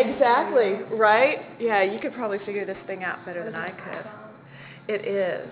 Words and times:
Exactly, 0.00 0.96
right? 0.96 1.38
Yeah, 1.58 1.82
you 1.82 1.98
could 2.00 2.14
probably 2.14 2.38
figure 2.46 2.64
this 2.64 2.78
thing 2.86 3.04
out 3.04 3.24
better 3.26 3.44
than 3.44 3.54
I 3.54 3.70
could. 3.70 4.06
It 4.94 5.06
is. 5.06 5.48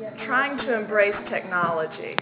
Yeah. 0.00 0.26
Trying 0.26 0.56
to 0.66 0.74
embrace 0.74 1.14
technology. 1.30 2.16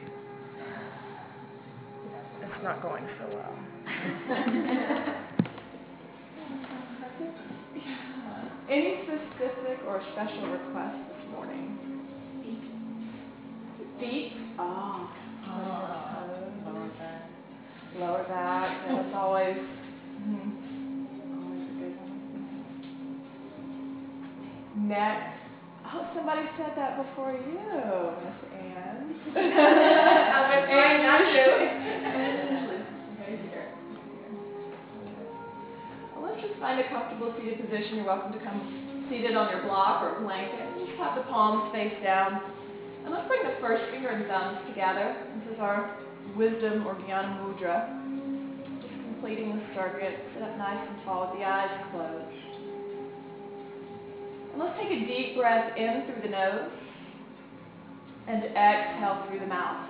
It's 2.42 2.62
not 2.64 2.82
going 2.82 3.06
so 3.18 3.28
well. 3.34 3.58
Any 8.68 9.00
specific 9.04 9.78
or 9.86 10.02
special 10.12 10.46
requests 10.48 11.04
this 11.08 11.30
morning? 11.32 11.78
Feet. 14.00 14.32
Oh. 14.58 15.10
oh. 15.46 15.92
Lower 16.66 16.88
back. 16.98 17.22
Lower 17.96 18.24
back. 18.24 18.88
That's 18.88 19.14
always. 19.14 19.56
Neck. 24.92 25.40
Oh, 25.88 26.04
somebody 26.14 26.44
said 26.58 26.76
that 26.76 27.00
before 27.00 27.32
you, 27.32 27.56
Miss 28.20 28.40
Anne. 28.52 29.16
I'm 29.40 30.68
Anne, 30.68 31.00
not 31.00 31.24
you. 31.32 31.48
Well, 36.12 36.30
let's 36.30 36.46
just 36.46 36.60
find 36.60 36.78
a 36.78 36.86
comfortable 36.88 37.34
seated 37.40 37.58
position. 37.64 37.96
You're 37.96 38.04
welcome 38.04 38.32
to 38.38 38.44
come 38.44 39.06
seated 39.08 39.34
on 39.34 39.50
your 39.50 39.62
block 39.62 40.04
or 40.04 40.20
blanket. 40.20 40.60
Just 40.78 40.98
have 41.00 41.16
the 41.16 41.24
palms 41.24 41.72
face 41.72 41.96
down. 42.04 42.38
And 43.04 43.14
let's 43.14 43.26
bring 43.26 43.42
the 43.42 43.56
first 43.60 43.90
finger 43.90 44.10
and 44.10 44.28
thumbs 44.28 44.60
together. 44.68 45.16
This 45.40 45.54
is 45.54 45.58
our 45.58 45.96
wisdom 46.36 46.86
or 46.86 46.94
jnana 46.94 47.40
mudra. 47.40 47.90
Just 48.82 48.94
completing 49.08 49.56
the 49.56 49.62
circuit. 49.74 50.20
Sit 50.34 50.42
up 50.42 50.56
nice 50.58 50.86
and 50.86 51.02
tall 51.02 51.30
with 51.30 51.40
the 51.40 51.44
eyes 51.44 51.72
closed. 51.90 52.51
Let's 54.58 54.78
take 54.78 54.90
a 54.90 55.06
deep 55.06 55.36
breath 55.36 55.76
in 55.78 56.04
through 56.04 56.22
the 56.22 56.28
nose 56.28 56.70
and 58.28 58.44
exhale 58.44 59.24
through 59.26 59.40
the 59.40 59.46
mouth. 59.46 59.88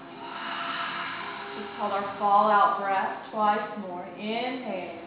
It's 1.58 1.68
called 1.78 1.92
our 1.92 2.16
fallout 2.18 2.80
breath. 2.80 3.26
Twice 3.32 3.60
more. 3.80 4.06
Inhale. 4.16 5.00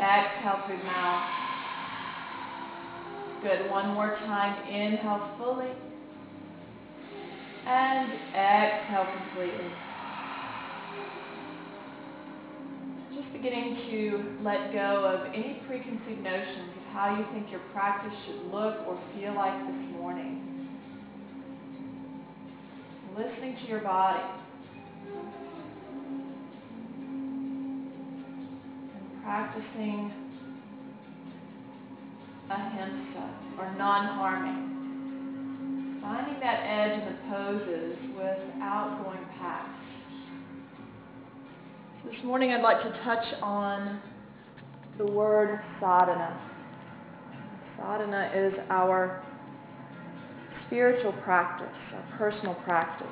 Exhale 0.00 0.62
through 0.66 0.78
the 0.78 0.84
mouth. 0.84 1.28
Good. 3.42 3.70
One 3.70 3.88
more 3.94 4.16
time. 4.20 4.66
Inhale 4.66 5.36
fully. 5.36 5.70
And 7.66 8.12
exhale 8.34 9.06
completely. 9.18 9.70
Just 13.14 13.32
beginning 13.34 13.76
to 13.90 14.38
let 14.42 14.72
go 14.72 15.04
of 15.04 15.34
any 15.34 15.62
preconceived 15.66 16.22
notions 16.22 16.83
how 16.94 17.18
you 17.18 17.26
think 17.34 17.50
your 17.50 17.60
practice 17.72 18.16
should 18.24 18.52
look 18.52 18.76
or 18.86 18.96
feel 19.16 19.34
like 19.34 19.66
this 19.66 19.90
morning. 19.98 20.68
Listening 23.18 23.56
to 23.62 23.68
your 23.68 23.80
body. 23.80 24.22
And 28.94 29.24
practicing 29.24 30.12
ahimsa 32.48 33.34
or 33.58 33.74
non 33.76 34.06
harming. 34.14 35.98
Finding 36.00 36.38
that 36.38 36.60
edge 36.62 37.02
in 37.02 37.06
the 37.06 37.18
poses 37.28 37.96
without 38.14 39.02
going 39.02 39.26
past. 39.40 39.68
This 42.04 42.22
morning 42.24 42.52
I'd 42.52 42.62
like 42.62 42.84
to 42.84 42.90
touch 43.02 43.24
on 43.42 44.00
the 44.96 45.06
word 45.06 45.60
sadhana. 45.80 46.52
Sadhana 47.84 48.30
is 48.34 48.54
our 48.70 49.22
spiritual 50.66 51.12
practice, 51.22 51.68
our 51.94 52.16
personal 52.16 52.54
practice. 52.64 53.06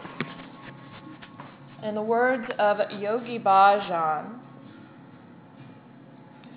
In 1.82 1.94
the 1.94 2.00
words 2.00 2.44
of 2.58 2.78
Yogi 2.98 3.38
Bhajan, 3.38 4.38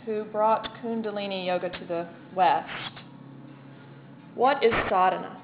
who 0.06 0.24
brought 0.24 0.70
Kundalini 0.82 1.46
Yoga 1.46 1.70
to 1.70 1.86
the 1.86 2.08
West, 2.34 2.70
what 4.34 4.64
is 4.64 4.72
sadhana? 4.88 5.38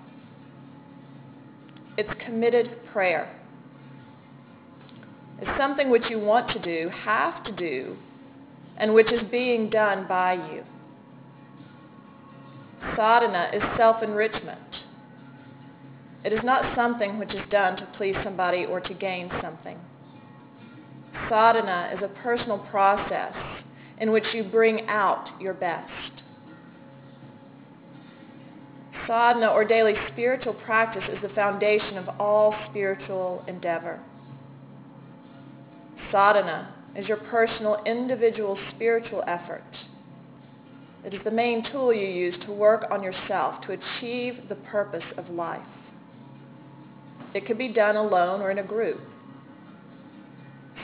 It's 1.97 2.09
committed 2.25 2.71
prayer. 2.93 3.38
It's 5.41 5.59
something 5.59 5.89
which 5.89 6.03
you 6.09 6.19
want 6.19 6.49
to 6.51 6.59
do, 6.59 6.89
have 7.03 7.43
to 7.43 7.51
do, 7.51 7.97
and 8.77 8.93
which 8.93 9.11
is 9.11 9.29
being 9.29 9.69
done 9.69 10.05
by 10.07 10.35
you. 10.35 10.63
Sadhana 12.96 13.52
is 13.53 13.62
self 13.78 14.02
enrichment. 14.02 14.59
It 16.24 16.34
is 16.34 16.44
not 16.44 16.75
something 16.75 17.18
which 17.18 17.34
is 17.34 17.42
done 17.50 17.78
to 17.78 17.88
please 17.97 18.16
somebody 18.24 18.66
or 18.66 18.80
to 18.80 18.94
gain 18.94 19.30
something. 19.42 19.80
Sadhana 21.30 21.92
is 21.96 22.03
a 22.03 22.08
personal 22.22 22.59
process 22.69 23.34
in 24.00 24.12
which 24.12 24.25
you 24.34 24.44
bring 24.44 24.88
out 24.88 25.30
your 25.40 25.53
best. 25.53 26.24
Sadhana, 29.08 29.48
or 29.48 29.66
daily 29.66 29.96
spiritual 30.12 30.53
practice, 30.53 31.03
is 31.12 31.22
the 31.22 31.34
foundation 31.34 31.98
of 31.98 32.08
all 32.19 32.56
spiritual 32.69 33.44
endeavor. 33.48 34.00
Sadhana 36.12 36.75
is 36.96 37.08
your 37.08 37.18
personal, 37.18 37.81
individual 37.86 38.58
spiritual 38.75 39.24
effort 39.28 39.63
it 41.03 41.16
is 41.16 41.22
the 41.23 41.31
main 41.31 41.63
tool 41.72 41.91
you 41.91 42.07
use 42.07 42.35
to 42.45 42.51
work 42.51 42.85
on 42.91 43.01
yourself 43.01 43.56
to 43.66 43.72
achieve 43.73 44.47
the 44.50 44.56
purpose 44.56 45.03
of 45.17 45.29
life. 45.29 45.66
It 47.34 47.45
can 47.45 47.57
be 47.57 47.69
done 47.69 47.95
alone 47.95 48.41
or 48.41 48.51
in 48.51 48.59
a 48.59 48.63
group. 48.63 49.01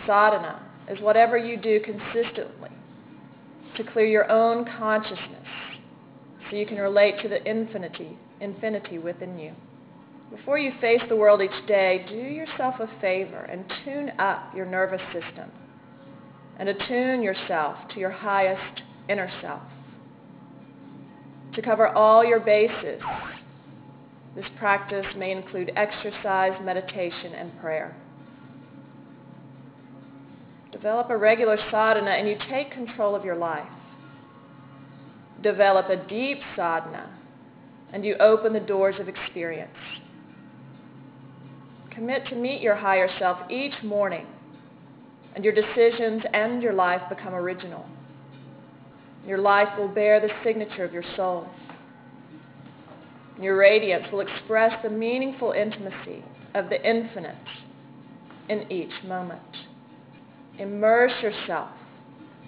Sadhana 0.07 0.63
is 0.89 1.01
whatever 1.01 1.37
you 1.37 1.57
do 1.57 1.79
consistently 1.81 2.69
to 3.75 3.83
clear 3.83 4.07
your 4.07 4.31
own 4.31 4.65
consciousness 4.79 5.45
so 6.49 6.55
you 6.55 6.65
can 6.65 6.77
relate 6.77 7.15
to 7.21 7.27
the 7.27 7.47
infinity, 7.47 8.17
infinity 8.41 8.97
within 8.97 9.37
you. 9.37 9.53
Before 10.31 10.57
you 10.57 10.71
face 10.81 11.01
the 11.07 11.15
world 11.15 11.41
each 11.41 11.67
day, 11.67 12.05
do 12.09 12.15
yourself 12.15 12.75
a 12.79 12.89
favor 12.99 13.43
and 13.43 13.65
tune 13.85 14.11
up 14.17 14.53
your 14.55 14.65
nervous 14.65 15.01
system 15.13 15.51
and 16.57 16.69
attune 16.69 17.21
yourself 17.21 17.77
to 17.93 17.99
your 17.99 18.09
highest 18.09 18.81
inner 19.09 19.29
self 19.41 19.61
to 21.57 21.61
cover 21.63 21.87
all 21.87 22.23
your 22.23 22.39
bases. 22.39 23.01
This 24.35 24.45
practice 24.59 25.07
may 25.17 25.31
include 25.31 25.71
exercise, 25.75 26.51
meditation, 26.63 27.33
and 27.33 27.59
prayer. 27.59 27.97
Develop 30.71 31.09
a 31.09 31.17
regular 31.17 31.57
sadhana 31.71 32.11
and 32.11 32.27
you 32.27 32.37
take 32.47 32.71
control 32.71 33.15
of 33.15 33.25
your 33.25 33.35
life. 33.35 33.67
Develop 35.41 35.89
a 35.89 36.07
deep 36.07 36.37
sadhana 36.55 37.09
and 37.91 38.05
you 38.05 38.15
open 38.19 38.53
the 38.53 38.59
doors 38.59 38.95
of 38.99 39.09
experience. 39.09 39.71
Commit 41.89 42.27
to 42.27 42.35
meet 42.35 42.61
your 42.61 42.75
higher 42.75 43.09
self 43.17 43.39
each 43.49 43.73
morning, 43.83 44.27
and 45.33 45.43
your 45.43 45.53
decisions 45.53 46.21
and 46.31 46.61
your 46.61 46.73
life 46.73 47.01
become 47.09 47.33
original. 47.33 47.83
Your 49.27 49.39
life 49.39 49.67
will 49.77 49.89
bear 49.89 50.21
the 50.21 50.29
signature 50.43 50.85
of 50.85 50.93
your 50.93 51.03
soul. 51.17 51.47
Your 53.39 53.57
radiance 53.57 54.05
will 54.11 54.21
express 54.21 54.71
the 54.81 54.89
meaningful 54.89 55.51
intimacy 55.51 56.23
of 56.55 56.69
the 56.69 56.89
infinite 56.89 57.35
in 58.47 58.71
each 58.71 59.03
moment. 59.05 59.41
Immerse 60.57 61.11
yourself 61.21 61.69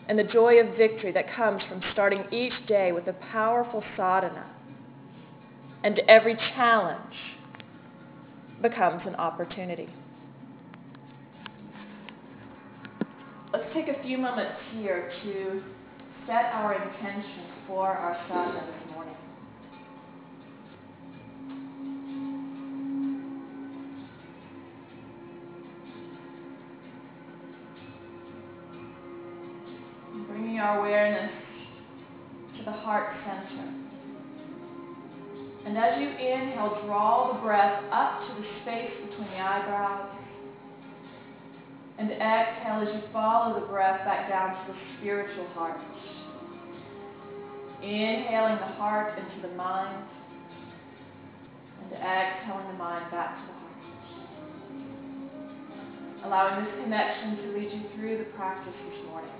in 0.08 0.16
the 0.16 0.24
joy 0.24 0.60
of 0.60 0.78
victory 0.78 1.12
that 1.12 1.26
comes 1.36 1.62
from 1.68 1.84
starting 1.92 2.24
each 2.32 2.54
day 2.68 2.94
with 2.94 3.08
a 3.08 3.14
powerful 3.32 3.84
sadhana. 3.98 4.46
And 5.84 6.00
every 6.08 6.36
challenge 6.56 7.16
becomes 8.62 9.02
an 9.06 9.16
opportunity. 9.16 9.90
Let's 13.54 13.66
take 13.74 13.90
a 13.90 14.02
few 14.02 14.18
moments 14.18 14.56
here 14.74 15.12
to 15.24 15.62
set 16.30 16.54
our 16.54 16.76
intention 16.76 17.44
for 17.66 17.88
our 17.88 18.16
sadhana 18.28 18.64
this 18.68 18.94
morning. 18.94 19.16
Bringing 30.28 30.60
our 30.60 30.78
awareness 30.78 31.32
to 32.60 32.64
the 32.64 32.72
heart 32.74 33.10
center. 33.26 33.74
And 35.66 35.76
as 35.76 36.00
you 36.00 36.10
inhale, 36.10 36.80
draw 36.86 37.34
the 37.34 37.40
breath 37.42 37.84
up 37.92 38.22
to 38.28 38.40
the 38.40 38.48
space 38.62 38.92
between 39.10 39.32
the 39.32 39.40
eyebrows 39.40 40.16
and 41.98 42.12
And 42.12 42.22
exhale 42.22 42.88
as 42.88 42.96
you 42.96 43.02
follow 43.12 43.60
the 43.60 43.66
breath 43.66 44.06
back 44.06 44.30
down 44.30 44.52
to 44.68 44.74
the 44.74 44.80
spiritual 45.00 45.48
heart. 45.48 45.80
Inhaling 47.82 48.60
the 48.60 48.74
heart 48.76 49.18
into 49.18 49.48
the 49.48 49.54
mind. 49.56 50.06
And 51.82 51.94
exhaling 51.94 52.68
the 52.68 52.78
mind 52.78 53.10
back 53.12 53.40
to 53.40 53.46
the 53.48 53.54
heart. 53.54 53.60
Allowing 56.26 56.66
this 56.66 56.74
connection 56.84 57.38
to 57.38 57.58
lead 57.58 57.72
you 57.72 57.82
through 57.96 58.18
the 58.18 58.26
practice 58.36 58.74
this 58.90 59.06
morning. 59.08 59.32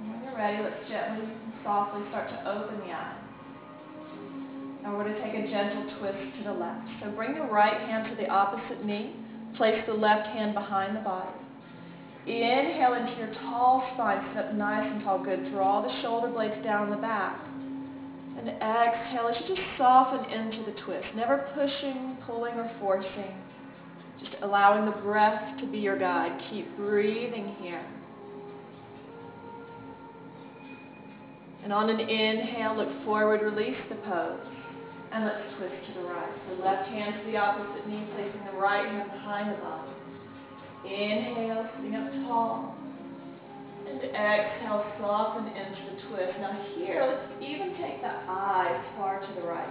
And 0.00 0.10
when 0.10 0.22
you're 0.22 0.36
ready, 0.36 0.62
let's 0.62 0.88
gently 0.88 1.24
and 1.24 1.52
softly 1.64 2.02
start 2.10 2.28
to 2.28 2.38
open 2.46 2.78
the 2.80 2.92
eyes. 2.92 3.24
Now 4.82 4.94
we're 4.94 5.04
going 5.04 5.14
to 5.14 5.22
take 5.24 5.32
a 5.32 5.48
gentle 5.48 5.98
twist 5.98 6.18
to 6.36 6.44
the 6.44 6.52
left. 6.52 6.86
So 7.00 7.10
bring 7.12 7.34
the 7.34 7.40
right 7.40 7.80
hand 7.88 8.10
to 8.10 8.22
the 8.22 8.28
opposite 8.28 8.84
knee. 8.84 9.16
Place 9.56 9.82
the 9.86 9.94
left 9.94 10.26
hand 10.28 10.52
behind 10.52 10.94
the 10.94 11.00
body. 11.00 11.43
Inhale 12.26 12.94
into 12.94 13.18
your 13.18 13.34
tall 13.34 13.86
spine. 13.94 14.24
Sit 14.32 14.44
up 14.44 14.54
nice 14.54 14.90
and 14.90 15.04
tall. 15.04 15.22
Good. 15.22 15.50
Draw 15.50 15.82
the 15.82 16.02
shoulder 16.02 16.28
blades 16.28 16.62
down 16.64 16.90
the 16.90 16.96
back. 16.96 17.38
And 18.38 18.48
exhale 18.48 19.28
as 19.28 19.36
you 19.40 19.54
just 19.54 19.68
soften 19.76 20.30
into 20.32 20.64
the 20.64 20.76
twist. 20.84 21.06
Never 21.14 21.48
pushing, 21.54 22.16
pulling, 22.26 22.54
or 22.54 22.70
forcing. 22.80 23.36
Just 24.20 24.36
allowing 24.42 24.86
the 24.86 24.96
breath 25.02 25.60
to 25.60 25.66
be 25.66 25.78
your 25.78 25.98
guide. 25.98 26.40
Keep 26.50 26.76
breathing 26.76 27.54
here. 27.60 27.84
And 31.62 31.72
on 31.72 31.88
an 31.88 32.00
inhale, 32.00 32.76
look 32.76 33.04
forward, 33.04 33.42
release 33.42 33.78
the 33.88 33.96
pose. 33.96 34.40
And 35.12 35.24
let's 35.24 35.42
twist 35.56 35.74
to 35.88 36.00
the 36.00 36.06
right. 36.06 36.32
The 36.48 36.62
left 36.62 36.88
hand 36.88 37.14
to 37.24 37.30
the 37.30 37.36
opposite 37.36 37.86
knee, 37.86 38.06
placing 38.14 38.44
the 38.52 38.58
right 38.58 38.86
hand 38.86 39.10
behind 39.12 39.50
the 39.50 39.60
body. 39.62 39.83
Inhale, 40.84 41.68
sitting 41.76 41.94
up 41.94 42.12
tall. 42.26 42.76
And 43.88 44.00
exhale, 44.02 44.84
soften 45.00 45.46
into 45.48 45.80
the 45.90 46.08
twist. 46.08 46.38
Now 46.40 46.58
here, 46.76 47.04
let's 47.08 47.42
even 47.42 47.74
take 47.80 48.00
the 48.00 48.12
eyes 48.28 48.84
far 48.96 49.20
to 49.20 49.34
the 49.34 49.46
right. 49.46 49.68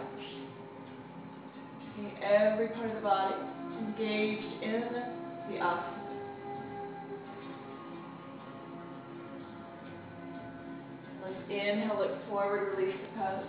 Seeing 1.95 2.11
every 2.23 2.69
part 2.69 2.89
of 2.89 2.95
the 2.95 3.01
body 3.01 3.35
engaged 3.79 4.63
in 4.63 4.81
the 5.49 5.55
asana. 5.57 6.03
Let's 11.23 11.35
inhale, 11.49 11.97
look 11.99 12.27
forward, 12.27 12.77
release 12.77 12.95
the 12.99 13.21
pose. 13.21 13.45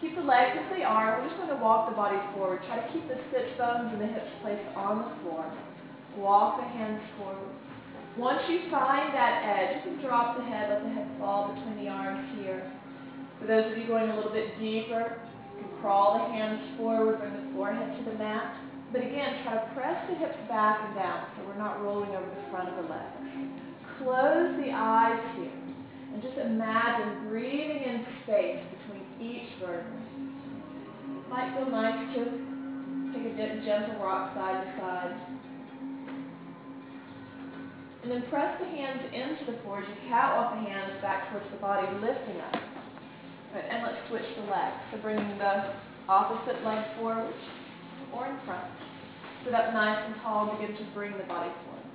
Keep 0.00 0.16
the 0.16 0.22
legs 0.22 0.58
as 0.58 0.76
they 0.76 0.82
are. 0.82 1.20
We're 1.20 1.28
just 1.28 1.38
going 1.38 1.48
to 1.48 1.62
walk 1.62 1.88
the 1.88 1.96
body 1.96 2.18
forward. 2.34 2.60
Try 2.66 2.84
to 2.84 2.92
keep 2.92 3.06
the 3.08 3.16
sit 3.30 3.56
bones 3.56 3.92
and 3.92 4.00
the 4.00 4.06
hips 4.06 4.30
placed 4.42 4.66
on 4.76 4.98
the 4.98 5.10
floor. 5.22 5.52
Walk 6.16 6.58
the 6.58 6.68
hands 6.68 7.02
forward. 7.18 7.50
Once 8.16 8.42
you 8.48 8.70
find 8.70 9.12
that 9.12 9.42
edge, 9.42 9.84
you 9.84 9.90
can 9.90 10.00
drop 10.00 10.36
the 10.36 10.44
head, 10.44 10.70
let 10.70 10.84
the 10.84 10.90
head 10.90 11.08
fall 11.18 11.52
between 11.52 11.84
the 11.84 11.90
arms 11.90 12.22
here. 12.38 12.70
For 13.40 13.46
those 13.46 13.72
of 13.72 13.78
you 13.78 13.88
going 13.88 14.08
a 14.08 14.16
little 14.16 14.32
bit 14.32 14.56
deeper, 14.60 15.18
you 15.56 15.66
can 15.66 15.80
crawl 15.80 16.18
the 16.18 16.32
hands 16.32 16.62
forward, 16.78 17.18
bring 17.18 17.34
the 17.34 17.52
forehead 17.54 17.98
to 17.98 18.10
the 18.10 18.16
mat. 18.16 18.54
But 18.92 19.02
again, 19.02 19.42
try 19.42 19.54
to 19.54 19.74
press 19.74 19.98
the 20.08 20.14
hips 20.14 20.38
back 20.48 20.78
and 20.86 20.94
down 20.94 21.26
so 21.34 21.46
we're 21.48 21.58
not 21.58 21.82
rolling 21.82 22.10
over 22.10 22.30
the 22.30 22.50
front 22.50 22.68
of 22.68 22.76
the 22.84 22.88
legs. 22.88 23.50
Close 23.98 24.54
the 24.62 24.70
eyes 24.70 25.18
here. 25.34 25.50
And 26.14 26.22
just 26.22 26.38
imagine 26.38 27.26
breathing 27.28 27.82
in 27.82 28.06
space 28.22 28.62
between 28.70 29.02
each 29.18 29.50
vertebrae. 29.58 29.98
It 31.18 31.28
might 31.28 31.50
feel 31.58 31.68
nice 31.74 32.14
to 32.14 32.22
take 33.10 33.34
a 33.34 33.64
gentle 33.66 33.98
rock 33.98 34.32
side 34.36 34.62
to 34.62 34.80
side. 34.80 35.16
And 38.04 38.12
then 38.12 38.28
press 38.28 38.60
the 38.60 38.66
hands 38.66 39.00
into 39.16 39.50
the 39.50 39.56
floor 39.62 39.80
as 39.80 39.88
you 39.88 39.96
catwalk 40.12 40.60
the 40.60 40.68
hands 40.68 40.92
back 41.00 41.32
towards 41.32 41.48
the 41.50 41.56
body, 41.56 41.88
lifting 42.04 42.36
up. 42.52 42.60
Right, 43.54 43.64
and 43.64 43.82
let's 43.82 43.96
switch 44.10 44.28
the 44.36 44.44
legs. 44.52 44.76
So 44.92 44.98
bringing 45.00 45.38
the 45.38 45.72
opposite 46.06 46.62
leg 46.66 46.84
forward 47.00 47.32
or 48.12 48.26
in 48.26 48.36
front. 48.44 48.68
Sit 49.42 49.54
up 49.54 49.72
nice 49.72 50.04
and 50.04 50.20
tall 50.20 50.52
begin 50.52 50.76
to 50.76 50.84
bring 50.92 51.16
the 51.16 51.24
body 51.24 51.48
forward. 51.64 51.88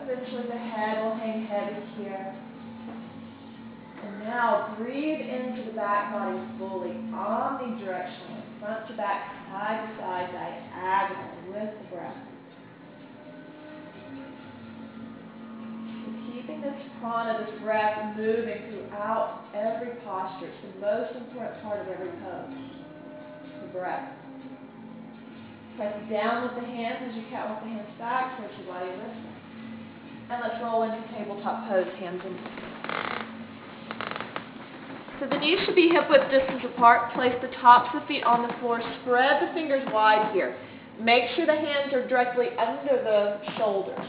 Eventually 0.00 0.48
the 0.48 0.56
head 0.56 1.04
will 1.04 1.14
hang 1.14 1.44
heavy 1.44 1.84
here. 2.00 2.34
And 4.02 4.20
now 4.20 4.74
breathe 4.78 5.20
into 5.20 5.64
the 5.64 5.76
back 5.76 6.10
body 6.10 6.40
fully, 6.56 6.96
omnidirectionally, 7.12 8.40
front 8.60 8.88
to 8.88 8.96
back, 8.96 9.28
side 9.52 9.92
to 9.92 10.00
side, 10.00 10.32
diagonal 10.32 11.52
with 11.52 11.68
the 11.68 11.94
breath. 11.94 12.16
This 16.64 16.80
prana, 16.98 17.44
this 17.44 17.60
breath, 17.60 18.16
moving 18.16 18.72
throughout 18.72 19.44
every 19.52 20.00
posture. 20.00 20.48
It's 20.48 20.74
the 20.74 20.80
most 20.80 21.12
important 21.14 21.62
part 21.62 21.80
of 21.80 21.88
every 21.88 22.08
pose. 22.24 22.56
The 23.60 23.68
breath. 23.68 24.08
Press 25.76 25.94
down 26.10 26.48
with 26.48 26.54
the 26.56 26.66
hands 26.66 27.04
as 27.10 27.16
you 27.16 27.24
catwalk 27.28 27.62
the 27.62 27.68
hands 27.68 27.90
back 27.98 28.38
towards 28.38 28.54
your 28.56 28.72
body 28.72 28.88
lifting. 28.90 29.36
And 30.30 30.40
let's 30.40 30.56
roll 30.62 30.82
into 30.84 31.04
tabletop 31.12 31.68
pose, 31.68 31.86
hands 32.00 32.22
in. 32.24 32.38
So 35.20 35.28
the 35.28 35.38
knees 35.38 35.58
should 35.66 35.76
be 35.76 35.88
hip 35.88 36.08
width 36.08 36.30
distance 36.30 36.64
apart. 36.64 37.12
Place 37.12 37.34
the 37.42 37.52
tops 37.60 37.94
of 37.94 38.02
the 38.02 38.08
feet 38.08 38.24
on 38.24 38.48
the 38.48 38.54
floor. 38.60 38.80
Spread 39.02 39.42
the 39.42 39.52
fingers 39.52 39.86
wide 39.92 40.32
here. 40.32 40.56
Make 41.00 41.24
sure 41.36 41.44
the 41.44 41.52
hands 41.52 41.92
are 41.92 42.08
directly 42.08 42.48
under 42.56 43.02
the 43.02 43.38
shoulders 43.58 44.08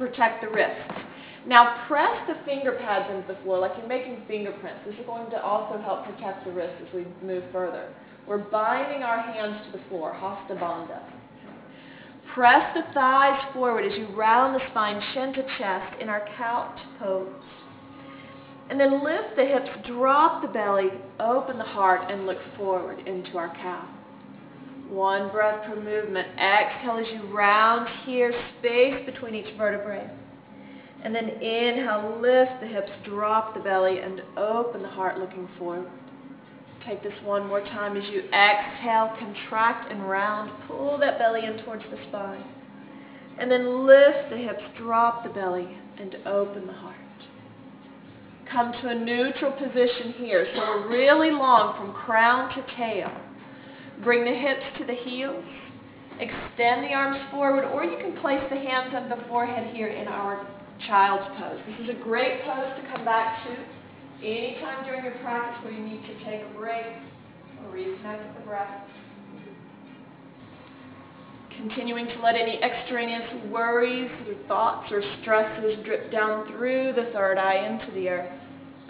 protect 0.00 0.42
the 0.42 0.48
wrists. 0.48 0.96
Now 1.46 1.84
press 1.86 2.26
the 2.26 2.34
finger 2.46 2.72
pads 2.72 3.14
into 3.14 3.28
the 3.28 3.38
floor 3.42 3.58
like 3.58 3.72
you're 3.76 3.86
making 3.86 4.22
fingerprints. 4.26 4.80
This 4.86 4.94
is 4.94 5.06
going 5.06 5.30
to 5.30 5.42
also 5.42 5.78
help 5.78 6.06
protect 6.06 6.44
the 6.44 6.52
wrists 6.52 6.82
as 6.86 6.94
we 6.94 7.06
move 7.22 7.44
further. 7.52 7.92
We're 8.26 8.38
binding 8.38 9.02
our 9.02 9.20
hands 9.20 9.60
to 9.66 9.78
the 9.78 9.84
floor, 9.88 10.14
hasta 10.14 10.54
bandha. 10.54 11.00
Press 12.34 12.74
the 12.74 12.92
thighs 12.94 13.40
forward 13.52 13.84
as 13.84 13.98
you 13.98 14.06
round 14.14 14.54
the 14.54 14.66
spine, 14.70 15.02
chin 15.12 15.32
to 15.34 15.42
chest 15.58 16.00
in 16.00 16.08
our 16.08 16.26
couch 16.36 16.78
pose. 16.98 17.28
And 18.70 18.78
then 18.78 19.04
lift 19.04 19.36
the 19.36 19.44
hips, 19.44 19.68
drop 19.86 20.42
the 20.42 20.48
belly, 20.48 20.88
open 21.18 21.58
the 21.58 21.64
heart, 21.64 22.10
and 22.10 22.24
look 22.24 22.38
forward 22.56 23.00
into 23.06 23.36
our 23.36 23.52
cow. 23.56 23.99
One 24.90 25.30
breath 25.30 25.66
per 25.66 25.76
movement. 25.76 26.26
Exhale 26.32 26.98
as 26.98 27.06
you 27.12 27.32
round 27.32 27.88
here, 28.04 28.32
space 28.58 29.06
between 29.06 29.36
each 29.36 29.56
vertebrae. 29.56 30.10
And 31.04 31.14
then 31.14 31.28
inhale, 31.28 32.18
lift 32.20 32.60
the 32.60 32.66
hips, 32.66 32.90
drop 33.04 33.54
the 33.54 33.60
belly, 33.60 34.00
and 34.00 34.20
open 34.36 34.82
the 34.82 34.88
heart 34.88 35.18
looking 35.18 35.48
forward. 35.58 35.88
Take 36.84 37.02
this 37.02 37.14
one 37.22 37.46
more 37.46 37.60
time 37.60 37.96
as 37.96 38.04
you 38.10 38.22
exhale, 38.32 39.14
contract 39.18 39.92
and 39.92 40.08
round. 40.08 40.50
Pull 40.66 40.98
that 40.98 41.18
belly 41.18 41.44
in 41.44 41.62
towards 41.64 41.84
the 41.90 41.98
spine. 42.08 42.44
And 43.38 43.50
then 43.50 43.86
lift 43.86 44.30
the 44.30 44.36
hips, 44.36 44.62
drop 44.76 45.22
the 45.22 45.30
belly, 45.30 45.68
and 45.98 46.16
open 46.26 46.66
the 46.66 46.72
heart. 46.72 46.96
Come 48.50 48.72
to 48.72 48.88
a 48.88 48.94
neutral 48.94 49.52
position 49.52 50.14
here. 50.18 50.46
So 50.54 50.60
we're 50.60 50.88
really 50.88 51.30
long 51.30 51.76
from 51.76 51.94
crown 51.94 52.52
to 52.56 52.76
tail. 52.76 53.10
Bring 54.02 54.24
the 54.24 54.34
hips 54.34 54.64
to 54.78 54.84
the 54.86 54.94
heels. 54.94 55.44
Extend 56.18 56.84
the 56.84 56.92
arms 56.92 57.20
forward, 57.30 57.64
or 57.72 57.84
you 57.84 57.96
can 57.98 58.20
place 58.20 58.42
the 58.50 58.56
hands 58.56 58.94
on 58.94 59.08
the 59.08 59.24
forehead 59.28 59.74
here 59.74 59.88
in 59.88 60.08
our 60.08 60.46
child's 60.86 61.24
pose. 61.38 61.60
This 61.66 61.88
is 61.88 61.96
a 61.96 62.02
great 62.02 62.42
pose 62.44 62.72
to 62.76 62.92
come 62.92 63.04
back 63.04 63.44
to 63.44 64.26
anytime 64.26 64.84
during 64.84 65.04
your 65.04 65.14
practice 65.22 65.64
where 65.64 65.72
you 65.72 65.84
need 65.84 66.02
to 66.02 66.14
take 66.24 66.42
a 66.42 66.58
break 66.58 66.86
or 67.64 67.74
reconnect 67.74 68.26
with 68.26 68.36
the 68.38 68.46
breath. 68.46 68.84
Continuing 71.56 72.06
to 72.06 72.20
let 72.22 72.36
any 72.36 72.58
extraneous 72.62 73.28
worries 73.50 74.10
or 74.28 74.34
thoughts 74.48 74.90
or 74.90 75.02
stresses 75.20 75.84
drip 75.84 76.10
down 76.10 76.46
through 76.52 76.92
the 76.96 77.10
third 77.12 77.36
eye 77.36 77.66
into 77.66 77.92
the 77.92 78.08
earth, 78.08 78.32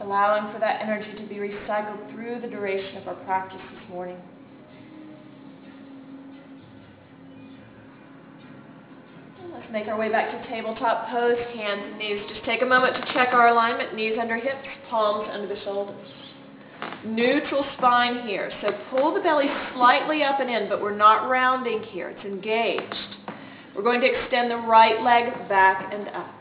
allowing 0.00 0.52
for 0.52 0.60
that 0.60 0.80
energy 0.82 1.12
to 1.20 1.26
be 1.28 1.36
recycled 1.36 2.12
through 2.12 2.40
the 2.40 2.48
duration 2.48 2.96
of 2.98 3.08
our 3.08 3.16
practice 3.24 3.60
this 3.72 3.90
morning. 3.90 4.18
Let's 9.52 9.72
make 9.72 9.88
our 9.88 9.98
way 9.98 10.10
back 10.10 10.30
to 10.30 10.48
tabletop 10.48 11.08
pose, 11.08 11.38
hands 11.56 11.82
and 11.84 11.98
knees. 11.98 12.22
Just 12.32 12.44
take 12.44 12.62
a 12.62 12.66
moment 12.66 12.94
to 12.94 13.12
check 13.12 13.30
our 13.32 13.48
alignment, 13.48 13.94
knees 13.94 14.16
under 14.20 14.36
hips, 14.36 14.66
palms 14.88 15.28
under 15.32 15.48
the 15.48 15.60
shoulders. 15.64 16.06
Neutral 17.04 17.64
spine 17.76 18.26
here. 18.26 18.52
So 18.62 18.68
pull 18.90 19.12
the 19.12 19.20
belly 19.20 19.46
slightly 19.74 20.22
up 20.22 20.38
and 20.38 20.48
in, 20.48 20.68
but 20.68 20.80
we're 20.80 20.96
not 20.96 21.28
rounding 21.28 21.82
here. 21.90 22.10
It's 22.10 22.24
engaged. 22.24 23.16
We're 23.74 23.82
going 23.82 24.00
to 24.00 24.06
extend 24.06 24.50
the 24.50 24.56
right 24.56 25.02
leg 25.02 25.48
back 25.48 25.92
and 25.92 26.08
up. 26.08 26.34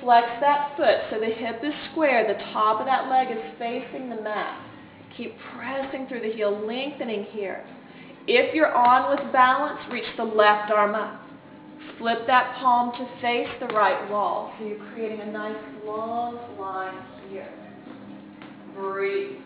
Flex 0.00 0.26
that 0.40 0.76
foot 0.76 0.98
so 1.10 1.20
the 1.20 1.32
hip 1.32 1.60
is 1.62 1.72
square. 1.92 2.26
The 2.26 2.42
top 2.52 2.80
of 2.80 2.86
that 2.86 3.08
leg 3.08 3.28
is 3.30 3.42
facing 3.58 4.10
the 4.10 4.20
mat. 4.20 4.60
Keep 5.16 5.34
pressing 5.54 6.08
through 6.08 6.20
the 6.20 6.32
heel, 6.32 6.66
lengthening 6.66 7.24
here. 7.30 7.64
If 8.26 8.54
you're 8.54 8.74
on 8.74 9.10
with 9.10 9.32
balance, 9.32 9.78
reach 9.92 10.04
the 10.16 10.24
left 10.24 10.72
arm 10.72 10.94
up. 10.94 11.23
Flip 12.04 12.26
that 12.26 12.60
palm 12.60 12.92
to 12.92 13.08
face 13.22 13.48
the 13.60 13.66
right 13.72 14.10
wall. 14.10 14.52
So 14.58 14.66
you're 14.66 14.92
creating 14.92 15.22
a 15.22 15.32
nice 15.32 15.56
long 15.86 16.36
line 16.60 17.02
here. 17.30 17.48
Breathe. 18.76 19.40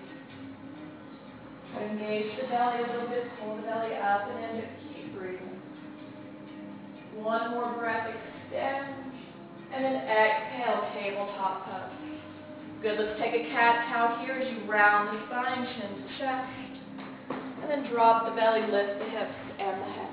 Engage 1.81 2.35
the 2.35 2.49
belly 2.49 2.83
a 2.83 2.93
little 2.93 3.09
bit, 3.11 3.31
pull 3.39 3.55
the 3.55 3.63
belly 3.63 3.95
up 3.95 4.27
and 4.27 4.59
in, 4.59 4.65
keep 4.91 5.15
breathing. 5.17 5.55
One 7.15 7.53
more 7.53 7.79
breath, 7.79 8.11
extend, 8.11 9.13
and 9.73 9.85
then 9.85 9.95
exhale, 9.95 10.83
tabletop 10.99 11.65
pose. 11.65 12.19
Good, 12.83 12.99
let's 12.99 13.21
take 13.21 13.35
a 13.35 13.51
cat-cow 13.55 14.25
here 14.27 14.35
as 14.35 14.51
you 14.51 14.69
round 14.69 15.17
the 15.17 15.25
spine, 15.27 15.65
chin 15.79 15.95
to 15.95 16.19
chest. 16.19 16.51
And 17.63 17.71
then 17.71 17.93
drop 17.93 18.29
the 18.29 18.35
belly, 18.35 18.63
lift 18.63 18.99
the 18.99 19.05
hips 19.05 19.39
and 19.61 19.81
the 19.81 19.93
head. 19.95 20.08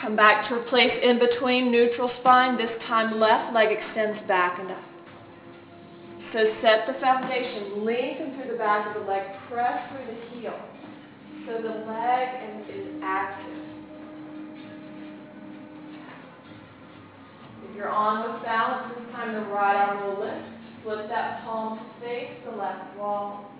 Come 0.00 0.16
back 0.16 0.48
to 0.48 0.56
a 0.56 0.62
place 0.70 0.92
in 1.02 1.18
between, 1.18 1.70
neutral 1.70 2.10
spine. 2.20 2.56
This 2.56 2.70
time 2.88 3.20
left 3.20 3.52
leg 3.52 3.68
extends 3.70 4.18
back 4.26 4.58
and 4.58 4.70
up. 4.70 4.84
So 6.32 6.38
set 6.62 6.86
the 6.86 6.98
foundation, 7.00 7.84
lengthen 7.84 8.34
through 8.34 8.52
the 8.52 8.56
back 8.56 8.88
of 8.88 9.02
the 9.02 9.06
leg, 9.06 9.22
press 9.50 9.92
through 9.92 10.06
the 10.06 10.40
heel. 10.40 10.58
So 11.44 11.60
the 11.60 11.84
leg 11.84 12.28
is 12.70 12.86
active. 13.02 13.58
If 17.68 17.76
you're 17.76 17.90
on 17.90 18.32
with 18.32 18.42
balance, 18.42 18.94
this 18.96 19.12
time 19.12 19.34
the 19.34 19.50
right 19.50 19.76
arm 19.76 20.06
will 20.06 20.24
lift. 20.24 20.46
Flip 20.82 21.08
that 21.10 21.44
palm 21.44 21.78
to 21.78 21.84
face 22.00 22.30
the 22.46 22.56
left 22.56 22.96
wall. 22.96 23.50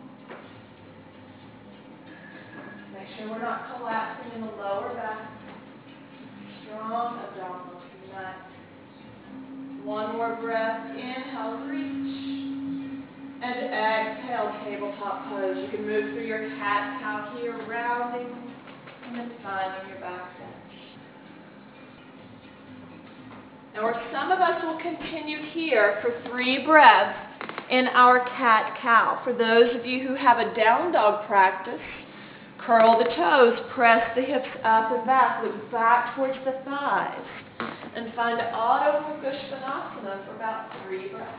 Make 2.95 3.09
sure 3.19 3.29
we're 3.29 3.43
not 3.43 3.77
collapsing 3.77 4.33
in 4.37 4.41
the 4.41 4.53
lower 4.53 4.95
back 4.95 5.40
strong 6.71 7.19
abdominals. 7.19 7.81
One 9.85 10.17
more 10.17 10.37
breath. 10.41 10.91
Inhale, 10.91 11.67
reach. 11.67 12.11
And 13.43 13.57
exhale, 13.73 14.53
tabletop 14.65 15.31
pose. 15.31 15.57
You 15.57 15.77
can 15.77 15.87
move 15.87 16.13
through 16.13 16.27
your 16.27 16.51
cat 16.59 17.01
cow 17.01 17.35
here, 17.39 17.57
rounding, 17.67 18.29
and 19.07 19.19
then 19.19 19.33
finding 19.43 19.89
your 19.89 19.99
back 20.01 20.29
bend. 20.39 20.55
Now, 23.75 23.93
some 24.13 24.31
of 24.31 24.41
us 24.41 24.63
will 24.63 24.79
continue 24.83 25.39
here 25.55 26.03
for 26.03 26.29
three 26.29 26.67
breaths 26.67 27.19
in 27.71 27.87
our 27.87 28.25
cat 28.37 28.77
cow. 28.83 29.21
For 29.25 29.33
those 29.33 29.75
of 29.75 29.87
you 29.87 30.07
who 30.07 30.15
have 30.15 30.39
a 30.39 30.55
down 30.55 30.93
dog 30.93 31.27
practice, 31.27 31.81
Curl 32.67 32.99
the 32.99 33.09
toes, 33.17 33.59
press 33.75 34.15
the 34.15 34.23
hips 34.23 34.49
up 34.65 34.93
and 34.93 35.07
back, 35.07 35.43
look 35.43 35.71
back 35.73 36.15
towards 36.15 36.37
the 36.45 36.53
thighs, 36.65 37.25
and 37.97 38.13
find 38.15 38.39
Adho 38.39 39.23
Mukha 39.23 40.27
for 40.27 40.37
about 40.37 40.71
three 40.85 41.09
breaths. 41.09 41.31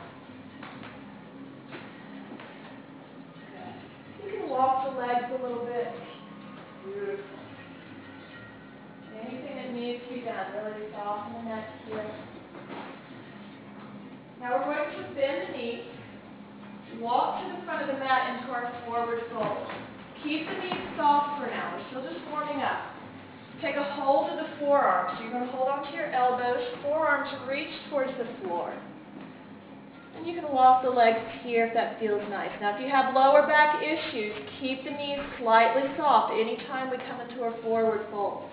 You 4.25 4.39
can 4.39 4.49
walk 4.49 4.91
the 4.91 4.99
legs 4.99 5.25
a 5.29 5.43
little 5.43 5.65
bit. 5.65 5.93
Beautiful. 6.85 7.25
Anything 9.21 9.55
that 9.55 9.73
needs 9.73 10.03
to 10.07 10.13
be 10.15 10.21
done, 10.21 10.47
really 10.55 10.91
soften 10.91 11.33
the 11.33 11.49
neck 11.49 11.65
here. 11.87 12.11
Now 14.39 14.57
we're 14.57 14.73
going 14.73 15.07
to 15.07 15.15
bend 15.15 15.53
the 15.53 15.57
knees, 15.57 15.83
walk 16.99 17.43
to 17.43 17.55
the 17.55 17.63
front 17.63 17.83
of 17.83 17.87
the 17.95 17.99
mat 18.03 18.39
into 18.39 18.51
our 18.51 18.73
forward 18.87 19.21
fold. 19.31 19.67
Keep 20.23 20.45
the 20.45 20.57
knees 20.61 20.87
soft 20.97 21.41
for 21.41 21.47
now. 21.47 21.75
We're 21.75 21.87
still 21.89 22.13
just 22.13 22.25
warming 22.29 22.61
up. 22.61 22.93
Take 23.61 23.75
a 23.75 23.83
hold 23.83 24.29
of 24.29 24.37
the 24.37 24.49
forearms. 24.59 25.17
So 25.17 25.23
you're 25.23 25.33
going 25.33 25.45
to 25.45 25.51
hold 25.51 25.69
onto 25.69 25.95
your 25.95 26.11
elbows. 26.11 26.61
Forearms 26.83 27.29
reach 27.49 27.69
towards 27.89 28.11
the 28.17 28.27
floor. 28.41 28.73
And 30.17 30.27
you 30.27 30.39
can 30.39 30.51
walk 30.51 30.83
the 30.83 30.89
legs 30.89 31.19
here 31.43 31.67
if 31.67 31.73
that 31.73 31.99
feels 31.99 32.21
nice. 32.29 32.51
Now, 32.59 32.75
if 32.75 32.81
you 32.81 32.89
have 32.89 33.15
lower 33.15 33.47
back 33.47 33.81
issues, 33.81 34.33
keep 34.59 34.83
the 34.83 34.91
knees 34.91 35.19
slightly 35.39 35.83
soft 35.97 36.33
anytime 36.33 36.91
we 36.91 36.97
come 36.97 37.21
into 37.21 37.43
a 37.43 37.61
forward 37.61 38.05
fold. 38.11 38.49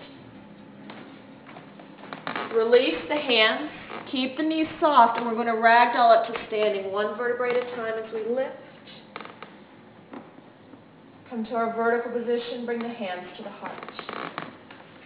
Release 2.55 2.97
the 3.09 3.15
hands. 3.15 3.69
Keep 4.11 4.37
the 4.37 4.43
knees 4.43 4.67
soft, 4.79 5.17
and 5.17 5.27
we're 5.27 5.35
going 5.35 5.47
to 5.47 5.61
ragdoll 5.61 6.17
up 6.17 6.25
to 6.27 6.33
standing 6.47 6.91
one 6.91 7.15
vertebrae 7.17 7.51
at 7.51 7.67
a 7.67 7.75
time 7.75 7.93
as 8.03 8.11
we 8.13 8.25
lift. 8.33 8.55
Come 11.29 11.45
to 11.45 11.53
our 11.53 11.75
vertical 11.75 12.11
position, 12.11 12.65
bring 12.65 12.79
the 12.79 12.89
hands 12.89 13.27
to 13.37 13.43
the 13.43 13.51
heart. 13.51 13.91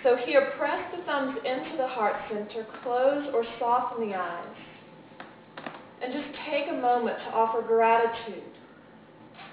So 0.03 0.15
here, 0.25 0.53
press 0.57 0.79
the 0.95 1.03
thumbs 1.03 1.37
into 1.43 1.75
the 1.75 1.87
heart 1.87 2.15
center, 2.29 2.65
close 2.81 3.27
or 3.33 3.43
soften 3.59 4.07
the 4.07 4.15
eyes, 4.15 4.55
and 6.01 6.13
just 6.13 6.27
take 6.49 6.69
a 6.69 6.79
moment 6.79 7.17
to 7.17 7.31
offer 7.35 7.61
gratitude 7.61 8.43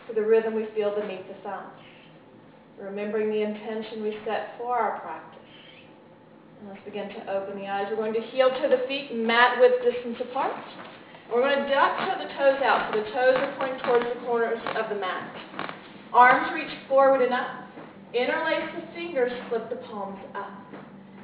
for 0.07 0.13
the 0.13 0.23
rhythm 0.23 0.55
we 0.55 0.67
feel 0.75 0.95
beneath 0.95 1.27
the 1.27 1.35
thumbs, 1.43 1.75
remembering 2.81 3.31
the 3.31 3.43
intention 3.43 4.03
we 4.05 4.17
set 4.25 4.55
for 4.57 4.79
our 4.79 5.01
practice. 5.01 5.41
And 6.61 6.69
let's 6.69 6.85
begin 6.85 7.09
to 7.09 7.31
open 7.35 7.59
the 7.59 7.67
eyes. 7.67 7.87
We're 7.91 7.97
going 7.97 8.15
to 8.15 8.27
heel 8.31 8.49
to 8.49 8.69
the 8.69 8.87
feet, 8.87 9.15
mat 9.15 9.59
width 9.59 9.83
distance 9.83 10.19
apart. 10.31 10.55
We're 11.33 11.43
going 11.43 11.63
to 11.63 11.75
duck 11.75 11.99
toe 11.99 12.19
the 12.19 12.31
toes 12.35 12.63
out, 12.63 12.91
so 12.95 13.03
the 13.03 13.11
toes 13.11 13.39
are 13.39 13.55
pointing 13.59 13.81
towards 13.87 14.07
the 14.07 14.21
corners 14.27 14.59
of 14.77 14.89
the 14.89 14.97
mat. 14.97 15.31
Arms 16.13 16.53
reach 16.55 16.77
forward 16.89 17.23
and 17.23 17.33
up. 17.33 17.67
Interlace 18.13 18.69
the 18.75 18.93
fingers, 18.95 19.33
flip 19.49 19.71
the 19.71 19.77
palms 19.77 20.19
up. 20.35 20.61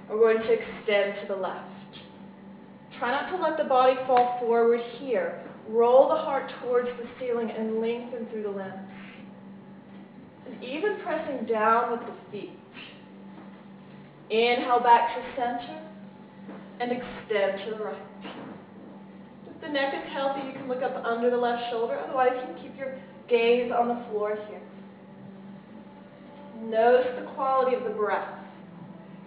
We're 0.09 0.35
going 0.35 0.39
to 0.39 0.53
extend 0.53 1.21
to 1.23 1.35
the 1.35 1.41
left. 1.41 1.67
Try 2.99 3.11
not 3.11 3.37
to 3.37 3.43
let 3.43 3.59
the 3.59 3.65
body 3.65 3.97
fall 4.07 4.39
forward 4.41 4.81
here. 4.99 5.43
Roll 5.69 6.09
the 6.09 6.15
heart 6.15 6.51
towards 6.63 6.89
the 6.89 7.09
ceiling 7.19 7.51
and 7.51 7.81
lengthen 7.81 8.27
through 8.31 8.45
the 8.45 8.51
limbs. 8.51 8.89
And 10.47 10.63
even 10.63 10.99
pressing 11.03 11.47
down 11.47 11.91
with 11.91 12.01
the 12.01 12.31
feet. 12.31 12.59
Inhale 14.31 14.81
back 14.81 15.17
to 15.17 15.23
center 15.35 15.83
and 16.81 16.93
extend 16.93 17.65
to 17.65 17.77
the 17.77 17.85
right. 17.85 17.97
If 19.49 19.61
the 19.61 19.69
neck 19.69 19.95
is 19.95 20.13
healthy, 20.13 20.47
you 20.47 20.53
can 20.53 20.69
look 20.69 20.83
up 20.83 21.05
under 21.05 21.31
the 21.31 21.37
left 21.37 21.65
shoulder. 21.71 21.99
Otherwise, 21.99 22.31
you 22.37 22.55
can 22.55 22.63
keep 22.63 22.79
your 22.79 22.97
gaze 23.29 23.73
on 23.73 23.89
the 23.89 24.07
floor 24.11 24.39
here. 24.49 24.61
Notice 26.63 27.13
the 27.19 27.27
quality 27.35 27.77
of 27.77 27.85
the 27.85 27.91
breath. 27.91 28.29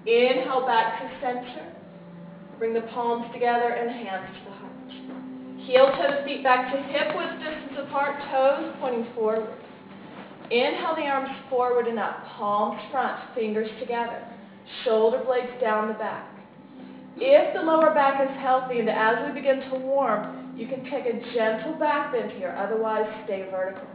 Inhale 0.05 0.65
back 0.65 1.01
to 1.01 1.19
center. 1.21 1.73
Bring 2.57 2.73
the 2.73 2.81
palms 2.93 3.31
together 3.33 3.69
and 3.69 3.89
hands 3.89 4.27
to 4.37 4.43
the 4.45 4.55
heart. 4.55 4.69
Heel 5.65 5.91
toes, 5.95 6.25
feet 6.25 6.43
back 6.43 6.73
to 6.73 6.81
hip 6.83 7.15
width 7.15 7.39
distance 7.39 7.87
apart, 7.87 8.19
toes 8.31 8.73
pointing 8.79 9.07
forward. 9.13 9.53
Inhale 10.51 10.95
the 10.95 11.03
arms 11.03 11.29
forward 11.49 11.87
and 11.87 11.99
up, 11.99 12.25
palms 12.37 12.81
front, 12.91 13.19
fingers 13.35 13.69
together. 13.79 14.25
Shoulder 14.83 15.23
blades 15.25 15.61
down 15.61 15.89
the 15.89 15.93
back. 15.93 16.27
If 17.17 17.53
the 17.53 17.61
lower 17.61 17.93
back 17.93 18.21
is 18.21 18.35
healthy 18.39 18.79
and 18.79 18.89
as 18.89 19.27
we 19.27 19.39
begin 19.39 19.59
to 19.69 19.77
warm, 19.77 20.53
you 20.57 20.67
can 20.67 20.83
take 20.89 21.05
a 21.05 21.19
gentle 21.33 21.73
back 21.73 22.13
bend 22.13 22.31
here, 22.31 22.55
otherwise 22.57 23.05
stay 23.25 23.47
vertical. 23.51 23.87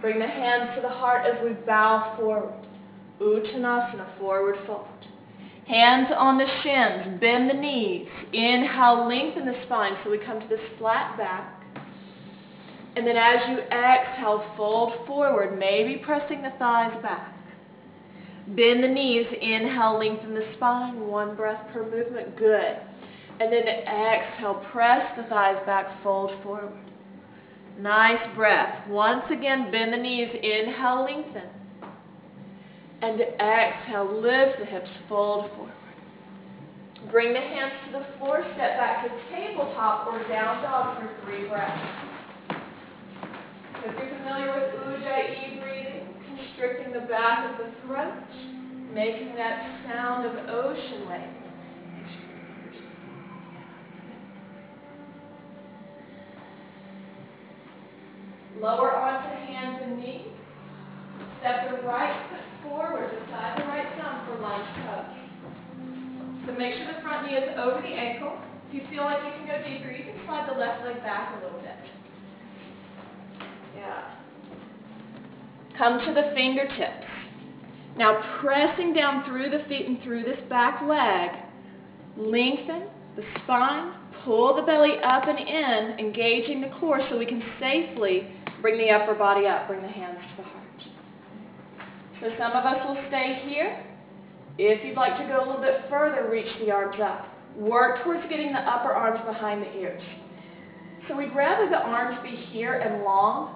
Bring 0.00 0.20
the 0.20 0.26
hands 0.26 0.70
to 0.76 0.80
the 0.80 0.88
heart 0.88 1.26
as 1.26 1.42
we 1.42 1.54
bow 1.66 2.14
forward. 2.16 2.54
Uttanasana, 3.20 4.18
forward 4.18 4.56
fold. 4.66 4.86
Hands 5.66 6.08
on 6.16 6.38
the 6.38 6.46
shins, 6.62 7.20
bend 7.20 7.50
the 7.50 7.54
knees. 7.54 8.08
Inhale, 8.32 9.08
lengthen 9.08 9.44
the 9.44 9.60
spine 9.64 9.96
so 10.02 10.10
we 10.10 10.18
come 10.18 10.40
to 10.40 10.48
this 10.48 10.60
flat 10.78 11.18
back. 11.18 11.62
And 12.96 13.06
then 13.06 13.16
as 13.16 13.48
you 13.48 13.58
exhale, 13.58 14.44
fold 14.56 15.06
forward, 15.06 15.58
maybe 15.58 16.00
pressing 16.04 16.42
the 16.42 16.52
thighs 16.58 16.96
back. 17.02 17.34
Bend 18.48 18.82
the 18.82 18.88
knees, 18.88 19.26
inhale, 19.42 19.98
lengthen 19.98 20.34
the 20.34 20.46
spine, 20.56 21.06
one 21.06 21.36
breath 21.36 21.62
per 21.72 21.84
movement, 21.84 22.36
good. 22.38 22.78
And 23.40 23.52
then 23.52 23.68
exhale, 23.68 24.64
press 24.72 25.04
the 25.16 25.24
thighs 25.24 25.58
back, 25.66 26.02
fold 26.02 26.30
forward. 26.42 26.87
Nice 27.78 28.34
breath. 28.34 28.88
Once 28.88 29.22
again, 29.30 29.70
bend 29.70 29.92
the 29.92 29.96
knees. 29.96 30.28
Inhale, 30.34 31.04
lengthen. 31.04 31.48
And 33.00 33.20
exhale, 33.20 34.20
lift 34.20 34.58
the 34.58 34.66
hips, 34.66 34.90
fold 35.08 35.48
forward. 35.52 35.72
Bring 37.12 37.32
the 37.32 37.40
hands 37.40 37.72
to 37.86 37.92
the 38.00 38.06
floor, 38.18 38.42
step 38.54 38.76
back 38.76 39.04
to 39.04 39.10
tabletop 39.30 40.08
or 40.08 40.18
down 40.28 40.62
dog 40.64 40.98
for 40.98 41.24
three 41.24 41.48
breaths. 41.48 41.88
If 43.86 43.94
you're 43.94 44.18
familiar 44.18 44.52
with 44.52 44.74
Ujjayi 44.82 45.62
breathing, 45.62 46.08
constricting 46.36 46.92
the 46.92 47.06
back 47.06 47.48
of 47.48 47.64
the 47.64 47.72
throat, 47.86 48.12
making 48.92 49.36
that 49.36 49.86
sound 49.86 50.26
of 50.26 50.34
ocean 50.48 51.08
waves. 51.08 51.37
Lower 58.60 58.96
onto 58.96 59.28
hands 59.46 59.80
and 59.82 59.98
knees. 59.98 60.26
Step 61.40 61.70
the 61.70 61.86
right 61.86 62.26
foot 62.30 62.68
forward 62.68 63.10
beside 63.10 63.58
the 63.58 63.64
right 63.64 63.86
thumb 63.98 64.26
for 64.26 64.42
lunge 64.42 64.66
pose. 64.82 65.18
So 66.46 66.52
make 66.58 66.74
sure 66.74 66.86
the 66.92 67.00
front 67.02 67.26
knee 67.26 67.36
is 67.36 67.48
over 67.56 67.80
the 67.80 67.94
ankle. 67.94 68.36
If 68.68 68.74
you 68.74 68.80
feel 68.90 69.04
like 69.04 69.22
you 69.22 69.30
can 69.38 69.46
go 69.46 69.62
deeper, 69.62 69.90
you 69.90 70.04
can 70.04 70.18
slide 70.26 70.48
the 70.50 70.58
left 70.58 70.84
leg 70.84 71.00
back 71.02 71.38
a 71.38 71.44
little 71.44 71.60
bit. 71.60 71.78
Yeah. 73.76 74.10
Come 75.78 76.00
to 76.04 76.12
the 76.12 76.32
fingertips. 76.34 77.06
Now 77.96 78.40
pressing 78.40 78.92
down 78.92 79.24
through 79.24 79.50
the 79.50 79.64
feet 79.68 79.86
and 79.86 80.02
through 80.02 80.24
this 80.24 80.40
back 80.48 80.82
leg, 80.82 81.30
lengthen 82.16 82.88
the 83.14 83.22
spine, 83.42 83.92
pull 84.24 84.56
the 84.56 84.62
belly 84.62 84.96
up 85.04 85.24
and 85.28 85.38
in, 85.38 85.98
engaging 85.98 86.60
the 86.60 86.70
core 86.80 87.00
so 87.08 87.18
we 87.18 87.26
can 87.26 87.42
safely 87.60 88.26
bring 88.60 88.78
the 88.78 88.90
upper 88.90 89.14
body 89.14 89.46
up, 89.46 89.68
bring 89.68 89.82
the 89.82 89.88
hands 89.88 90.18
to 90.18 90.42
the 90.42 90.48
heart. 90.48 90.64
So 92.20 92.30
some 92.38 92.52
of 92.52 92.64
us 92.64 92.78
will 92.86 92.98
stay 93.08 93.42
here. 93.46 93.84
If 94.58 94.84
you'd 94.84 94.96
like 94.96 95.16
to 95.18 95.24
go 95.24 95.38
a 95.38 95.46
little 95.46 95.62
bit 95.62 95.88
further, 95.88 96.28
reach 96.28 96.48
the 96.60 96.70
arms 96.70 96.96
up. 97.00 97.26
Work 97.56 98.02
towards 98.04 98.28
getting 98.28 98.52
the 98.52 98.58
upper 98.58 98.92
arms 98.92 99.20
behind 99.24 99.62
the 99.62 99.72
ears. 99.78 100.02
So 101.06 101.16
we'd 101.16 101.34
rather 101.34 101.68
the 101.70 101.78
arms 101.78 102.18
be 102.22 102.36
here 102.52 102.74
and 102.74 103.04
long 103.04 103.54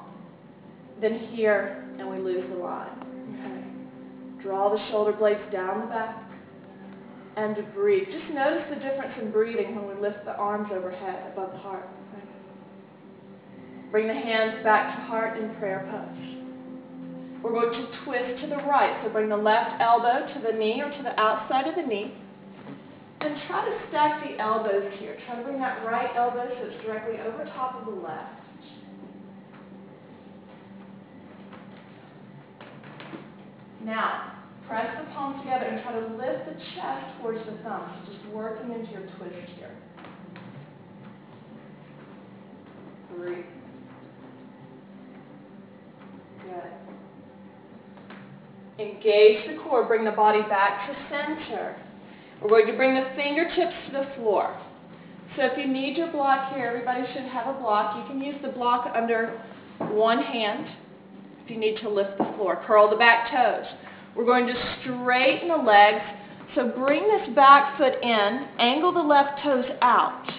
than 1.01 1.19
here 1.35 1.85
and 1.99 2.09
we 2.09 2.19
lose 2.19 2.49
the 2.51 2.57
line. 2.57 2.89
Okay. 3.35 4.43
Draw 4.43 4.71
the 4.71 4.91
shoulder 4.91 5.13
blades 5.13 5.41
down 5.53 5.81
the 5.81 5.87
back 5.87 6.23
and 7.37 7.57
to 7.57 7.63
breathe. 7.75 8.07
Just 8.11 8.33
notice 8.33 8.65
the 8.71 8.77
difference 8.77 9.13
in 9.21 9.31
breathing 9.31 9.75
when 9.75 9.89
we 9.89 10.01
lift 10.01 10.25
the 10.25 10.37
arms 10.37 10.69
overhead 10.73 11.33
above 11.33 11.53
the 11.53 11.59
heart. 11.59 11.89
Bring 13.93 14.09
the 14.09 14.15
hands 14.15 14.65
back 14.65 14.97
to 14.97 15.03
heart 15.03 15.39
in 15.39 15.55
prayer 15.57 15.87
pose. 15.93 16.33
We're 17.45 17.53
going 17.53 17.73
to 17.73 18.05
twist 18.05 18.41
to 18.41 18.49
the 18.49 18.57
right. 18.57 18.99
So 19.05 19.13
bring 19.13 19.29
the 19.29 19.37
left 19.37 19.83
elbow 19.83 20.33
to 20.33 20.41
the 20.41 20.57
knee 20.57 20.81
or 20.81 20.89
to 20.89 21.03
the 21.03 21.21
outside 21.21 21.69
of 21.69 21.75
the 21.77 21.83
knee. 21.83 22.15
And 23.21 23.37
try 23.47 23.67
to 23.67 23.79
stack 23.91 24.25
the 24.25 24.41
elbows 24.41 24.91
here. 24.99 25.19
Try 25.27 25.37
to 25.37 25.43
bring 25.45 25.59
that 25.59 25.85
right 25.85 26.09
elbow 26.17 26.49
so 26.49 26.67
it's 26.67 26.83
directly 26.87 27.21
over 27.21 27.45
top 27.55 27.79
of 27.79 27.85
the 27.85 28.01
left. 28.01 28.41
Now, 33.85 34.39
press 34.67 34.87
the 34.99 35.13
palms 35.13 35.43
together 35.43 35.67
and 35.67 35.83
try 35.83 35.93
to 35.93 36.07
lift 36.17 36.47
the 36.47 36.55
chest 36.75 37.21
towards 37.21 37.45
the 37.45 37.63
thumbs. 37.63 38.09
Just 38.11 38.25
working 38.33 38.73
into 38.73 38.91
your 38.91 39.03
twist 39.19 39.51
here. 39.59 39.77
Breathe. 43.15 43.45
Good. 46.53 46.73
Engage 48.79 49.47
the 49.49 49.63
core. 49.63 49.87
Bring 49.87 50.05
the 50.05 50.11
body 50.11 50.43
back 50.43 50.89
to 50.89 50.97
center. 51.09 51.77
We're 52.41 52.49
going 52.49 52.67
to 52.67 52.73
bring 52.75 52.95
the 52.95 53.09
fingertips 53.15 53.75
to 53.87 53.93
the 53.93 54.07
floor. 54.17 54.59
So 55.37 55.45
if 55.45 55.57
you 55.57 55.67
need 55.67 55.97
your 55.97 56.11
block 56.11 56.55
here, 56.55 56.67
everybody 56.67 57.05
should 57.15 57.25
have 57.25 57.47
a 57.55 57.59
block. 57.59 57.97
You 57.97 58.05
can 58.13 58.23
use 58.23 58.37
the 58.43 58.51
block 58.51 58.93
under 58.95 59.41
one 59.79 60.23
hand 60.23 60.67
if 61.45 61.51
you 61.51 61.59
need 61.59 61.79
to 61.79 61.89
lift 61.89 62.19
the 62.19 62.31
floor. 62.37 62.63
Curl 62.67 62.91
the 62.91 62.97
back 62.97 63.31
toes. 63.31 63.67
We're 64.15 64.27
going 64.27 64.47
to 64.47 64.77
straighten 64.81 65.49
the 65.49 65.57
legs. 65.57 66.05
So 66.55 66.69
bring 66.69 67.03
this 67.03 67.35
back 67.35 67.79
foot 67.79 67.95
in, 68.03 68.47
angle 68.59 68.93
the 68.93 69.01
left 69.01 69.43
toes 69.43 69.65
out 69.81 70.31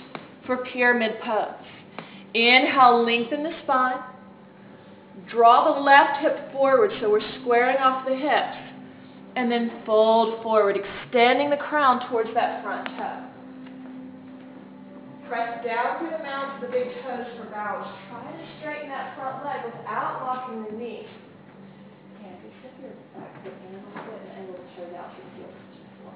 for 0.45 0.57
pyramid 0.57 1.13
pose. 1.23 1.55
Inhale, 2.35 3.03
lengthen 3.03 3.41
the 3.41 3.53
spine. 3.63 4.12
Draw 5.31 5.75
the 5.75 5.79
left 5.81 6.21
hip 6.21 6.51
forward 6.51 6.91
so 6.99 7.09
we're 7.09 7.23
squaring 7.41 7.77
off 7.77 8.05
the 8.07 8.15
hips. 8.15 8.57
And 9.35 9.51
then 9.51 9.81
fold 9.85 10.43
forward, 10.43 10.77
extending 10.77 11.49
the 11.49 11.57
crown 11.57 12.07
towards 12.09 12.29
that 12.35 12.61
front 12.61 12.85
toe. 12.85 13.33
Press 15.27 15.65
down 15.65 15.97
through 15.97 16.13
the 16.13 16.21
mounds 16.21 16.61
of 16.61 16.69
the 16.69 16.71
big 16.71 16.93
toes 17.01 17.25
for 17.39 17.49
balance. 17.49 17.89
Try 18.11 18.21
to 18.21 18.45
straighten 18.59 18.89
that 18.89 19.17
front 19.17 19.43
leg 19.43 19.65
without 19.65 20.21
locking 20.21 20.69
the 20.69 20.77
knee. 20.77 21.07
And 22.21 22.37
if 22.37 22.43
you 22.45 22.85
your 22.85 22.93
back 23.17 23.33
foot 23.41 23.57
in 23.57 23.73
a 23.73 23.81
little 23.81 24.05
bit 24.05 24.21
and 24.21 24.37
angle 24.37 24.59
the 24.61 24.69
toes 24.77 24.93
out 24.93 25.09
so 25.09 25.23
you 25.23 25.29
feel 25.33 25.49
the 25.49 25.89
floor. 25.97 26.15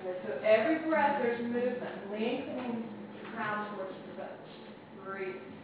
Okay, 0.00 0.16
so 0.24 0.30
every 0.40 0.88
breath 0.88 1.20
there's 1.20 1.42
movement, 1.42 1.94
lengthening 2.08 2.88
the 3.20 3.36
crown 3.36 3.68
towards 3.76 3.92
the 3.92 4.24
toes. 4.24 4.48
Breathe. 5.04 5.55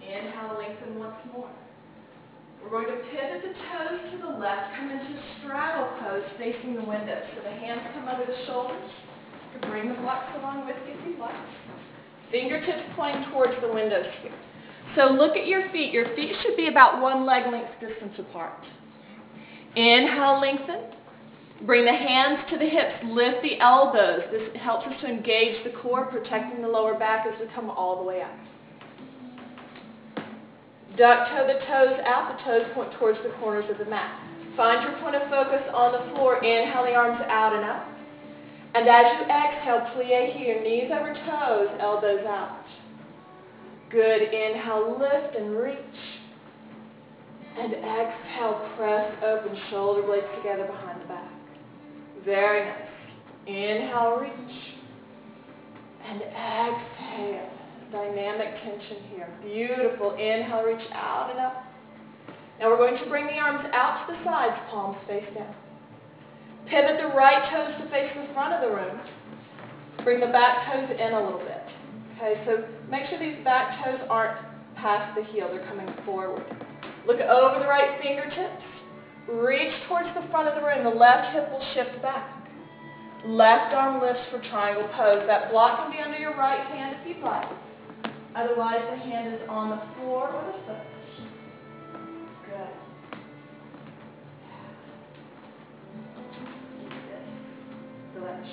Inhale, 0.00 0.58
lengthen 0.58 0.98
once 0.98 1.16
more. 1.32 1.50
We're 2.62 2.70
going 2.70 2.86
to 2.88 3.02
pivot 3.10 3.42
the 3.42 3.52
toes 3.52 4.00
to 4.12 4.18
the 4.18 4.38
left, 4.38 4.76
come 4.76 4.90
into 4.90 5.20
straddle 5.38 5.88
pose 6.00 6.24
facing 6.38 6.74
the 6.76 6.84
window. 6.84 7.20
So 7.36 7.42
the 7.42 7.50
hands 7.50 7.80
come 7.94 8.08
over 8.08 8.24
the 8.24 8.46
shoulders. 8.46 8.90
You 9.52 9.60
can 9.60 9.70
bring 9.70 9.88
the 9.88 10.00
blocks 10.00 10.32
along 10.38 10.66
with 10.66 10.76
you 10.88 10.94
if 10.94 11.06
you 11.06 11.20
like. 11.20 11.34
Fingertips 12.30 12.88
pointing 12.96 13.30
towards 13.30 13.52
the 13.60 13.72
window 13.72 14.02
sphere. 14.18 14.34
So 14.96 15.12
look 15.12 15.36
at 15.36 15.46
your 15.46 15.70
feet. 15.72 15.92
Your 15.92 16.14
feet 16.16 16.32
should 16.42 16.56
be 16.56 16.68
about 16.68 17.02
one 17.02 17.26
leg 17.26 17.52
length 17.52 17.72
distance 17.80 18.14
apart. 18.18 18.64
Inhale, 19.76 20.40
lengthen. 20.40 20.94
Bring 21.62 21.84
the 21.84 21.92
hands 21.92 22.40
to 22.50 22.58
the 22.58 22.66
hips, 22.66 23.04
lift 23.04 23.42
the 23.42 23.60
elbows. 23.60 24.22
This 24.30 24.60
helps 24.60 24.86
us 24.86 25.00
to 25.00 25.06
engage 25.06 25.62
the 25.64 25.70
core, 25.70 26.06
protecting 26.06 26.60
the 26.60 26.68
lower 26.68 26.98
back 26.98 27.26
as 27.26 27.38
we 27.40 27.46
come 27.54 27.70
all 27.70 27.96
the 27.96 28.02
way 28.02 28.22
up. 28.22 28.34
Duck 30.96 31.28
toe 31.30 31.46
the 31.46 31.58
toes 31.66 31.98
out, 32.06 32.36
the 32.36 32.44
toes 32.44 32.66
point 32.74 32.92
towards 32.98 33.18
the 33.22 33.30
corners 33.40 33.64
of 33.70 33.78
the 33.78 33.84
mat. 33.86 34.20
Find 34.56 34.82
your 34.82 35.00
point 35.00 35.16
of 35.16 35.28
focus 35.28 35.62
on 35.74 35.92
the 35.92 36.14
floor. 36.14 36.36
Inhale 36.38 36.84
the 36.84 36.94
arms 36.94 37.20
out 37.28 37.54
and 37.54 37.64
up. 37.64 37.88
And 38.74 38.88
as 38.88 39.06
you 39.18 39.24
exhale, 39.26 39.86
plie 39.94 40.36
here, 40.36 40.62
knees 40.62 40.90
over 40.92 41.14
toes, 41.14 41.68
elbows 41.80 42.24
out. 42.26 42.64
Good. 43.90 44.22
Inhale, 44.22 44.96
lift 44.98 45.36
and 45.36 45.56
reach. 45.56 45.78
And 47.58 47.72
exhale, 47.74 48.68
press 48.76 49.10
open, 49.24 49.56
shoulder 49.70 50.02
blades 50.02 50.26
together 50.36 50.66
behind. 50.66 50.93
Very 52.24 52.64
nice. 52.64 52.88
Inhale, 53.46 54.18
reach. 54.20 54.56
And 56.06 56.22
exhale. 56.22 57.50
Dynamic 57.92 58.54
tension 58.62 59.04
here. 59.14 59.28
Beautiful. 59.42 60.12
Inhale, 60.12 60.64
reach 60.64 60.90
out 60.92 61.30
and 61.30 61.40
up. 61.40 61.64
Now 62.60 62.70
we're 62.70 62.78
going 62.78 63.02
to 63.02 63.10
bring 63.10 63.26
the 63.26 63.38
arms 63.38 63.66
out 63.72 64.06
to 64.06 64.14
the 64.14 64.24
sides, 64.24 64.56
palms 64.70 64.96
face 65.08 65.26
down. 65.34 65.54
Pivot 66.66 66.96
the 67.00 67.08
right 67.14 67.50
toes 67.50 67.74
to 67.82 67.90
face 67.90 68.10
the 68.14 68.32
front 68.32 68.54
of 68.54 68.62
the 68.62 68.74
room. 68.74 69.00
Bring 70.02 70.20
the 70.20 70.32
back 70.32 70.72
toes 70.72 70.88
in 70.90 71.12
a 71.12 71.22
little 71.22 71.40
bit. 71.40 71.62
Okay, 72.16 72.40
so 72.46 72.64
make 72.88 73.06
sure 73.10 73.18
these 73.18 73.42
back 73.44 73.84
toes 73.84 74.00
aren't 74.08 74.38
past 74.76 75.18
the 75.18 75.24
heel, 75.32 75.48
they're 75.50 75.66
coming 75.66 75.88
forward. 76.04 76.44
Look 77.06 77.20
over 77.20 77.58
the 77.58 77.68
right 77.68 78.00
fingertips. 78.00 78.62
Reach 79.28 79.72
towards 79.88 80.08
the 80.14 80.26
front 80.30 80.48
of 80.48 80.54
the 80.54 80.66
room. 80.66 80.84
The 80.84 80.90
left 80.90 81.34
hip 81.34 81.50
will 81.50 81.64
shift 81.74 82.02
back. 82.02 82.46
Left 83.26 83.72
arm 83.74 84.02
lifts 84.02 84.22
for 84.30 84.38
triangle 84.50 84.88
pose. 84.94 85.26
That 85.26 85.50
block 85.50 85.78
can 85.80 85.92
be 85.92 85.98
under 85.98 86.18
your 86.18 86.36
right 86.36 86.66
hand 86.66 86.96
if 87.00 87.08
you'd 87.08 87.24
like. 87.24 87.48
Otherwise, 88.36 88.80
the 88.90 88.96
hand 88.96 89.32
is 89.32 89.40
on 89.48 89.70
the 89.70 89.80
floor 89.96 90.28
or 90.28 90.44
the 90.52 90.58
foot. 90.66 90.86
Good. 92.46 92.68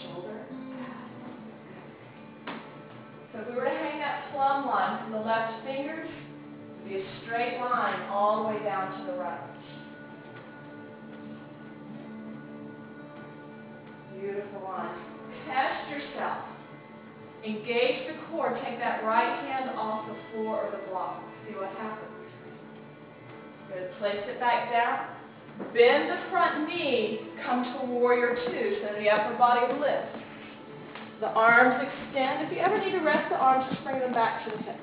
Shoulder. 0.04 0.40
So 3.32 3.40
if 3.40 3.48
we 3.50 3.56
were 3.56 3.66
to 3.66 3.70
hang 3.70 4.00
that 4.00 4.32
plumb 4.34 4.66
line 4.66 5.04
from 5.04 5.12
the 5.14 5.20
left 5.20 5.66
fingers, 5.66 6.10
it 6.10 6.84
would 6.84 6.90
be 6.90 6.96
a 6.96 7.04
straight 7.24 7.58
line 7.60 8.02
all 8.10 8.44
the 8.44 8.50
way 8.50 8.64
down 8.64 9.00
to 9.00 9.12
the 9.12 9.18
right. 9.18 9.40
Beautiful 14.22 14.62
line. 14.62 14.94
Test 15.50 15.90
yourself. 15.90 16.46
Engage 17.44 18.06
the 18.06 18.14
core. 18.30 18.54
Take 18.64 18.78
that 18.78 19.04
right 19.04 19.42
hand 19.50 19.72
off 19.72 20.08
the 20.08 20.16
floor 20.30 20.62
or 20.62 20.72
the 20.72 20.86
block. 20.92 21.24
See 21.48 21.56
what 21.56 21.70
happens. 21.74 22.12
Good. 23.68 23.90
Place 23.98 24.22
it 24.30 24.40
back 24.40 24.72
down. 24.72 25.10
Bend 25.74 26.12
the 26.12 26.30
front 26.30 26.70
knee. 26.70 27.22
Come 27.44 27.66
to 27.66 27.86
warrior 27.88 28.36
two. 28.46 28.78
So 28.86 28.94
the 29.02 29.10
upper 29.10 29.36
body 29.40 29.74
lifts. 29.74 30.22
The 31.20 31.34
arms 31.34 31.82
extend. 31.82 32.46
If 32.46 32.54
you 32.54 32.60
ever 32.60 32.78
need 32.78 32.92
to 32.92 33.02
rest 33.02 33.28
the 33.30 33.38
arms, 33.38 33.66
just 33.72 33.84
bring 33.84 34.00
them 34.00 34.14
back 34.14 34.46
to 34.46 34.52
the 34.56 34.62
hips. 34.62 34.80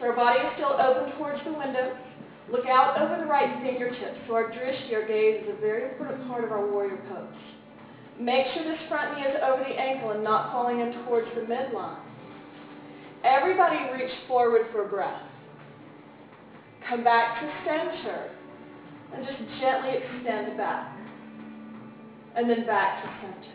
So 0.00 0.06
our 0.06 0.16
body 0.16 0.40
is 0.40 0.50
still 0.54 0.74
open 0.74 1.12
towards 1.18 1.38
the 1.44 1.52
window. 1.52 1.96
Look 2.50 2.66
out 2.66 2.98
over 2.98 3.20
the 3.22 3.30
right 3.30 3.62
fingertips. 3.62 4.18
So 4.26 4.34
our 4.34 4.50
drishti, 4.50 4.92
our 4.92 5.06
gaze, 5.06 5.44
is 5.44 5.54
a 5.56 5.60
very 5.60 5.92
important 5.92 6.26
part 6.26 6.42
of 6.42 6.50
our 6.50 6.66
warrior 6.66 6.98
pose. 7.08 7.30
Make 8.20 8.46
sure 8.52 8.64
this 8.64 8.86
front 8.90 9.16
knee 9.16 9.24
is 9.24 9.36
over 9.42 9.64
the 9.64 9.80
ankle 9.80 10.10
and 10.10 10.22
not 10.22 10.52
falling 10.52 10.80
in 10.80 10.92
towards 11.04 11.26
the 11.34 11.40
midline. 11.40 11.96
everybody 13.24 13.78
reach 13.94 14.12
forward 14.28 14.66
for 14.72 14.86
breath. 14.86 15.22
Come 16.86 17.02
back 17.02 17.40
to 17.40 17.50
center 17.64 18.30
and 19.14 19.24
just 19.24 19.38
gently 19.58 19.90
extend 19.96 20.56
back. 20.58 20.98
And 22.36 22.48
then 22.48 22.66
back 22.66 23.02
to 23.02 23.10
center. 23.22 23.54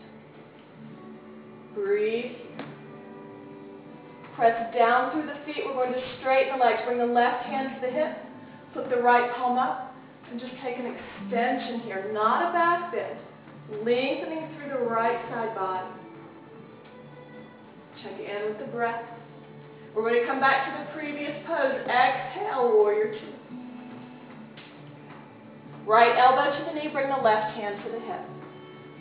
Breathe. 1.74 2.32
Press 4.34 4.74
down 4.74 5.12
through 5.12 5.26
the 5.26 5.38
feet. 5.46 5.62
We're 5.64 5.74
going 5.74 5.92
to 5.92 6.02
straighten 6.18 6.58
the 6.58 6.64
legs. 6.64 6.80
Bring 6.84 6.98
the 6.98 7.06
left 7.06 7.44
hand 7.46 7.70
to 7.74 7.86
the 7.86 7.92
hip. 7.92 8.16
Flip 8.72 8.90
the 8.90 9.00
right 9.00 9.32
palm 9.36 9.58
up. 9.58 9.94
And 10.30 10.40
just 10.40 10.52
take 10.64 10.76
an 10.76 10.86
extension 10.86 11.80
here. 11.80 12.10
Not 12.12 12.50
a 12.50 12.52
back 12.52 12.92
bend. 12.92 13.18
Lengthening 13.84 14.55
through 14.66 14.78
the 14.78 14.90
right 14.90 15.18
side 15.30 15.54
body. 15.54 15.86
Check 18.02 18.18
in 18.20 18.50
with 18.50 18.58
the 18.58 18.72
breath. 18.72 19.04
We're 19.94 20.02
going 20.02 20.20
to 20.20 20.26
come 20.26 20.40
back 20.40 20.66
to 20.66 20.84
the 20.84 20.98
previous 20.98 21.32
pose. 21.46 21.86
Exhale, 21.88 22.72
warrior 22.74 23.14
two. 23.14 23.32
Right 25.86 26.18
elbow 26.18 26.50
to 26.58 26.64
the 26.66 26.74
knee, 26.74 26.90
bring 26.92 27.08
the 27.08 27.22
left 27.22 27.56
hand 27.56 27.82
to 27.84 27.90
the 27.92 28.00
hip. 28.00 28.20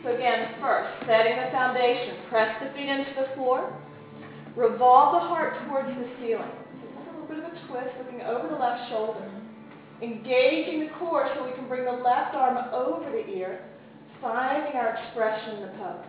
So 0.03 0.13
again, 0.13 0.53
first, 0.61 0.93
setting 1.07 1.35
the 1.35 1.49
foundation. 1.51 2.15
Press 2.29 2.55
the 2.61 2.71
feet 2.77 2.87
into 2.87 3.11
the 3.17 3.35
floor. 3.35 3.73
Revolve 4.55 5.19
the 5.19 5.27
heart 5.27 5.57
towards 5.67 5.89
the 5.89 6.07
ceiling. 6.21 6.45
a 6.45 7.11
little 7.11 7.27
bit 7.27 7.39
of 7.39 7.45
a 7.45 7.67
twist, 7.67 7.91
looking 7.97 8.21
over 8.21 8.47
the 8.47 8.55
left 8.55 8.89
shoulder. 8.89 9.29
Engaging 10.01 10.81
the 10.81 10.91
core 10.99 11.27
so 11.35 11.43
we 11.43 11.51
can 11.53 11.67
bring 11.67 11.85
the 11.85 11.91
left 11.91 12.35
arm 12.35 12.57
over 12.71 13.09
the 13.09 13.25
ear, 13.33 13.59
finding 14.25 14.73
our 14.73 14.97
expression 14.97 15.57
in 15.57 15.61
the 15.61 15.73
pose. 15.77 16.01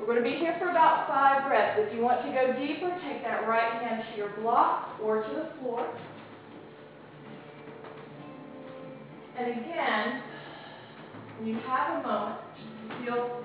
We're 0.00 0.06
going 0.06 0.24
to 0.24 0.24
be 0.24 0.36
here 0.40 0.56
for 0.58 0.70
about 0.70 1.06
five 1.08 1.44
breaths. 1.46 1.76
If 1.76 1.92
you 1.94 2.00
want 2.00 2.24
to 2.24 2.32
go 2.32 2.56
deeper, 2.56 2.88
take 3.04 3.22
that 3.22 3.46
right 3.46 3.84
hand 3.84 4.02
to 4.08 4.16
your 4.16 4.32
block 4.40 4.96
or 5.02 5.22
to 5.22 5.28
the 5.28 5.48
floor. 5.60 5.84
And 9.36 9.60
again, 9.60 10.22
when 11.36 11.48
you 11.48 11.60
have 11.68 12.00
a 12.00 12.08
moment 12.08 12.40
to 12.56 13.04
feel 13.04 13.44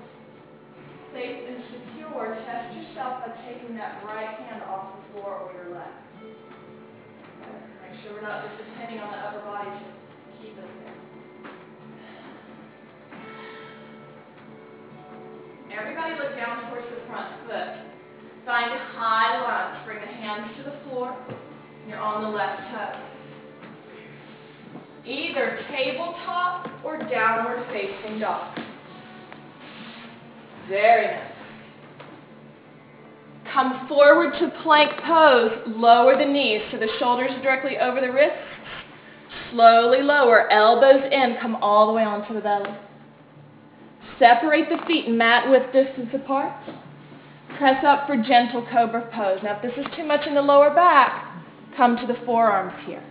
safe 1.12 1.44
and 1.44 1.60
secure, 1.76 2.40
test 2.48 2.72
yourself 2.72 3.20
by 3.20 3.36
taking 3.44 3.76
that 3.76 4.02
right 4.04 4.32
hand 4.48 4.62
off 4.62 4.96
the 4.96 5.20
floor 5.20 5.44
or 5.44 5.52
your 5.52 5.74
left. 5.76 5.92
Make 7.84 8.00
sure 8.00 8.14
we're 8.14 8.22
not 8.22 8.48
just 8.48 8.64
depending 8.64 8.98
on 9.00 9.12
the 9.12 9.18
upper 9.18 9.44
body 9.44 9.68
to 9.68 10.40
keep 10.40 10.56
us 10.56 10.64
there. 10.84 11.01
Everybody 15.78 16.14
look 16.14 16.36
down 16.36 16.70
towards 16.70 16.86
the 16.88 17.06
front 17.08 17.28
foot. 17.46 17.72
Find 18.44 18.70
a 18.72 18.78
high 18.94 19.40
lunge. 19.40 19.86
Bring 19.86 20.00
the 20.00 20.06
hands 20.06 20.50
to 20.58 20.62
the 20.64 20.76
floor. 20.84 21.16
You're 21.88 21.98
on 21.98 22.22
the 22.22 22.30
left 22.30 22.60
toe 22.70 23.12
either 25.04 25.58
tabletop 25.70 26.68
or 26.84 26.98
downward 26.98 27.66
facing 27.72 28.20
dog. 28.20 28.58
Very 30.68 31.06
nice. 31.06 31.28
Come 33.52 33.86
forward 33.88 34.32
to 34.38 34.50
plank 34.62 34.92
pose. 35.04 35.50
Lower 35.66 36.16
the 36.16 36.24
knees 36.24 36.62
so 36.70 36.78
the 36.78 36.88
shoulders 36.98 37.30
directly 37.42 37.78
over 37.78 38.00
the 38.00 38.12
wrists. 38.12 38.38
Slowly 39.50 40.02
lower, 40.02 40.50
elbows 40.50 41.02
in, 41.10 41.36
come 41.40 41.56
all 41.56 41.86
the 41.88 41.92
way 41.92 42.02
onto 42.02 42.32
the 42.32 42.40
belly. 42.40 42.70
Separate 44.22 44.68
the 44.68 44.78
feet 44.86 45.08
mat 45.08 45.50
width 45.50 45.72
distance 45.72 46.10
apart. 46.14 46.52
Press 47.58 47.84
up 47.84 48.06
for 48.06 48.16
gentle 48.16 48.64
cobra 48.70 49.10
pose. 49.12 49.40
Now, 49.42 49.56
if 49.56 49.62
this 49.62 49.84
is 49.84 49.92
too 49.96 50.04
much 50.04 50.28
in 50.28 50.34
the 50.36 50.42
lower 50.42 50.72
back, 50.72 51.42
come 51.76 51.96
to 51.96 52.06
the 52.06 52.14
forearms 52.24 52.72
here. 52.86 53.02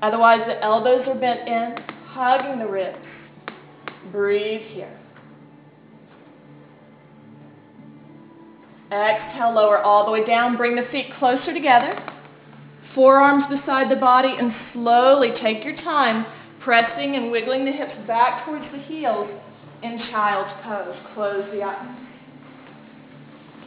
Otherwise, 0.00 0.40
the 0.46 0.58
elbows 0.64 1.06
are 1.06 1.14
bent 1.14 1.46
in, 1.46 1.76
hugging 2.06 2.60
the 2.60 2.66
ribs. 2.66 2.96
Breathe 4.10 4.62
here. 4.72 4.98
Exhale, 8.90 9.52
lower 9.54 9.82
all 9.82 10.06
the 10.06 10.12
way 10.12 10.24
down. 10.24 10.56
Bring 10.56 10.76
the 10.76 10.88
feet 10.90 11.08
closer 11.18 11.52
together. 11.52 11.94
Forearms 12.94 13.44
beside 13.50 13.90
the 13.90 14.00
body, 14.00 14.32
and 14.38 14.50
slowly 14.72 15.32
take 15.42 15.62
your 15.62 15.76
time, 15.76 16.24
pressing 16.60 17.16
and 17.16 17.30
wiggling 17.30 17.66
the 17.66 17.72
hips 17.72 17.98
back 18.06 18.46
towards 18.46 18.64
the 18.72 18.78
heels 18.78 19.28
in 19.84 19.98
child's 20.10 20.50
pose. 20.64 20.96
Close 21.14 21.44
the 21.52 21.62
eyes. 21.62 21.98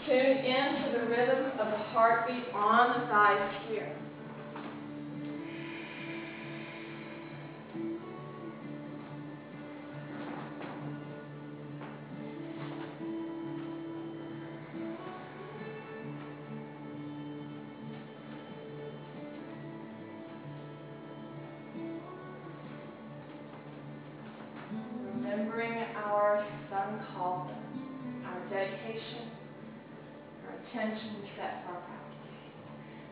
Tune 0.07 0.37
into 0.37 0.99
the 0.99 1.05
rhythm 1.05 1.51
of 1.59 1.67
the 1.67 1.83
heartbeat 1.93 2.45
on 2.53 2.99
the 2.99 3.07
thighs 3.07 3.53
here. 3.69 3.95
Attention 30.77 31.15
set 31.35 31.63
for 31.65 31.73
our 31.73 31.81
practice. 31.81 32.17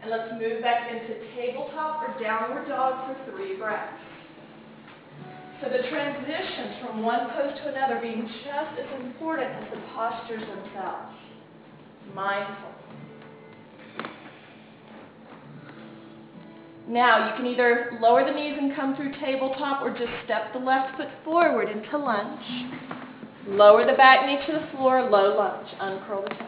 And 0.02 0.12
let's 0.12 0.32
move 0.34 0.62
back 0.62 0.92
into 0.92 1.16
tabletop 1.36 2.04
or 2.04 2.24
downward 2.24 2.68
dog 2.68 3.08
for 3.08 3.32
three 3.32 3.58
breaths. 3.58 4.02
So 5.62 5.70
the 5.70 5.88
transitions 5.90 6.76
from 6.82 7.02
one 7.02 7.30
pose 7.32 7.58
to 7.64 7.70
another 7.70 8.00
being 8.02 8.30
just 8.44 8.80
as 8.80 9.02
important 9.02 9.52
as 9.52 9.72
the 9.72 9.82
postures 9.96 10.42
themselves. 10.42 11.16
Mindful. 12.14 12.72
Now, 16.88 17.30
you 17.30 17.36
can 17.36 17.48
either 17.48 17.98
lower 18.00 18.24
the 18.24 18.32
knees 18.32 18.58
and 18.60 18.76
come 18.76 18.96
through 18.96 19.12
tabletop 19.14 19.82
or 19.82 19.90
just 19.90 20.12
step 20.24 20.54
the 20.54 20.60
left 20.60 20.98
foot 20.98 21.08
forward 21.24 21.70
into 21.70 21.98
lunge. 21.98 23.05
Lower 23.48 23.86
the 23.86 23.94
back 23.94 24.26
knee 24.26 24.40
to 24.48 24.54
the 24.60 24.66
floor, 24.76 25.08
low 25.10 25.38
lunge. 25.38 25.68
Uncurl 25.80 26.24
the 26.24 26.30
toes. 26.30 26.48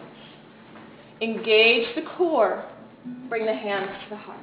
Engage 1.21 1.93
the 1.95 2.01
core. 2.17 2.65
Bring 3.29 3.45
the 3.45 3.53
hands 3.53 3.91
to 4.03 4.09
the 4.09 4.15
heart. 4.15 4.39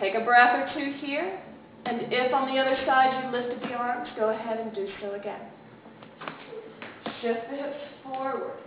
Take 0.00 0.14
a 0.14 0.20
breath 0.24 0.54
or 0.54 0.66
two 0.74 0.92
here. 1.04 1.42
And 1.84 2.10
if 2.12 2.32
on 2.32 2.54
the 2.54 2.60
other 2.60 2.76
side 2.86 3.24
you 3.24 3.30
lifted 3.30 3.60
the 3.62 3.74
arms, 3.74 4.08
go 4.16 4.30
ahead 4.30 4.58
and 4.58 4.74
do 4.74 4.88
so 5.00 5.12
again. 5.12 5.40
Shift 7.22 7.50
the 7.50 7.56
hips 7.56 7.76
forward. 8.02 8.58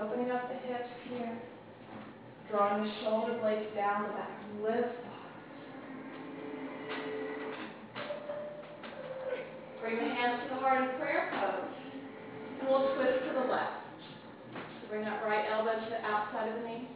Opening 0.00 0.30
up 0.30 0.48
the 0.48 0.54
hips 0.68 0.88
here. 1.08 1.36
Drawing 2.50 2.84
the 2.84 2.90
shoulder 3.02 3.36
blades 3.40 3.74
down 3.74 4.04
the 4.04 4.08
back. 4.08 4.30
Lift 4.62 5.02
the 5.02 5.08
heart. 5.08 5.20
Bring 9.80 9.96
the 9.96 10.14
hands 10.14 10.42
to 10.44 10.54
the 10.54 10.60
heart 10.60 10.82
in 10.82 11.00
prayer 11.00 11.32
pose. 11.32 11.72
And 12.60 12.68
we'll 12.68 12.94
twist 12.94 13.24
to 13.26 13.32
the 13.32 13.46
left. 13.48 13.80
Bring 14.90 15.04
that 15.04 15.24
right 15.24 15.46
elbow 15.50 15.72
to 15.72 15.88
the 15.88 16.04
outside 16.04 16.48
of 16.48 16.60
the 16.60 16.68
knee. 16.68 16.88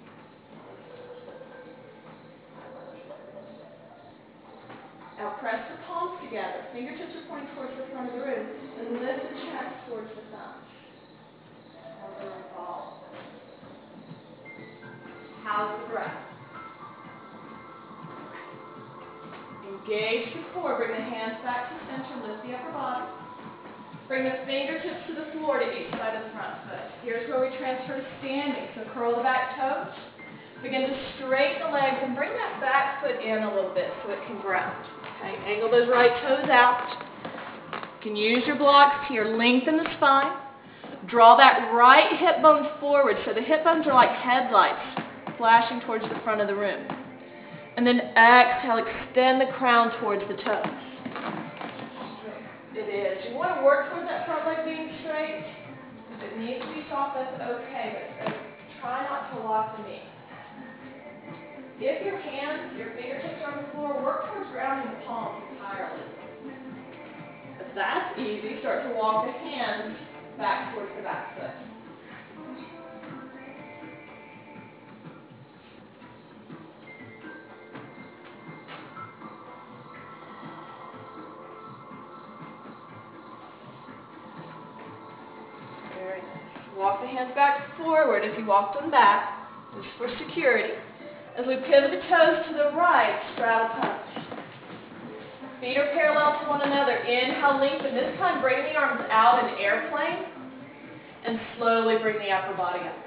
Now 5.17 5.37
press 5.41 5.65
the 5.71 5.79
palms 5.87 6.21
together. 6.25 6.67
Fingertips 6.75 7.17
are 7.17 7.29
pointing 7.29 7.55
towards 7.55 7.73
the 7.79 7.87
front 7.93 8.09
of 8.11 8.15
the 8.15 8.21
room. 8.21 8.47
And 8.79 9.01
lift 9.01 9.23
the 9.23 9.41
chest 9.49 9.89
towards 9.89 10.11
the 10.11 10.23
thumbs. 10.35 10.65
How's 15.45 15.81
the 15.81 15.93
breath? 15.93 16.34
Engage 19.65 20.35
the 20.35 20.45
core. 20.53 20.77
Bring 20.77 20.93
the 20.93 21.05
hands 21.05 21.41
back 21.45 21.73
to 21.73 21.77
center. 21.89 22.21
Lift 22.27 22.45
the 22.45 22.53
upper 22.53 22.73
body. 22.73 23.09
Bring 24.09 24.25
the 24.25 24.37
fingertips 24.45 25.09
to 25.09 25.15
the 25.17 25.33
floor 25.33 25.59
to 25.61 25.65
each 25.65 25.91
side 25.97 26.13
of 26.17 26.25
the 26.29 26.33
front 26.37 26.61
foot. 26.69 26.85
Here's 27.03 27.29
where 27.31 27.41
we 27.41 27.57
transfer 27.57 27.97
to 27.97 28.07
standing. 28.21 28.69
So 28.77 28.85
curl 28.93 29.17
the 29.17 29.23
back 29.23 29.57
toes. 29.57 29.95
Begin 30.63 30.83
to 30.83 30.97
straighten 31.17 31.69
the 31.69 31.73
legs 31.73 31.97
and 32.03 32.17
bring 32.17 32.33
that 32.33 32.61
back 32.61 33.03
foot 33.03 33.21
in 33.21 33.43
a 33.43 33.55
little 33.55 33.73
bit 33.73 33.89
so 34.05 34.13
it 34.13 34.19
can 34.27 34.41
ground. 34.41 34.77
Okay, 35.21 35.37
angle 35.49 35.71
those 35.71 35.89
right 35.89 36.13
toes 36.23 36.49
out. 36.49 36.85
You 37.73 38.11
can 38.13 38.17
use 38.17 38.45
your 38.47 38.57
blocks 38.57 39.09
here. 39.09 39.25
Lengthen 39.25 39.77
the 39.77 39.89
spine. 39.97 40.37
Draw 41.09 41.37
that 41.37 41.73
right 41.73 42.17
hip 42.19 42.41
bone 42.43 42.69
forward 42.81 43.17
so 43.25 43.35
the 43.35 43.43
hip 43.43 43.65
bones 43.65 43.87
are 43.87 43.95
like 43.95 44.11
headlights 44.11 45.01
flashing 45.37 45.81
towards 45.81 46.05
the 46.05 46.21
front 46.25 46.41
of 46.41 46.47
the 46.47 46.55
room. 46.55 46.87
And 47.77 47.87
then 47.87 48.01
exhale, 48.01 48.79
extend 48.79 49.41
the 49.41 49.51
crown 49.59 49.91
towards 50.01 50.23
the 50.29 50.37
toes 50.43 50.85
it 52.77 52.91
is. 52.91 53.31
You 53.31 53.39
want 53.39 53.55
to 53.59 53.63
work 53.63 53.91
towards 53.91 54.07
that 54.11 54.27
front 54.27 54.47
leg 54.47 54.67
being 54.67 54.91
straight. 55.03 55.47
If 56.15 56.21
it 56.27 56.35
needs 56.39 56.61
to 56.61 56.71
be 56.75 56.83
soft, 56.91 57.15
that's 57.15 57.39
okay, 57.39 58.11
but 58.19 58.27
uh, 58.27 58.37
try 58.81 59.07
not 59.07 59.31
to 59.35 59.47
lock 59.47 59.79
the 59.79 59.83
knee. 59.87 60.03
If 61.79 62.07
your 62.07 62.19
hands, 62.19 62.75
your 62.79 62.95
fingertips 62.95 63.43
are 63.43 63.59
on 63.59 63.65
the 63.65 63.71
floor, 63.75 64.03
work 64.03 64.31
towards 64.31 64.51
grounding 64.51 64.95
the 64.95 65.07
palms 65.07 65.43
entirely. 65.55 66.03
If 67.61 67.75
that's 67.75 68.19
easy, 68.19 68.59
start 68.61 68.87
to 68.89 68.95
walk 68.95 69.27
the 69.27 69.33
hands 69.33 69.97
back 70.39 70.75
towards 70.75 70.91
the 70.97 71.03
back 71.03 71.35
foot. 71.39 71.51
Forward 88.05 88.23
if 88.25 88.37
you 88.39 88.45
walked 88.45 88.79
them 88.79 88.91
back, 88.91 89.49
just 89.75 89.89
for 89.97 90.09
security. 90.21 90.75
As 91.39 91.47
we 91.47 91.57
pivot 91.57 91.91
the 91.91 92.05
toes 92.07 92.45
to 92.47 92.53
the 92.53 92.77
right, 92.77 93.17
straddle 93.35 93.69
punch. 93.81 94.39
Feet 95.61 95.79
are 95.79 95.91
parallel 95.97 96.45
to 96.45 96.51
one 96.51 96.61
another. 96.61 96.95
Inhale, 97.01 97.59
lengthen. 97.59 97.95
This 97.95 98.13
time, 98.19 98.41
bring 98.43 98.63
the 98.69 98.77
arms 98.77 99.03
out 99.11 99.43
in 99.43 99.59
airplane 99.59 100.29
and 101.27 101.41
slowly 101.57 101.97
bring 101.99 102.19
the 102.19 102.31
upper 102.31 102.55
body 102.55 102.81
up. 102.85 103.01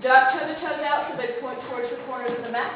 Duck 0.00 0.38
toe 0.38 0.46
the 0.46 0.54
toes 0.62 0.78
out 0.86 1.10
so 1.10 1.18
they 1.18 1.40
point 1.42 1.58
towards 1.68 1.90
the 1.90 1.98
corners 2.06 2.30
of 2.38 2.44
the 2.44 2.52
mat. 2.54 2.70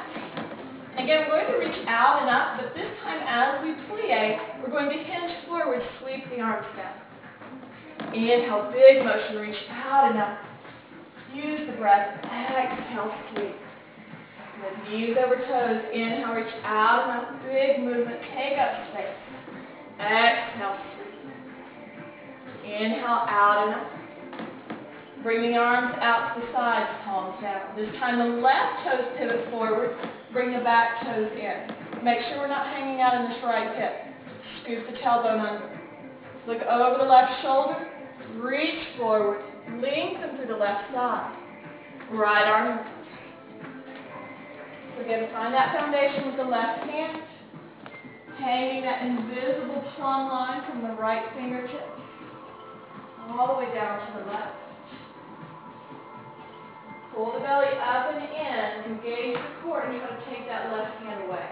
Again, 0.99 1.31
we're 1.31 1.47
going 1.47 1.55
to 1.55 1.59
reach 1.63 1.87
out 1.87 2.21
and 2.21 2.29
up, 2.29 2.59
but 2.59 2.75
this 2.75 2.91
time 3.07 3.23
as 3.25 3.63
we 3.63 3.73
plie, 3.87 4.61
we're 4.61 4.75
going 4.75 4.91
to 4.91 4.99
hinge 4.99 5.47
forward, 5.47 5.81
sweep 6.03 6.29
the 6.29 6.43
arms 6.43 6.67
down. 6.77 7.02
Inhale, 8.15 8.71
big 8.73 9.05
motion, 9.05 9.37
reach 9.37 9.57
out 9.71 10.11
and 10.11 10.19
up. 10.21 10.39
Use 11.35 11.67
the 11.67 11.77
breath. 11.79 12.21
Exhale, 12.23 13.11
sweep. 13.33 13.57
Then 14.61 14.75
knees 14.93 15.17
over 15.17 15.37
toes. 15.37 15.83
Inhale, 15.95 16.35
reach 16.35 16.55
out 16.65 17.09
and 17.09 17.25
up. 17.25 17.43
Big 17.49 17.81
movement. 17.81 18.21
Take 18.37 18.59
up 18.59 18.85
space. 18.93 19.17
Exhale, 19.99 20.77
sweep. 20.93 21.25
Inhale, 22.65 23.25
out 23.33 23.65
and 23.65 23.75
up. 23.81 24.03
Bring 25.23 25.51
the 25.51 25.57
arms 25.57 25.97
out 26.03 26.35
to 26.35 26.41
the 26.45 26.53
sides, 26.53 26.91
palms 27.05 27.41
down. 27.41 27.77
This 27.77 27.89
time 27.99 28.19
the 28.19 28.43
left 28.43 28.85
toes 28.85 29.07
pivot 29.17 29.49
forward. 29.51 29.97
Bring 30.33 30.53
the 30.53 30.61
back 30.61 31.01
toes 31.03 31.31
in. 31.33 32.05
Make 32.05 32.19
sure 32.29 32.39
we're 32.39 32.49
not 32.49 32.67
hanging 32.67 33.01
out 33.01 33.15
in 33.15 33.31
this 33.31 33.39
right 33.43 33.73
hip. 33.79 33.93
Scoop 34.63 34.85
the 34.91 34.99
tailbone 34.99 35.41
under. 35.41 35.81
Look 36.47 36.61
over 36.63 36.99
the 36.99 37.09
left 37.09 37.41
shoulder. 37.41 37.92
Reach 38.41 38.97
forward. 38.97 39.43
Lengthen 39.81 40.37
through 40.37 40.47
the 40.47 40.57
left 40.57 40.93
side. 40.93 41.37
Right 42.13 42.47
arm. 42.47 42.87
Again, 45.01 45.29
find 45.33 45.55
that 45.55 45.75
foundation 45.75 46.27
with 46.27 46.37
the 46.37 46.45
left 46.45 46.85
hand. 46.89 47.23
Hanging 48.39 48.83
that 48.83 49.03
invisible 49.07 49.85
plumb 49.97 50.29
line 50.29 50.63
from 50.71 50.83
the 50.83 50.95
right 51.01 51.25
fingertip. 51.35 51.89
All 53.29 53.55
the 53.55 53.65
way 53.65 53.75
down 53.75 54.07
to 54.07 54.19
the 54.21 54.27
left. 54.31 54.57
Pull 57.15 57.33
the 57.35 57.41
belly 57.41 57.67
up 57.67 58.15
and 58.15 58.25
in. 58.25 58.93
Engage 58.97 59.37
the 59.37 59.63
core 59.63 59.83
and 59.83 60.01
try 60.01 60.09
to 60.09 60.25
take 60.31 60.47
that 60.49 60.73
left 60.73 60.97
hand 61.03 61.29
away. 61.29 61.47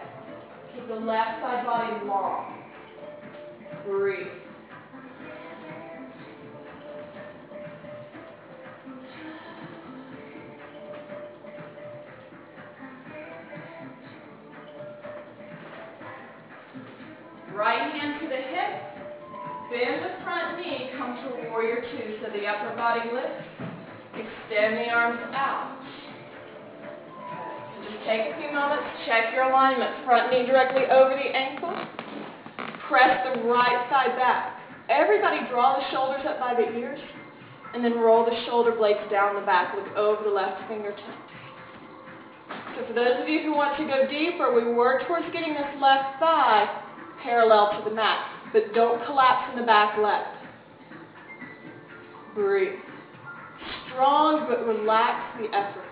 Keep 0.75 0.88
the 0.88 0.95
left 0.95 1.43
side 1.43 1.66
body 1.66 2.07
long. 2.07 2.57
Breathe. 3.87 4.39
Right 17.61 17.92
hand 17.92 18.16
to 18.23 18.27
the 18.27 18.40
hip. 18.40 18.73
Bend 19.68 20.01
the 20.01 20.25
front 20.25 20.57
knee. 20.57 20.88
Come 20.96 21.12
to 21.12 21.51
warrior 21.53 21.85
two 21.92 22.16
so 22.16 22.33
the 22.33 22.49
upper 22.49 22.75
body 22.75 23.05
lifts. 23.12 23.44
Extend 24.16 24.81
the 24.81 24.88
arms 24.88 25.20
out. 25.37 25.77
So 27.77 27.85
just 27.85 28.01
take 28.09 28.33
a 28.33 28.40
few 28.40 28.49
moments. 28.49 28.88
Check 29.05 29.35
your 29.37 29.53
alignment. 29.53 29.92
Front 30.07 30.33
knee 30.33 30.46
directly 30.46 30.88
over 30.88 31.12
the 31.12 31.29
ankle. 31.37 31.77
Press 32.88 33.29
the 33.29 33.44
right 33.44 33.85
side 33.92 34.16
back. 34.16 34.57
Everybody 34.88 35.44
draw 35.53 35.77
the 35.77 35.85
shoulders 35.92 36.25
up 36.25 36.40
by 36.40 36.55
the 36.57 36.64
ears. 36.81 36.99
And 37.75 37.85
then 37.85 38.01
roll 38.01 38.25
the 38.25 38.40
shoulder 38.49 38.73
blades 38.73 39.05
down 39.11 39.35
the 39.35 39.44
back. 39.44 39.77
Look 39.77 39.94
over 39.99 40.25
the 40.25 40.33
left 40.33 40.66
fingertips. 40.66 41.29
So 42.49 42.87
for 42.88 42.94
those 42.94 43.20
of 43.20 43.29
you 43.29 43.42
who 43.42 43.53
want 43.53 43.77
to 43.77 43.85
go 43.85 44.09
deeper, 44.09 44.49
we 44.49 44.73
work 44.73 45.07
towards 45.07 45.27
getting 45.35 45.53
this 45.53 45.68
left 45.79 46.18
thigh 46.18 46.87
parallel 47.22 47.78
to 47.78 47.88
the 47.88 47.94
mat. 47.94 48.26
But 48.52 48.74
don't 48.74 49.04
collapse 49.06 49.52
in 49.52 49.61
the 49.61 49.66
back 49.66 49.98
leg. 49.98 50.26
Breathe. 52.35 52.78
Strong, 53.88 54.46
but 54.48 54.66
relax 54.66 55.38
the 55.38 55.46
effort. 55.56 55.85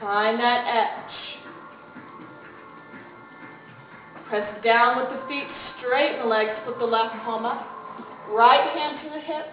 Find 0.00 0.38
that 0.38 0.64
edge. 0.66 1.38
Press 4.28 4.62
down 4.62 4.98
with 4.98 5.08
the 5.08 5.26
feet, 5.26 5.46
straighten 5.78 6.20
the 6.20 6.26
legs, 6.26 6.50
put 6.66 6.78
the 6.78 6.84
left 6.84 7.14
palm 7.24 7.46
up. 7.46 7.66
Right 8.30 8.70
hand 8.76 8.98
to 9.04 9.10
the 9.14 9.20
hip, 9.20 9.46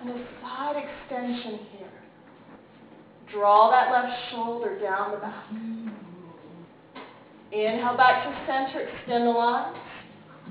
and 0.00 0.10
a 0.10 0.26
side 0.42 0.76
extension 0.76 1.60
here. 1.70 1.90
Draw 3.32 3.70
that 3.70 3.92
left 3.92 4.12
shoulder 4.30 4.78
down 4.80 5.12
the 5.12 5.18
back. 5.18 5.44
Inhale 7.52 7.96
back 7.96 8.24
to 8.24 8.46
center, 8.46 8.86
extend 8.86 9.26
the 9.26 9.30
lines. 9.30 9.76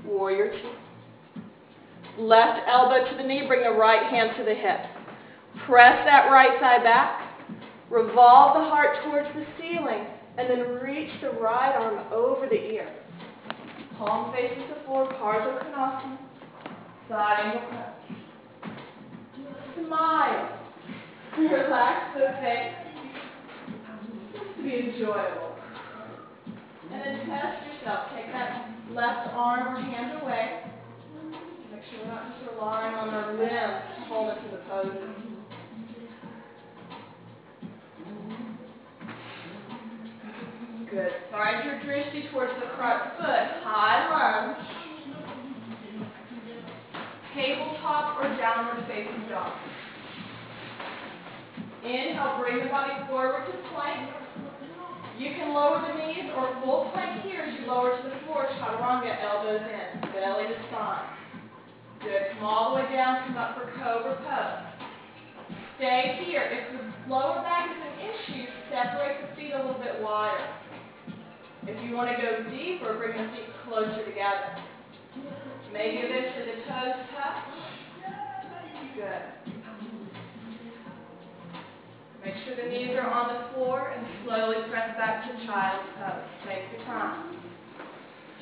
Warrior 0.04 0.50
two. 0.50 2.22
Left 2.22 2.60
elbow 2.68 3.08
to 3.08 3.16
the 3.16 3.22
knee, 3.22 3.46
bring 3.46 3.62
the 3.62 3.78
right 3.78 4.10
hand 4.10 4.30
to 4.36 4.44
the 4.44 4.54
hip. 4.54 4.80
Press 5.66 6.04
that 6.04 6.28
right 6.30 6.58
side 6.60 6.82
back. 6.82 7.22
Revolve 7.90 8.54
the 8.54 8.68
heart 8.68 8.96
towards 9.04 9.28
the 9.34 9.46
ceiling, 9.58 10.06
and 10.36 10.50
then 10.50 10.60
reach 10.82 11.10
the 11.22 11.30
right 11.40 11.74
arm 11.74 12.12
over 12.12 12.46
the 12.48 12.56
ear. 12.56 12.92
Palm 13.96 14.32
faces 14.32 14.62
the 14.68 14.84
floor, 14.84 15.08
Ardha 15.14 15.64
Konasana. 15.64 16.18
Side 17.08 17.40
angle 17.44 17.68
press. 17.68 17.94
Smile. 19.86 20.58
Relax 21.38 22.14
the 22.14 22.28
face. 22.42 22.74
Be 24.62 24.92
enjoyable. 24.92 25.47
And 26.92 27.00
then 27.02 27.26
test 27.26 27.66
yourself. 27.66 28.08
Take 28.14 28.32
that 28.32 28.70
left 28.92 29.28
arm 29.34 29.76
or 29.76 29.80
hand 29.80 30.22
away. 30.22 30.62
Make 31.72 31.82
sure 31.90 32.00
we're 32.04 32.12
not 32.12 32.32
just 32.32 32.50
relying 32.52 32.94
on 32.94 33.08
our 33.10 33.34
limbs 33.34 33.82
to 33.96 34.04
hold 34.08 34.30
us 34.30 34.38
in 34.44 34.50
the 34.50 34.62
pose. 34.68 35.28
Good. 40.90 41.12
Find 41.30 41.64
your 41.66 41.74
drishti 41.80 42.30
towards 42.32 42.52
the 42.54 42.74
front 42.76 43.02
foot. 43.18 43.62
High 43.62 44.08
lunge. 44.08 44.56
Tabletop 47.34 48.18
or 48.18 48.36
downward 48.38 48.86
facing 48.88 49.28
dog. 49.28 49.52
Inhale, 51.84 52.38
bring 52.40 52.64
the 52.64 52.70
body 52.70 52.94
forward 53.06 53.46
to 53.46 53.52
plank. 53.74 54.10
You 55.18 55.34
can 55.34 55.52
lower 55.52 55.82
the 55.82 55.98
knees 55.98 56.30
or 56.36 56.54
full 56.62 56.90
plank 56.94 57.22
here 57.22 57.42
as 57.42 57.58
you 57.58 57.66
lower 57.66 57.90
to 57.90 58.08
the 58.08 58.14
floor. 58.24 58.46
Chaturanga, 58.62 59.18
elbows 59.20 59.66
in, 59.66 60.00
belly 60.12 60.46
to 60.46 60.54
spine. 60.70 61.10
Good. 61.98 62.30
Come 62.34 62.44
all 62.44 62.70
the 62.70 62.82
way 62.82 62.92
down, 62.92 63.26
come 63.26 63.36
up 63.36 63.58
for 63.58 63.66
cobra 63.82 64.14
pose. 64.14 64.78
Stay 65.76 66.22
here. 66.24 66.46
If 66.46 66.70
the 66.70 67.10
lower 67.10 67.42
back 67.42 67.68
is 67.68 67.82
an 67.82 67.98
issue, 67.98 68.46
separate 68.70 69.18
the 69.28 69.34
feet 69.34 69.52
a 69.54 69.58
little 69.58 69.80
bit 69.82 70.00
wider. 70.00 70.54
If 71.66 71.82
you 71.82 71.96
want 71.96 72.14
to 72.14 72.22
go 72.22 72.48
deeper, 72.50 72.94
bring 72.94 73.20
the 73.20 73.28
feet 73.34 73.50
closer 73.66 74.04
together. 74.04 74.54
Maybe 75.72 75.98
eventually 75.98 76.46
the 76.46 76.62
toes 76.62 76.94
touch. 77.10 77.42
Good. 78.94 79.58
Make 82.24 82.34
sure 82.44 82.56
the 82.56 82.68
knees 82.68 82.96
are 82.96 83.08
on 83.08 83.28
the 83.32 83.54
floor 83.54 83.94
and 83.96 84.06
slowly 84.24 84.56
press 84.70 84.96
back 84.96 85.24
to 85.24 85.46
child's 85.46 85.88
pose. 85.98 86.26
Take 86.46 86.64
your 86.76 86.84
time. 86.86 87.36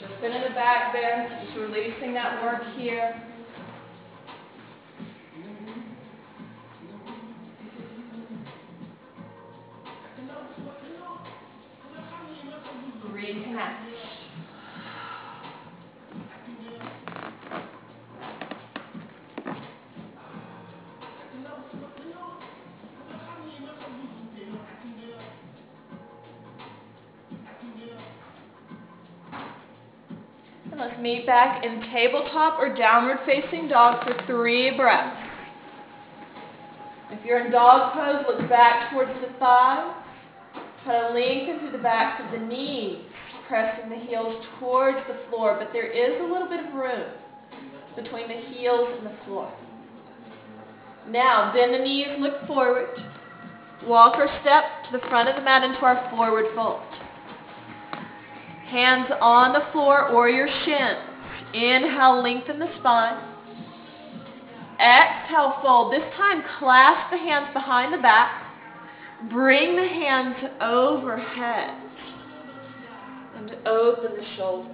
Just 0.00 0.20
been 0.20 0.32
in 0.32 0.42
the 0.42 0.54
back 0.54 0.92
bend, 0.92 1.30
just 1.44 1.56
releasing 1.58 2.14
that 2.14 2.42
work 2.42 2.62
here. 2.76 3.22
Reconnect. 13.12 13.85
Let's 30.78 30.98
meet 31.00 31.26
back 31.26 31.64
in 31.64 31.80
tabletop 31.92 32.58
or 32.58 32.74
downward 32.74 33.18
facing 33.24 33.68
dog 33.68 34.04
for 34.04 34.14
three 34.26 34.76
breaths. 34.76 35.16
If 37.10 37.24
you're 37.24 37.46
in 37.46 37.52
dog 37.52 37.92
pose, 37.94 38.24
look 38.28 38.48
back 38.48 38.92
towards 38.92 39.12
the 39.20 39.32
thighs. 39.38 39.94
Try 40.84 41.08
to 41.08 41.14
lengthen 41.14 41.60
through 41.60 41.72
the 41.72 41.82
backs 41.82 42.22
of 42.24 42.38
the 42.38 42.46
knees, 42.46 42.98
pressing 43.48 43.88
the 43.90 43.96
heels 43.96 44.44
towards 44.58 44.98
the 45.08 45.18
floor, 45.28 45.56
but 45.58 45.72
there 45.72 45.90
is 45.90 46.20
a 46.20 46.24
little 46.24 46.48
bit 46.48 46.66
of 46.66 46.74
room 46.74 47.10
between 47.96 48.28
the 48.28 48.40
heels 48.52 48.88
and 48.98 49.06
the 49.06 49.16
floor. 49.24 49.52
Now, 51.08 51.52
bend 51.54 51.72
the 51.72 51.78
knees, 51.78 52.08
look 52.18 52.46
forward. 52.46 52.88
Walk 53.84 54.16
or 54.16 54.28
step 54.42 54.64
to 54.90 54.98
the 54.98 55.08
front 55.08 55.28
of 55.28 55.36
the 55.36 55.42
mat 55.42 55.62
into 55.62 55.80
our 55.80 56.10
forward 56.10 56.46
fold. 56.54 56.82
Hands 58.66 59.08
on 59.20 59.52
the 59.52 59.64
floor 59.72 60.08
or 60.08 60.28
your 60.28 60.48
shins. 60.64 60.98
Inhale, 61.54 62.22
lengthen 62.22 62.58
the 62.58 62.68
spine. 62.78 63.16
Exhale, 64.80 65.54
fold. 65.62 65.92
This 65.92 66.02
time, 66.16 66.42
clasp 66.58 67.10
the 67.10 67.16
hands 67.16 67.48
behind 67.54 67.94
the 67.94 67.98
back. 67.98 68.42
Bring 69.30 69.76
the 69.76 69.86
hands 69.86 70.36
overhead. 70.60 71.80
And 73.36 73.56
open 73.66 74.16
the 74.16 74.24
shoulders. 74.36 74.72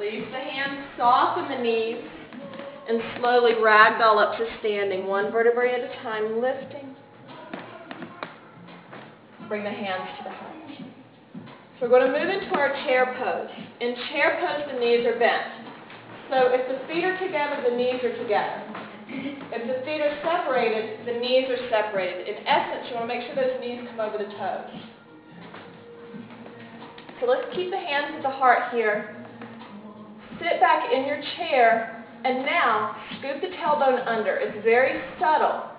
Release 0.00 0.26
the 0.32 0.38
hands, 0.38 0.86
soften 0.96 1.48
the 1.54 1.62
knees, 1.62 2.02
and 2.90 3.00
slowly 3.20 3.52
ragdoll 3.62 4.18
up 4.18 4.36
to 4.36 4.44
standing, 4.58 5.06
one 5.06 5.30
vertebrae 5.30 5.70
at 5.70 5.78
a 5.78 6.02
time, 6.02 6.42
lifting. 6.42 6.96
Bring 9.46 9.62
the 9.62 9.70
hands 9.70 10.10
to 10.18 10.24
the 10.24 10.30
heart. 10.30 10.50
So 11.78 11.86
we're 11.86 11.94
going 11.94 12.10
to 12.10 12.18
move 12.18 12.26
into 12.26 12.50
our 12.58 12.74
chair 12.82 13.14
pose. 13.14 13.46
In 13.80 13.94
chair 14.10 14.42
pose, 14.42 14.74
the 14.74 14.80
knees 14.80 15.06
are 15.06 15.16
bent. 15.22 15.70
So 16.34 16.50
if 16.50 16.66
the 16.66 16.82
feet 16.90 17.04
are 17.04 17.14
together, 17.22 17.62
the 17.62 17.76
knees 17.76 18.02
are 18.02 18.16
together. 18.18 18.58
If 19.54 19.62
the 19.70 19.86
feet 19.86 20.02
are 20.02 20.18
separated, 20.26 21.06
the 21.06 21.14
knees 21.14 21.46
are 21.46 21.62
separated. 21.70 22.26
In 22.26 22.42
essence, 22.42 22.90
you 22.90 22.96
want 22.98 23.06
to 23.06 23.14
make 23.14 23.22
sure 23.22 23.38
those 23.38 23.60
knees 23.62 23.86
come 23.86 24.00
over 24.00 24.18
the 24.18 24.30
toes. 24.34 24.70
So 27.20 27.26
let's 27.26 27.46
keep 27.54 27.70
the 27.70 27.78
hands 27.78 28.18
at 28.18 28.22
the 28.22 28.34
heart 28.34 28.74
here. 28.74 29.14
Sit 30.42 30.58
back 30.58 30.90
in 30.92 31.06
your 31.06 31.22
chair, 31.38 31.99
and 32.24 32.44
now 32.44 32.96
scoop 33.18 33.40
the 33.40 33.48
tailbone 33.56 34.06
under. 34.06 34.36
It's 34.36 34.62
very 34.64 35.00
subtle. 35.18 35.70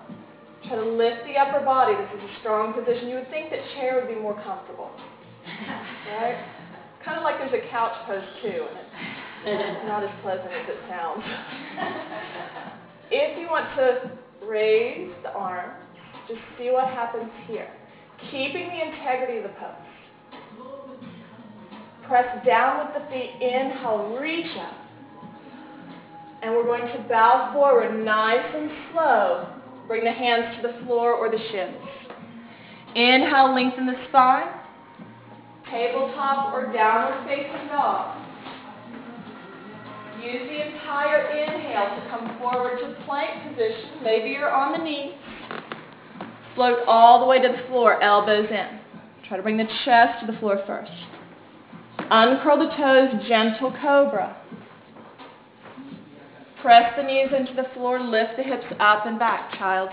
Try 0.66 0.76
to 0.76 0.84
lift 0.84 1.26
the 1.26 1.34
upper 1.38 1.64
body. 1.64 1.94
This 1.94 2.22
is 2.22 2.30
a 2.30 2.40
strong 2.40 2.72
position. 2.72 3.08
You 3.08 3.16
would 3.16 3.30
think 3.30 3.50
that 3.50 3.60
chair 3.74 3.98
would 3.98 4.12
be 4.12 4.20
more 4.20 4.34
comfortable. 4.42 4.90
Right? 6.18 6.38
Kind 7.04 7.18
of 7.18 7.24
like 7.24 7.38
there's 7.38 7.52
a 7.52 7.68
couch 7.70 7.92
pose 8.06 8.22
too, 8.42 8.66
and 9.46 9.60
it's 9.60 9.86
not 9.86 10.04
as 10.04 10.10
pleasant 10.22 10.52
as 10.52 10.68
it 10.68 10.78
sounds. 10.88 11.22
if 13.10 13.38
you 13.38 13.46
want 13.46 13.66
to 13.74 14.12
raise 14.46 15.10
the 15.24 15.32
arm, 15.32 15.72
just 16.28 16.40
see 16.58 16.70
what 16.70 16.86
happens 16.86 17.30
here. 17.48 17.68
Keeping 18.30 18.68
the 18.68 18.86
integrity 18.86 19.38
of 19.38 19.44
the 19.44 19.54
pose. 19.58 20.70
Press 22.06 22.46
down 22.46 22.86
with 22.86 23.02
the 23.02 23.10
feet. 23.10 23.32
Inhale, 23.40 24.16
reach 24.20 24.56
up. 24.58 24.81
And 26.42 26.52
we're 26.54 26.64
going 26.64 26.92
to 26.92 27.08
bow 27.08 27.50
forward 27.54 28.04
nice 28.04 28.44
and 28.54 28.70
slow. 28.90 29.48
Bring 29.86 30.04
the 30.04 30.12
hands 30.12 30.56
to 30.56 30.68
the 30.68 30.84
floor 30.84 31.12
or 31.12 31.30
the 31.30 31.38
shins. 31.38 31.76
Inhale, 32.96 33.54
lengthen 33.54 33.86
the 33.86 33.94
spine. 34.08 34.48
Tabletop 35.70 36.52
or 36.52 36.72
downward 36.72 37.26
facing 37.26 37.68
dog. 37.68 38.18
Use 40.22 40.48
the 40.48 40.72
entire 40.72 41.30
inhale 41.30 41.96
to 41.96 42.10
come 42.10 42.38
forward 42.38 42.78
to 42.78 43.04
plank 43.06 43.48
position. 43.48 44.02
Maybe 44.02 44.30
you're 44.30 44.52
on 44.52 44.72
the 44.72 44.84
knees. 44.84 45.14
Float 46.54 46.80
all 46.86 47.20
the 47.20 47.26
way 47.26 47.40
to 47.40 47.48
the 47.48 47.66
floor, 47.68 48.02
elbows 48.02 48.48
in. 48.50 48.80
Try 49.26 49.36
to 49.36 49.42
bring 49.42 49.56
the 49.56 49.68
chest 49.84 50.20
to 50.20 50.30
the 50.30 50.38
floor 50.38 50.62
first. 50.66 50.92
Uncurl 52.10 52.58
the 52.58 52.76
toes, 52.76 53.26
gentle 53.26 53.72
cobra. 53.80 54.36
Press 56.62 56.94
the 56.96 57.02
knees 57.02 57.28
into 57.36 57.54
the 57.54 57.68
floor, 57.74 58.00
lift 58.00 58.36
the 58.36 58.44
hips 58.44 58.64
up 58.78 59.04
and 59.04 59.18
back, 59.18 59.52
child. 59.58 59.90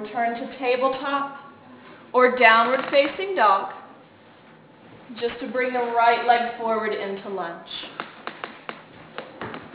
return 0.00 0.34
to 0.34 0.58
tabletop 0.58 1.40
or 2.12 2.38
downward 2.38 2.80
facing 2.90 3.34
dog, 3.34 3.72
just 5.20 5.38
to 5.40 5.48
bring 5.48 5.72
the 5.72 5.78
right 5.78 6.26
leg 6.26 6.56
forward 6.58 6.92
into 6.92 7.28
lunge. 7.28 7.68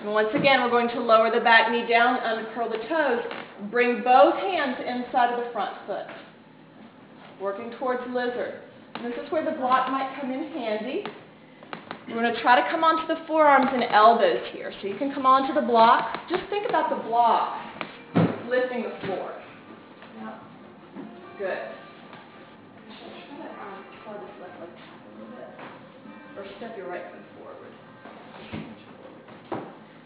And 0.01 0.11
once 0.13 0.29
again, 0.33 0.61
we're 0.61 0.69
going 0.69 0.89
to 0.89 0.99
lower 0.99 1.31
the 1.31 1.41
back 1.41 1.71
knee 1.71 1.87
down, 1.87 2.19
uncurl 2.23 2.69
the 2.69 2.77
toes, 2.89 3.23
bring 3.71 4.03
both 4.03 4.35
hands 4.35 4.77
inside 4.79 5.33
of 5.33 5.45
the 5.45 5.51
front 5.51 5.75
foot, 5.85 6.07
working 7.41 7.71
towards 7.79 8.01
lizard. 8.07 8.61
And 8.95 9.05
this 9.05 9.13
is 9.23 9.31
where 9.31 9.43
the 9.43 9.57
block 9.57 9.91
might 9.91 10.15
come 10.19 10.31
in 10.31 10.51
handy. 10.51 11.05
We're 12.07 12.21
going 12.21 12.33
to 12.33 12.41
try 12.41 12.61
to 12.61 12.69
come 12.69 12.83
onto 12.83 13.07
the 13.07 13.25
forearms 13.27 13.69
and 13.71 13.83
elbows 13.83 14.43
here. 14.51 14.73
So 14.81 14.87
you 14.87 14.97
can 14.97 15.13
come 15.13 15.25
onto 15.25 15.53
the 15.53 15.65
block. 15.65 16.27
Just 16.29 16.43
think 16.49 16.67
about 16.67 16.89
the 16.89 17.01
block 17.07 17.59
lifting 18.49 18.83
the 18.83 18.93
floor. 19.07 19.31
Yeah. 20.17 20.39
Good. 21.39 21.57
Or 26.37 26.45
step 26.57 26.75
your 26.77 26.89
right 26.89 27.03
foot 27.11 27.21
forward. 27.37 27.73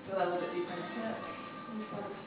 Feel 0.07 0.17
that 0.17 0.27
a 0.27 0.29
little 0.29 0.41
bit 0.41 0.53
deeper 0.53 0.73
in 0.73 0.79
the 0.79 1.07
hip. 1.07 2.26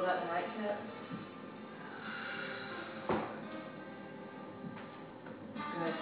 That 0.00 0.22
in 0.22 0.28
the 0.28 0.32
right 0.32 0.44
hip. 0.62 0.78
Good. 5.56 5.94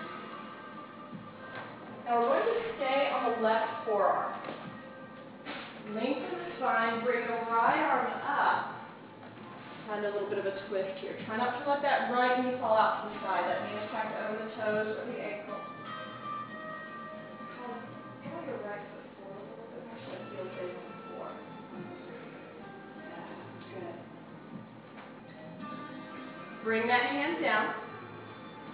Now 2.04 2.20
we're 2.20 2.28
going 2.28 2.44
to 2.46 2.60
stay 2.76 3.10
on 3.12 3.32
the 3.32 3.42
left 3.42 3.84
forearm. 3.86 4.34
Lengthen 5.94 6.22
the 6.22 6.56
spine, 6.58 7.04
bring 7.04 7.26
the 7.26 7.32
right 7.50 7.82
arm 7.90 8.12
up. 8.22 8.76
Find 9.88 10.04
a 10.04 10.10
little 10.12 10.28
bit 10.28 10.38
of 10.38 10.46
a 10.46 10.54
twist 10.68 11.00
here. 11.00 11.16
Try 11.26 11.36
not 11.38 11.64
to 11.64 11.68
let 11.68 11.82
that 11.82 12.12
right 12.12 12.44
knee 12.44 12.56
fall 12.60 12.78
out 12.78 13.02
to 13.02 13.08
the 13.08 13.20
side. 13.26 13.50
That 13.50 13.66
knee 13.66 13.82
is 13.82 13.90
tucked 13.90 14.14
over 14.14 14.44
the 14.44 14.50
toes 14.62 14.96
or 14.96 15.06
the 15.12 15.18
ankle. 15.18 15.47
Bring 26.68 26.86
that 26.86 27.00
hand 27.00 27.40
down. 27.40 27.72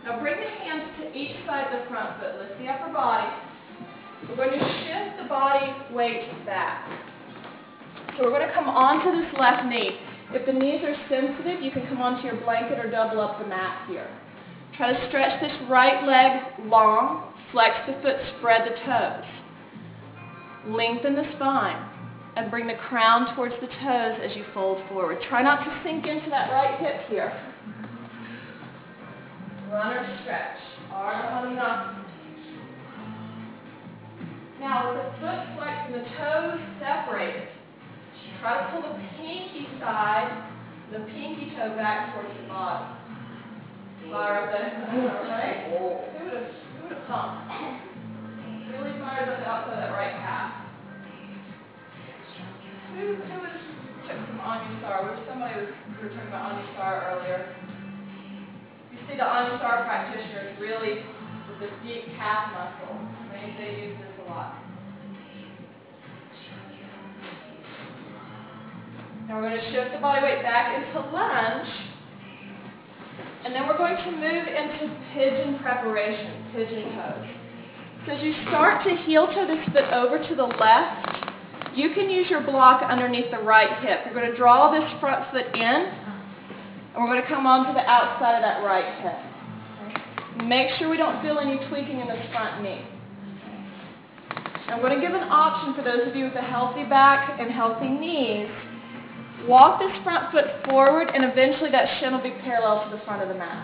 Now 0.02 0.18
bring 0.18 0.34
the 0.34 0.50
hands 0.50 0.82
to 0.98 1.16
each 1.16 1.36
side 1.46 1.72
of 1.72 1.78
the 1.78 1.86
front 1.86 2.18
foot. 2.18 2.42
Lift 2.42 2.58
the 2.58 2.66
upper 2.66 2.92
body. 2.92 3.30
We're 4.28 4.34
going 4.34 4.50
to 4.50 4.58
shift 4.58 5.22
the 5.22 5.28
body 5.28 5.70
weight 5.94 6.26
back. 6.44 6.90
So 8.18 8.24
we're 8.24 8.34
going 8.34 8.48
to 8.48 8.52
come 8.52 8.66
onto 8.66 9.14
this 9.22 9.32
left 9.38 9.70
knee. 9.70 9.94
If 10.32 10.44
the 10.44 10.52
knees 10.52 10.82
are 10.82 10.96
sensitive, 11.08 11.62
you 11.62 11.70
can 11.70 11.86
come 11.86 12.02
onto 12.02 12.26
your 12.26 12.34
blanket 12.42 12.84
or 12.84 12.90
double 12.90 13.20
up 13.20 13.38
the 13.38 13.46
mat 13.46 13.86
here. 13.88 14.10
Try 14.76 14.92
to 14.92 15.08
stretch 15.08 15.40
this 15.40 15.54
right 15.70 16.02
leg 16.02 16.66
long. 16.66 17.32
Flex 17.52 17.76
the 17.86 17.92
foot, 18.02 18.16
spread 18.38 18.62
the 18.66 18.74
toes. 18.82 19.22
Lengthen 20.66 21.14
the 21.14 21.30
spine 21.36 21.78
and 22.34 22.50
bring 22.50 22.66
the 22.66 22.74
crown 22.90 23.36
towards 23.36 23.54
the 23.60 23.68
toes 23.68 24.18
as 24.18 24.34
you 24.34 24.44
fold 24.52 24.82
forward. 24.88 25.18
Try 25.28 25.44
not 25.44 25.62
to 25.62 25.80
sink 25.84 26.08
into 26.08 26.28
that 26.30 26.50
right 26.50 26.76
hip 26.80 27.08
here. 27.08 27.53
Runner 29.74 30.06
stretch. 30.22 30.62
Ardha 30.94 31.34
Hanumanasana. 31.34 32.04
Now, 34.60 34.94
with 34.94 35.02
the 35.02 35.10
foot 35.18 35.40
flexed 35.58 35.90
and 35.90 35.94
the 35.98 36.06
toes 36.14 36.62
separated, 36.78 37.48
try 38.38 38.62
to 38.62 38.70
pull 38.70 38.86
the 38.86 38.94
pinky 39.18 39.66
side, 39.80 40.30
the 40.92 41.00
pinky 41.10 41.50
toe 41.58 41.74
back 41.74 42.14
towards 42.14 42.30
the 42.38 42.46
body. 42.46 42.86
Fire 44.14 44.46
up 44.46 44.52
that, 44.54 44.78
right? 45.26 45.66
Who 45.74 46.22
would 46.22 46.38
have, 46.38 46.54
who 46.54 46.82
would 46.86 46.94
have 46.94 47.06
pumped? 47.10 47.50
Really 48.70 48.94
fires 49.02 49.26
up 49.26 49.42
the 49.42 49.48
outside 49.50 49.74
of 49.74 49.78
that 49.82 49.90
right 49.90 50.14
calf. 50.22 50.54
Who, 52.94 53.16
who 53.16 53.40
was 53.42 53.58
took 54.06 54.22
some 54.22 54.38
on 54.38 54.70
you, 54.70 54.80
sorry. 54.86 55.02
we 55.02 55.98
were 55.98 56.14
talking 56.14 56.28
about 56.28 56.62
Anusara 56.62 57.10
earlier. 57.10 57.73
See 59.08 59.16
the 59.16 59.22
Anusara 59.22 59.84
practitioners 59.84 60.58
really 60.60 61.04
with 61.48 61.60
this 61.60 61.70
deep 61.84 62.04
calf 62.16 62.52
muscle. 62.52 62.96
They, 63.32 63.54
they 63.58 63.82
use 63.86 63.98
this 63.98 64.26
a 64.26 64.30
lot. 64.30 64.64
Now 69.28 69.40
we're 69.40 69.48
going 69.48 69.60
to 69.60 69.72
shift 69.72 69.92
the 69.92 70.00
body 70.00 70.22
weight 70.22 70.42
back 70.42 70.76
into 70.76 71.00
lunge. 71.10 71.68
And 73.44 73.54
then 73.54 73.66
we're 73.68 73.76
going 73.76 73.96
to 73.96 74.10
move 74.10 74.44
into 74.48 74.88
pigeon 75.12 75.58
preparation, 75.60 76.44
pigeon 76.52 76.92
pose. 76.96 77.28
So 78.06 78.12
as 78.12 78.22
you 78.22 78.32
start 78.48 78.84
to 78.84 78.96
heel 79.04 79.26
toe 79.26 79.46
this 79.46 79.64
foot 79.72 79.92
over 79.92 80.18
to 80.18 80.34
the 80.34 80.44
left, 80.44 81.76
you 81.76 81.92
can 81.94 82.08
use 82.08 82.28
your 82.30 82.42
block 82.42 82.82
underneath 82.82 83.30
the 83.30 83.38
right 83.38 83.82
hip. 83.82 84.00
You're 84.04 84.14
going 84.14 84.30
to 84.30 84.36
draw 84.36 84.70
this 84.70 84.84
front 85.00 85.30
foot 85.32 85.46
in, 85.54 85.92
and 86.94 87.02
we're 87.02 87.10
going 87.10 87.22
to 87.22 87.28
come 87.28 87.46
onto 87.46 87.74
the 87.74 87.82
outside 87.82 88.38
of 88.38 88.42
that 88.46 88.62
right 88.62 88.86
hip. 89.02 90.46
Make 90.46 90.70
sure 90.78 90.88
we 90.88 90.96
don't 90.96 91.20
feel 91.22 91.38
any 91.38 91.58
tweaking 91.68 91.98
in 91.98 92.06
this 92.06 92.22
front 92.30 92.62
knee. 92.62 92.86
I'm 94.70 94.80
going 94.80 94.94
to 94.94 95.02
give 95.02 95.12
an 95.14 95.26
option 95.26 95.74
for 95.74 95.82
those 95.82 96.06
of 96.08 96.14
you 96.14 96.24
with 96.24 96.34
a 96.34 96.42
healthy 96.42 96.84
back 96.84 97.38
and 97.38 97.50
healthy 97.50 97.88
knees. 97.88 98.48
Walk 99.46 99.78
this 99.78 99.92
front 100.02 100.32
foot 100.32 100.46
forward, 100.64 101.10
and 101.12 101.24
eventually 101.24 101.70
that 101.70 102.00
shin 102.00 102.14
will 102.14 102.22
be 102.22 102.32
parallel 102.42 102.88
to 102.88 102.96
the 102.96 103.02
front 103.04 103.22
of 103.22 103.28
the 103.28 103.34
mat. 103.34 103.60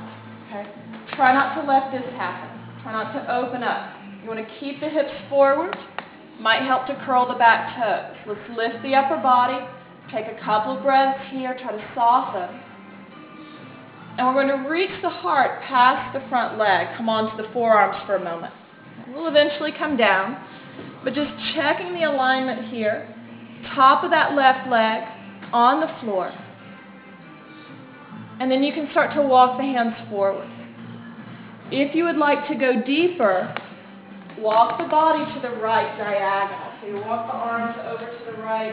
Okay? 0.51 0.67
Try 1.15 1.33
not 1.33 1.55
to 1.55 1.67
let 1.67 1.91
this 1.91 2.05
happen. 2.19 2.51
Try 2.83 2.93
not 2.93 3.13
to 3.15 3.33
open 3.33 3.63
up. 3.63 3.95
You 4.23 4.29
want 4.29 4.47
to 4.47 4.51
keep 4.59 4.81
the 4.81 4.91
hips 4.91 5.15
forward. 5.31 5.75
Might 6.39 6.67
help 6.67 6.87
to 6.87 6.95
curl 7.07 7.27
the 7.29 7.39
back 7.39 7.79
toes. 7.79 8.17
Let's 8.27 8.59
lift 8.59 8.83
the 8.83 8.95
upper 8.95 9.17
body. 9.23 9.65
Take 10.13 10.27
a 10.27 10.39
couple 10.45 10.83
breaths 10.83 11.23
here. 11.31 11.57
Try 11.63 11.73
to 11.73 11.85
soften. 11.95 12.70
And 14.21 14.29
we're 14.29 14.47
going 14.47 14.65
to 14.65 14.69
reach 14.69 14.91
the 15.01 15.09
heart 15.09 15.63
past 15.63 16.13
the 16.13 16.21
front 16.29 16.59
leg. 16.59 16.89
Come 16.99 17.09
onto 17.09 17.43
the 17.43 17.49
forearms 17.55 17.97
for 18.05 18.17
a 18.17 18.23
moment. 18.23 18.53
We'll 19.09 19.29
eventually 19.29 19.73
come 19.73 19.97
down. 19.97 20.37
But 21.03 21.15
just 21.15 21.31
checking 21.55 21.95
the 21.95 22.03
alignment 22.03 22.71
here. 22.71 23.09
Top 23.75 24.05
of 24.05 24.11
that 24.11 24.35
left 24.35 24.69
leg 24.69 25.05
on 25.55 25.81
the 25.81 25.89
floor. 26.03 26.31
And 28.41 28.51
then 28.51 28.63
you 28.63 28.75
can 28.75 28.89
start 28.91 29.15
to 29.15 29.23
walk 29.23 29.57
the 29.57 29.65
hands 29.65 29.95
forward. 30.11 30.51
If 31.73 31.95
you 31.95 32.05
would 32.05 32.19
like 32.19 32.47
to 32.49 32.55
go 32.57 32.83
deeper, 32.85 33.55
Walk 34.41 34.79
the 34.79 34.89
body 34.89 35.21
to 35.35 35.41
the 35.41 35.55
right 35.61 35.99
diagonal. 35.99 36.73
So 36.81 36.87
you 36.87 36.97
walk 37.05 37.27
the 37.27 37.37
arms 37.37 37.77
over 37.85 38.09
to 38.09 38.25
the 38.25 38.43
right. 38.43 38.73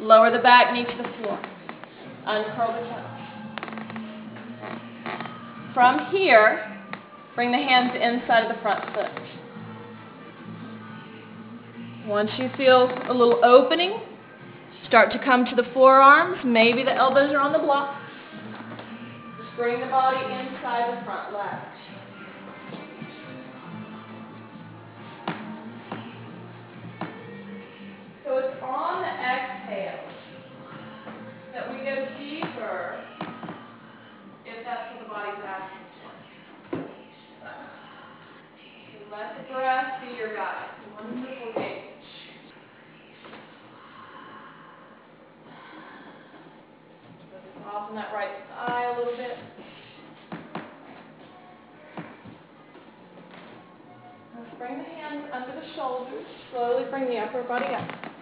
Lower 0.00 0.30
the 0.30 0.38
back 0.38 0.72
knee 0.72 0.84
to 0.84 0.96
the 0.96 1.08
floor. 1.18 1.38
Uncurl 2.26 2.72
the 2.72 2.80
toes. 2.88 3.12
From 5.74 6.06
here, 6.10 6.82
bring 7.34 7.50
the 7.52 7.58
hands 7.58 7.92
inside 7.94 8.44
of 8.44 8.56
the 8.56 8.62
front 8.62 8.84
foot. 8.94 9.10
Once 12.06 12.30
you 12.38 12.48
feel 12.56 12.90
a 13.08 13.12
little 13.12 13.44
opening, 13.44 14.00
Start 14.88 15.10
to 15.10 15.18
come 15.18 15.44
to 15.46 15.56
the 15.56 15.68
forearms. 15.74 16.38
Maybe 16.44 16.84
the 16.84 16.94
elbows 16.94 17.32
are 17.32 17.40
on 17.40 17.52
the 17.52 17.58
block. 17.58 17.98
Just 19.36 19.56
bring 19.56 19.80
the 19.80 19.86
body 19.86 20.16
inside 20.16 20.96
the 20.96 21.04
front 21.04 21.32
leg. 21.34 21.58
So 28.24 28.38
it's 28.38 28.62
on 28.62 29.02
the 29.02 29.08
exhale 29.08 29.55
that 31.52 31.70
we 31.70 31.84
go 31.84 32.08
deeper 32.18 33.04
if 34.46 34.64
that's 34.64 34.94
what 34.94 35.02
the 35.02 35.08
body's 35.08 35.44
asking 35.44 35.84
for. 36.00 36.78
So 37.42 37.48
let 39.12 39.36
the 39.36 39.52
breath 39.52 40.00
be 40.00 40.16
your 40.16 40.34
guide. 40.34 40.70
Wonderful 40.94 41.52
game. 41.56 41.82
Soften 47.64 47.96
that 47.96 48.14
right 48.14 48.30
thigh 48.48 48.94
a 48.94 48.98
little 48.98 49.16
bit. 49.16 49.36
Bring 54.58 54.78
the 54.78 54.84
hands 54.84 55.28
under 55.34 55.52
the 55.52 55.66
shoulders. 55.74 56.24
Slowly 56.50 56.84
bring 56.90 57.08
the 57.08 57.18
upper 57.18 57.42
body 57.42 57.66
up. 57.66 58.15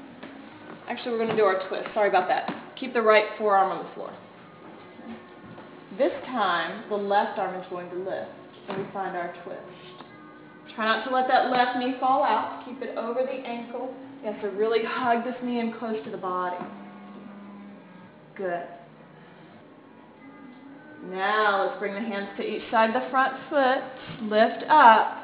Actually, 0.89 1.13
we're 1.13 1.25
going 1.25 1.31
to 1.31 1.37
do 1.37 1.45
our 1.45 1.67
twist. 1.69 1.89
Sorry 1.95 2.09
about 2.09 2.29
that. 2.29 2.51
Keep 2.79 2.93
the 2.93 3.03
right 3.03 3.25
forearm 3.39 3.73
on 3.73 3.85
the 3.85 3.95
floor. 3.95 4.13
This 5.97 6.13
time, 6.27 6.85
the 6.89 6.97
left 6.97 7.39
arm 7.39 7.61
is 7.61 7.67
going 7.71 7.89
to 7.91 7.97
lift, 7.97 8.31
and 8.69 8.79
we 8.79 8.93
find 8.93 9.17
our 9.17 9.35
twist. 9.45 9.61
Try 10.75 10.85
not 10.87 11.09
to 11.09 11.15
let 11.15 11.29
that 11.29 11.51
left 11.51 11.79
knee 11.79 11.95
fall 12.01 12.25
out. 12.25 12.65
Keep 12.67 12.83
it 12.83 12.99
over 12.99 13.23
the 13.23 13.49
ankle. 13.49 13.95
You 14.23 14.33
have 14.33 14.41
to 14.43 14.49
really 14.49 14.81
hug 14.85 15.25
this 15.25 15.37
knee 15.43 15.61
in 15.61 15.73
close 15.79 16.03
to 16.05 16.11
the 16.11 16.17
body. 16.17 16.65
Good. 18.37 18.65
Now 21.11 21.67
let's 21.67 21.79
bring 21.79 21.95
the 21.95 22.01
hands 22.01 22.29
to 22.39 22.43
each 22.43 22.63
side 22.71 22.95
of 22.95 23.03
the 23.03 23.09
front 23.11 23.35
foot. 23.49 23.83
Lift 24.23 24.65
up. 24.69 25.24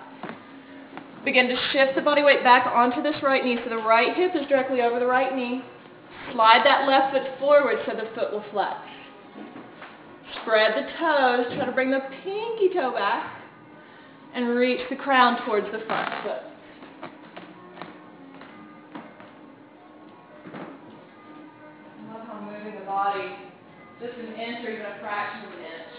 Begin 1.24 1.48
to 1.48 1.56
shift 1.72 1.94
the 1.94 2.02
body 2.02 2.22
weight 2.22 2.42
back 2.42 2.66
onto 2.66 3.02
this 3.02 3.22
right 3.22 3.44
knee 3.44 3.58
so 3.62 3.68
the 3.68 3.76
right 3.76 4.16
hip 4.16 4.32
is 4.34 4.46
directly 4.48 4.80
over 4.80 4.98
the 4.98 5.06
right 5.06 5.34
knee. 5.34 5.62
Slide 6.32 6.62
that 6.64 6.88
left 6.88 7.12
foot 7.12 7.38
forward 7.38 7.76
so 7.86 7.92
the 7.92 8.08
foot 8.14 8.32
will 8.32 8.44
flex. 8.50 8.78
Spread 10.42 10.72
the 10.76 10.88
toes. 10.98 11.54
Try 11.56 11.66
to 11.66 11.72
bring 11.72 11.90
the 11.90 12.00
pinky 12.24 12.72
toe 12.72 12.92
back 12.92 13.42
and 14.34 14.48
reach 14.50 14.80
the 14.88 14.96
crown 14.96 15.44
towards 15.44 15.66
the 15.72 15.80
front 15.86 16.10
foot. 16.22 16.42
I 21.98 22.14
love 22.14 22.26
how 22.26 22.40
moving 22.40 22.78
the 22.78 22.86
body 22.86 23.36
just 24.00 24.16
an 24.16 24.32
inch 24.32 24.64
or 24.64 24.70
even 24.70 24.86
a 24.86 24.98
fraction 25.00 25.44
of 25.44 25.52
an 25.58 25.64
inch 25.64 25.89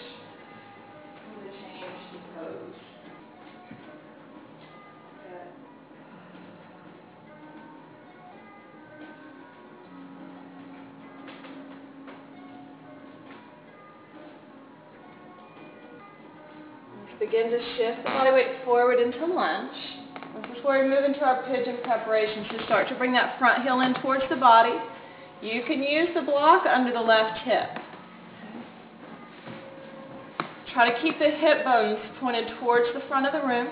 begin 17.31 17.49
to 17.49 17.59
shift 17.77 18.03
the 18.03 18.09
body 18.09 18.31
weight 18.31 18.65
forward 18.65 18.99
into 18.99 19.25
lunge. 19.25 19.71
Where 20.63 20.83
we 20.83 20.89
move 20.89 21.05
into 21.05 21.21
our 21.21 21.43
pigeon 21.43 21.77
preparation. 21.83 22.45
So 22.51 22.65
start 22.65 22.89
to 22.89 22.95
bring 22.95 23.13
that 23.13 23.39
front 23.39 23.63
heel 23.63 23.79
in 23.79 23.93
towards 24.01 24.23
the 24.29 24.35
body. 24.35 24.77
You 25.41 25.63
can 25.65 25.81
use 25.81 26.09
the 26.13 26.21
block 26.21 26.65
under 26.67 26.91
the 26.91 26.99
left 26.99 27.39
hip. 27.39 27.69
Try 30.73 30.91
to 30.91 31.01
keep 31.01 31.17
the 31.19 31.29
hip 31.29 31.63
bones 31.65 31.99
pointed 32.19 32.47
towards 32.59 32.93
the 32.93 33.01
front 33.07 33.25
of 33.25 33.33
the 33.33 33.47
room. 33.47 33.69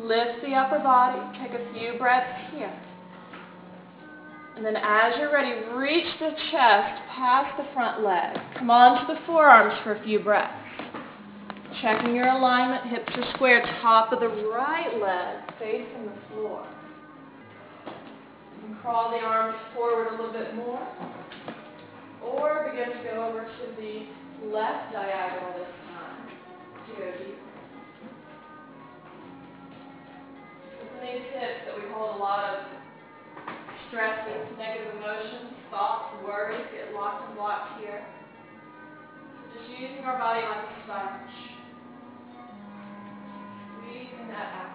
Lift 0.00 0.42
the 0.42 0.52
upper 0.52 0.80
body. 0.80 1.38
Take 1.40 1.58
a 1.58 1.72
few 1.72 1.98
breaths 1.98 2.52
here. 2.52 2.76
And 4.56 4.64
then 4.64 4.76
as 4.76 5.14
you're 5.18 5.32
ready, 5.32 5.52
reach 5.74 6.06
the 6.18 6.30
chest 6.50 7.02
past 7.14 7.56
the 7.56 7.66
front 7.72 8.04
leg. 8.04 8.36
Come 8.58 8.70
on 8.70 9.06
to 9.06 9.14
the 9.14 9.20
forearms 9.24 9.74
for 9.82 9.94
a 9.94 10.04
few 10.04 10.18
breaths. 10.18 10.65
Checking 11.86 12.16
your 12.16 12.26
alignment, 12.26 12.90
hips 12.90 13.12
are 13.14 13.32
square, 13.34 13.62
top 13.80 14.10
of 14.10 14.18
the 14.18 14.26
right 14.26 14.90
leg 14.98 15.38
facing 15.56 16.06
the 16.06 16.34
floor. 16.34 16.66
You 17.86 18.66
can 18.66 18.76
crawl 18.82 19.12
the 19.12 19.24
arms 19.24 19.56
forward 19.72 20.08
a 20.08 20.10
little 20.10 20.32
bit 20.32 20.56
more. 20.56 20.82
Or 22.24 22.72
begin 22.72 22.90
to 22.90 23.04
go 23.04 23.28
over 23.28 23.44
to 23.44 23.80
the 23.80 24.02
left 24.50 24.94
diagonal 24.94 25.54
this 25.62 25.70
time 25.86 26.26
go 26.98 27.06
deeper. 27.22 27.46
Open 30.82 31.00
these 31.06 31.22
hips 31.38 31.70
that 31.70 31.76
we 31.76 31.86
hold 31.94 32.16
a 32.16 32.18
lot 32.18 32.50
of 32.50 32.66
stresses, 33.86 34.42
negative 34.58 34.92
emotions, 34.96 35.54
thoughts, 35.70 36.16
worries 36.26 36.66
get 36.74 36.92
locked 36.92 37.28
and 37.28 37.38
blocked 37.38 37.78
here. 37.78 38.04
Just 39.54 39.70
using 39.78 40.04
our 40.04 40.18
body 40.18 40.42
like 40.42 40.66
a 40.66 40.82
sponge. 40.82 41.55
That 44.28 44.52
out. 44.58 44.74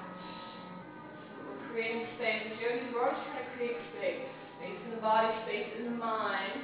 We're 1.43 1.71
creating 1.71 2.07
space. 2.15 2.51
As 2.51 2.59
yogis, 2.61 2.87
we're 2.93 3.03
always 3.03 3.19
trying 3.27 3.43
to 3.43 3.49
create 3.57 3.77
space. 3.95 4.25
Space 4.57 4.79
in 4.85 4.91
the 4.95 5.01
body, 5.01 5.27
space 5.43 5.67
in 5.77 5.85
the 5.85 5.97
mind. 5.97 6.61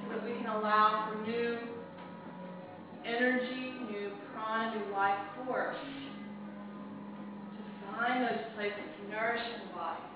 So 0.00 0.16
that 0.16 0.24
we 0.24 0.32
can 0.32 0.46
allow 0.46 1.12
for 1.12 1.20
new 1.28 1.58
energy, 3.04 3.74
new 3.90 4.10
prana, 4.32 4.76
new 4.76 4.92
life 4.92 5.20
force. 5.44 5.76
To 7.54 7.96
find 7.96 8.24
those 8.24 8.44
places 8.56 8.80
to 8.80 9.10
nourish 9.10 9.42
the 9.64 9.74
body 9.76 10.08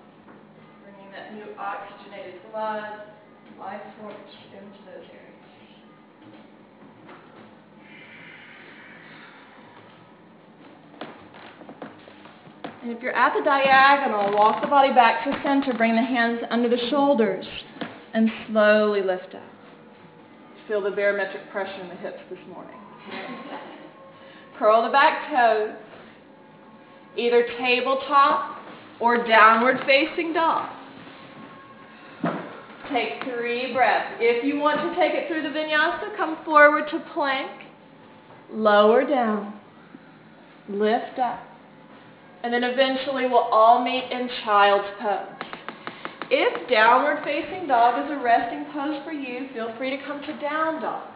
bringing 0.82 1.12
that 1.12 1.34
new 1.34 1.54
oxygenated 1.58 2.40
blood, 2.50 2.84
life 3.58 3.82
force 4.00 4.14
into 4.52 4.78
those 4.86 5.06
areas. 5.10 5.21
And 12.82 12.90
if 12.90 13.00
you're 13.00 13.14
at 13.14 13.32
the 13.38 13.44
diagonal, 13.44 14.36
walk 14.36 14.60
the 14.60 14.66
body 14.66 14.92
back 14.92 15.22
to 15.24 15.40
center, 15.44 15.72
bring 15.72 15.94
the 15.94 16.02
hands 16.02 16.40
under 16.50 16.68
the 16.68 16.88
shoulders, 16.90 17.46
and 18.12 18.28
slowly 18.48 19.02
lift 19.02 19.36
up. 19.36 19.42
Feel 20.66 20.80
the 20.80 20.90
barometric 20.90 21.48
pressure 21.52 21.80
in 21.80 21.88
the 21.88 21.94
hips 21.94 22.18
this 22.28 22.40
morning. 22.52 22.74
Curl 24.58 24.82
the 24.82 24.90
back 24.90 25.30
toes, 25.30 25.76
either 27.16 27.46
tabletop 27.58 28.60
or 29.00 29.26
downward 29.28 29.78
facing 29.86 30.32
dog. 30.32 30.68
Take 32.92 33.22
three 33.22 33.72
breaths. 33.72 34.16
If 34.18 34.44
you 34.44 34.58
want 34.58 34.80
to 34.80 35.00
take 35.00 35.14
it 35.14 35.28
through 35.28 35.42
the 35.42 35.48
vinyasa, 35.48 36.16
come 36.16 36.38
forward 36.44 36.88
to 36.90 36.98
plank, 37.14 37.50
lower 38.52 39.04
down, 39.08 39.54
lift 40.68 41.18
up, 41.20 41.40
and 42.42 42.52
then 42.52 42.64
eventually 42.64 43.26
we'll 43.26 43.50
all 43.52 43.84
meet 43.84 44.10
in 44.10 44.28
child's 44.44 44.88
pose. 45.00 45.48
If 46.30 46.68
downward 46.68 47.22
facing 47.24 47.68
dog 47.68 48.04
is 48.04 48.10
a 48.10 48.22
resting 48.22 48.64
pose 48.72 49.02
for 49.04 49.12
you, 49.12 49.48
feel 49.52 49.74
free 49.76 49.90
to 49.90 50.02
come 50.04 50.20
to 50.22 50.40
down 50.40 50.80
dog. 50.80 51.08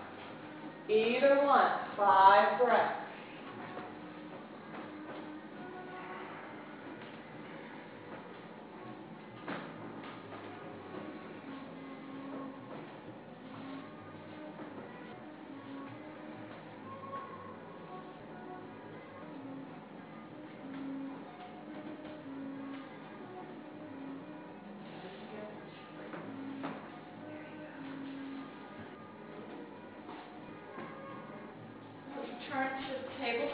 Either 0.88 1.42
one, 1.44 1.72
five 1.96 2.60
breaths. 2.60 3.05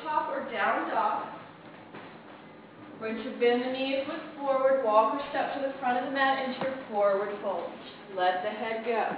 Tabletop 0.02 0.30
or 0.30 0.50
down 0.52 0.90
dog. 0.90 1.26
We're 3.00 3.14
going 3.14 3.24
to 3.24 3.30
bend 3.40 3.62
the 3.62 3.72
knees, 3.72 4.04
look 4.06 4.20
forward, 4.38 4.84
walk 4.84 5.14
or 5.14 5.20
step 5.30 5.54
to 5.54 5.60
the 5.60 5.74
front 5.80 5.98
of 5.98 6.04
the 6.04 6.12
mat 6.12 6.48
into 6.48 6.60
your 6.60 6.74
forward 6.90 7.30
fold. 7.42 7.70
Let 8.16 8.42
the 8.44 8.50
head 8.50 8.84
go. 8.84 9.16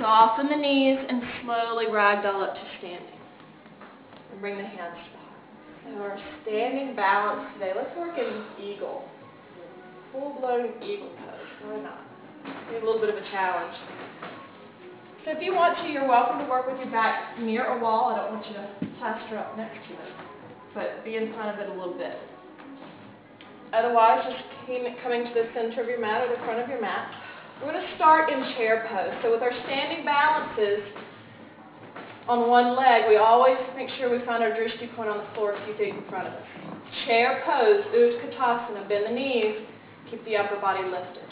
Soften 0.00 0.48
the 0.48 0.56
knees 0.56 0.98
and 1.08 1.22
slowly 1.44 1.86
ragdoll 1.86 2.42
up 2.42 2.54
to 2.54 2.60
standing. 2.78 3.06
And 4.32 4.40
bring 4.40 4.56
the 4.56 4.64
hands 4.64 4.96
back. 4.96 5.94
So 5.94 6.02
our 6.02 6.18
standing 6.42 6.96
balance 6.96 7.52
today. 7.54 7.72
Let's 7.76 7.96
work 7.96 8.18
in 8.18 8.44
eagle. 8.62 9.04
Full-blown 10.12 10.82
eagle 10.82 11.08
pose. 11.08 11.70
Why 11.70 11.80
not? 11.80 12.00
Maybe 12.66 12.82
a 12.82 12.86
little 12.86 13.00
bit 13.00 13.10
of 13.10 13.16
a 13.16 13.30
challenge. 13.30 13.76
So 15.24 15.32
if 15.32 15.42
you 15.42 15.54
want 15.54 15.78
to, 15.78 15.84
you're 15.84 16.08
welcome 16.08 16.38
to 16.38 16.50
work 16.50 16.66
with 16.66 16.78
your 16.78 16.90
back 16.90 17.38
near 17.38 17.64
a 17.66 17.78
wall. 17.78 18.10
I 18.10 18.16
don't 18.16 18.34
want 18.34 18.46
you 18.46 18.54
to 18.54 18.87
plaster 18.98 19.38
up 19.38 19.56
next 19.56 19.78
to 19.88 19.94
it, 19.94 20.14
but 20.74 21.04
be 21.04 21.16
in 21.16 21.32
front 21.34 21.54
of 21.54 21.58
it 21.58 21.70
a 21.70 21.74
little 21.74 21.96
bit. 21.96 22.18
Otherwise, 23.72 24.24
just 24.24 24.44
came, 24.66 24.84
coming 25.02 25.24
to 25.24 25.34
the 25.34 25.48
center 25.54 25.82
of 25.82 25.88
your 25.88 26.00
mat 26.00 26.22
or 26.22 26.34
the 26.34 26.42
front 26.44 26.60
of 26.60 26.68
your 26.68 26.80
mat. 26.80 27.12
We're 27.60 27.72
going 27.72 27.84
to 27.84 27.96
start 27.96 28.30
in 28.30 28.38
chair 28.56 28.86
pose. 28.88 29.12
So 29.22 29.30
with 29.30 29.42
our 29.42 29.52
standing 29.66 30.04
balances 30.04 30.80
on 32.28 32.48
one 32.48 32.76
leg, 32.76 33.04
we 33.08 33.16
always 33.16 33.58
make 33.76 33.88
sure 33.98 34.08
we 34.10 34.24
find 34.24 34.42
our 34.42 34.50
drishti 34.50 34.94
point 34.94 35.08
on 35.08 35.18
the 35.18 35.28
floor 35.34 35.52
a 35.52 35.64
few 35.64 35.76
feet 35.76 35.94
in 35.94 36.04
front 36.08 36.28
of 36.28 36.34
us. 36.34 36.46
Chair 37.04 37.42
pose, 37.44 37.84
Utkatasana, 37.92 38.88
bend 38.88 39.06
the 39.06 39.12
knees, 39.12 39.66
keep 40.10 40.24
the 40.24 40.36
upper 40.36 40.56
body 40.60 40.84
lifted. 40.88 41.28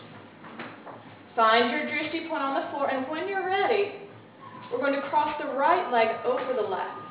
Find 1.34 1.70
your 1.70 1.86
drishti 1.86 2.28
point 2.28 2.42
on 2.42 2.60
the 2.60 2.68
floor, 2.70 2.90
and 2.90 3.08
when 3.08 3.28
you're 3.28 3.46
ready, 3.46 3.92
we're 4.72 4.78
going 4.78 4.94
to 4.94 5.08
cross 5.08 5.40
the 5.40 5.52
right 5.52 5.92
leg 5.92 6.08
over 6.26 6.52
the 6.52 6.68
left. 6.68 7.05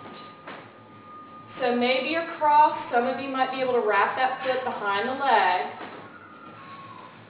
So 1.62 1.76
maybe 1.76 2.10
you're 2.10 2.28
crossed. 2.38 2.91
Some 2.93 3.08
of 3.08 3.20
you 3.20 3.30
might 3.30 3.51
be 3.51 3.62
able 3.62 3.74
to 3.74 3.88
wrap 3.88 4.18
that 4.18 4.43
foot 4.43 4.64
behind 4.66 5.08
the 5.08 5.14
leg 5.14 5.72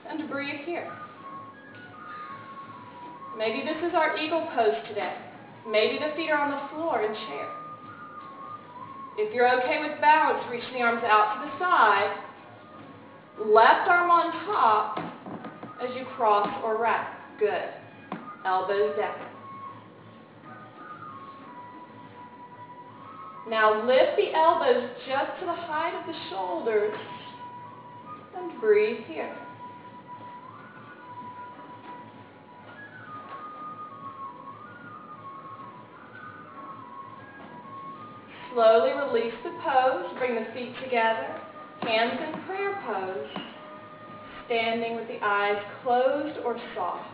and 0.10 0.20
to 0.20 0.28
breathe 0.28 0.66
here. 0.66 0.92
Maybe 3.38 3.64
this 3.66 3.78
is 3.88 3.94
our 3.94 4.18
eagle 4.18 4.48
pose 4.56 4.76
today. 4.88 5.14
Maybe 5.70 6.00
the 6.00 6.16
feet 6.16 6.30
are 6.30 6.40
on 6.40 6.52
the 6.52 6.76
floor 6.76 7.04
in 7.04 7.14
chair. 7.28 7.50
If 9.18 9.34
you're 9.34 9.48
okay 9.62 9.80
with 9.82 10.00
balance, 10.02 10.44
reach 10.52 10.64
the 10.74 10.82
arms 10.82 11.04
out 11.06 11.36
to 11.36 11.50
the 11.50 11.60
side. 11.60 12.18
Left 13.46 13.90
arm 13.90 14.10
on 14.10 14.32
top, 14.46 15.00
as 15.82 15.90
you 15.96 16.06
cross 16.16 16.48
or 16.64 16.82
wrap. 16.82 17.40
Good. 17.40 17.70
Elbows 18.46 18.96
down. 18.98 19.35
Now 23.50 23.86
lift 23.86 24.18
the 24.18 24.34
elbows 24.36 24.90
just 25.08 25.40
to 25.40 25.46
the 25.46 25.54
height 25.54 25.94
of 26.00 26.08
the 26.08 26.20
shoulders 26.30 26.98
and 28.38 28.60
breathe 28.60 29.06
here. 29.08 29.36
Slowly 38.54 38.92
release 38.94 39.34
the 39.44 39.52
pose. 39.64 40.18
Bring 40.18 40.36
the 40.36 40.46
feet 40.54 40.74
together. 40.84 41.40
Hands 41.82 42.20
in 42.20 42.42
prayer 42.44 42.82
pose 42.88 43.46
standing 44.46 44.96
with 44.96 45.08
the 45.08 45.18
eyes 45.24 45.62
closed 45.84 46.40
or 46.46 46.58
soft. 46.76 47.10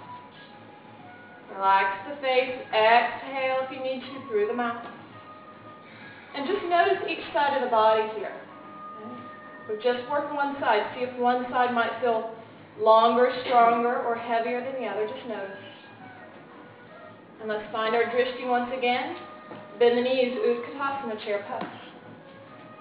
Relax 1.54 2.10
the 2.10 2.16
face. 2.22 2.60
Exhale 2.70 3.64
if 3.64 3.72
you 3.72 3.84
need 3.84 4.02
to 4.02 4.28
through 4.28 4.48
the 4.48 4.54
mouth. 4.54 4.91
And 6.36 6.48
just 6.48 6.64
notice 6.70 7.04
each 7.10 7.24
side 7.34 7.58
of 7.58 7.64
the 7.64 7.70
body 7.70 8.08
here. 8.16 8.34
We're 9.68 9.82
just 9.82 10.10
working 10.10 10.36
one 10.36 10.56
side. 10.60 10.84
See 10.96 11.04
if 11.04 11.20
one 11.20 11.46
side 11.50 11.74
might 11.74 11.92
feel 12.02 12.34
longer, 12.80 13.32
stronger, 13.46 14.02
or 14.04 14.16
heavier 14.16 14.64
than 14.64 14.82
the 14.82 14.88
other. 14.88 15.08
Just 15.08 15.28
notice. 15.28 15.58
And 17.42 17.50
let's 17.50 17.70
find 17.72 17.96
our 17.96 18.04
drishti 18.06 18.48
once 18.48 18.72
again. 18.78 19.16
Bend 19.80 19.98
the 19.98 20.02
knees, 20.02 20.38
Utkatasana, 20.38 21.24
chair 21.26 21.46
pose. 21.50 21.68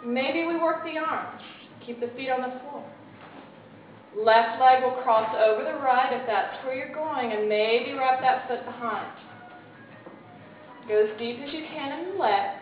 Maybe 0.04 0.46
we 0.46 0.58
work 0.58 0.84
the 0.84 0.98
arms. 0.98 1.42
Keep 1.86 2.00
the 2.00 2.08
feet 2.16 2.30
on 2.30 2.42
the 2.42 2.60
floor. 2.60 2.84
Left 4.16 4.60
leg 4.60 4.82
will 4.82 5.02
cross 5.02 5.30
over 5.38 5.64
the 5.64 5.78
right 5.78 6.12
if 6.12 6.26
that's 6.26 6.64
where 6.64 6.74
you're 6.74 6.94
going, 6.94 7.32
and 7.32 7.48
maybe 7.48 7.92
wrap 7.92 8.20
that 8.20 8.48
foot 8.48 8.64
behind. 8.64 9.06
Go 10.88 11.06
as 11.06 11.18
deep 11.18 11.38
as 11.38 11.52
you 11.54 11.64
can 11.72 11.98
in 11.98 12.12
the 12.12 12.18
leg. 12.18 12.59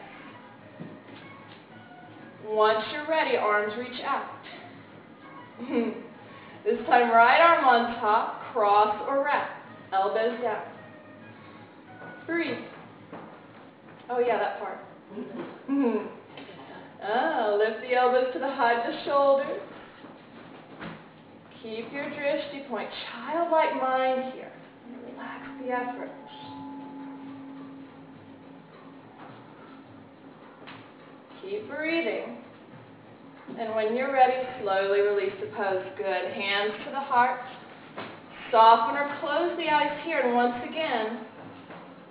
Once 2.47 2.85
you're 2.93 3.09
ready, 3.09 3.37
arms 3.37 3.73
reach 3.79 4.01
out. 4.05 4.31
This 6.65 6.79
time, 6.87 7.11
right 7.11 7.41
arm 7.41 7.65
on 7.65 7.95
top, 7.99 8.53
cross 8.53 9.03
or 9.09 9.25
wrap. 9.25 9.63
Elbows 9.93 10.39
down. 10.43 10.63
Breathe. 12.27 12.59
Oh, 14.11 14.19
yeah, 14.19 14.39
that 14.39 14.59
part. 14.59 14.79
oh, 17.09 17.59
lift 17.59 17.81
the 17.81 17.95
elbows 17.97 18.33
to 18.35 18.39
the 18.39 18.51
height 18.51 18.85
of 18.85 18.93
the 18.93 19.05
shoulders. 19.05 19.63
Keep 21.63 21.93
your 21.93 22.05
drishti 22.05 22.69
point. 22.69 22.91
Childlike 23.11 23.75
mind 23.81 24.35
here. 24.35 24.53
Relax 25.11 25.49
the 25.63 25.71
effort. 25.71 26.11
Keep 31.43 31.69
breathing. 31.69 32.39
And 33.59 33.75
when 33.75 33.97
you're 33.97 34.13
ready, 34.13 34.47
slowly 34.63 35.01
release 35.01 35.33
the 35.41 35.47
pose. 35.57 35.85
Good. 35.97 36.33
Hands 36.33 36.73
to 36.85 36.91
the 36.91 37.01
heart. 37.01 37.41
Soften 38.51 38.97
or 38.97 39.17
close 39.21 39.57
the 39.57 39.69
eyes 39.69 39.99
here. 40.05 40.21
And 40.21 40.35
once 40.35 40.57
again, 40.69 41.27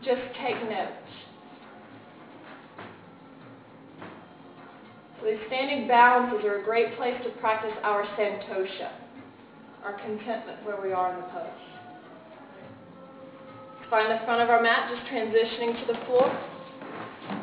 just 0.04 0.22
take 0.42 0.56
note. 0.70 0.94
So 5.20 5.26
these 5.26 5.40
standing 5.48 5.88
balances 5.88 6.46
are 6.46 6.62
a 6.62 6.64
great 6.64 6.96
place 6.96 7.16
to 7.24 7.30
practice 7.42 7.74
our 7.84 8.04
santosha, 8.18 8.92
our 9.84 10.00
contentment 10.00 10.64
where 10.64 10.80
we 10.82 10.92
are 10.92 11.14
in 11.14 11.22
the 11.22 11.28
pose. 11.28 11.68
Find 13.90 14.12
the 14.12 14.24
front 14.26 14.42
of 14.42 14.50
our 14.50 14.62
mat, 14.62 14.92
just 14.94 15.10
transitioning 15.12 15.80
to 15.80 15.94
the 15.94 16.00
floor. 16.06 16.57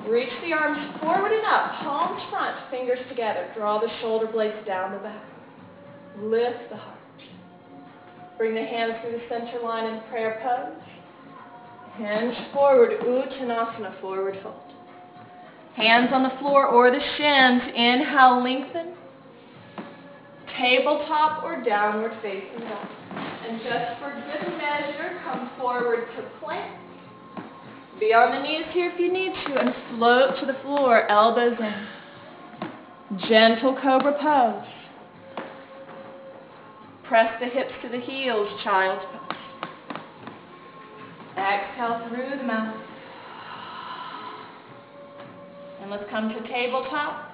Reach 0.08 0.32
the 0.42 0.52
arms 0.52 1.00
forward 1.00 1.32
and 1.32 1.46
up, 1.46 1.72
palms 1.82 2.22
front, 2.30 2.56
fingers 2.70 2.98
together. 3.08 3.50
Draw 3.56 3.80
the 3.80 3.88
shoulder 4.00 4.26
blades 4.26 4.66
down 4.66 4.92
the 4.92 4.98
back. 4.98 5.24
Lift 6.18 6.70
the 6.70 6.76
heart. 6.76 6.98
Bring 8.36 8.54
the 8.54 8.64
hands 8.64 8.94
through 9.00 9.12
the 9.12 9.22
center 9.28 9.60
line 9.62 9.94
in 9.94 10.02
prayer 10.10 10.40
pose. 10.42 10.82
Hinge 11.96 12.36
forward, 12.52 13.00
Uttanasana, 13.00 14.00
forward 14.00 14.38
fold. 14.42 14.60
Hands 15.74 16.10
on 16.12 16.22
the 16.22 16.36
floor 16.38 16.66
or 16.66 16.90
the 16.90 17.00
shins. 17.16 17.62
Inhale, 17.74 18.42
lengthen. 18.42 18.94
Tabletop 20.58 21.42
or 21.42 21.62
downward 21.64 22.12
facing 22.20 22.60
dog. 22.60 22.88
And 23.48 23.60
just 23.62 24.00
for 24.00 24.10
good 24.10 24.56
measure, 24.58 25.20
come 25.24 25.50
forward 25.58 26.06
to 26.16 26.22
plank. 26.40 26.83
Be 28.00 28.12
on 28.12 28.32
the 28.32 28.42
knees 28.42 28.66
here 28.72 28.90
if 28.92 28.98
you 28.98 29.12
need 29.12 29.32
to 29.46 29.60
and 29.60 29.72
float 29.90 30.40
to 30.40 30.46
the 30.46 30.58
floor, 30.62 31.08
elbows 31.08 31.56
in. 31.60 33.18
Gentle 33.28 33.78
cobra 33.80 34.12
pose. 34.20 34.68
Press 37.04 37.30
the 37.40 37.46
hips 37.46 37.72
to 37.82 37.88
the 37.88 38.00
heels, 38.00 38.48
child's 38.64 39.04
pose. 39.12 39.20
Exhale 41.38 42.08
through 42.08 42.38
the 42.38 42.44
mouth. 42.44 42.80
And 45.80 45.90
let's 45.90 46.08
come 46.10 46.30
to 46.30 46.48
tabletop. 46.48 47.30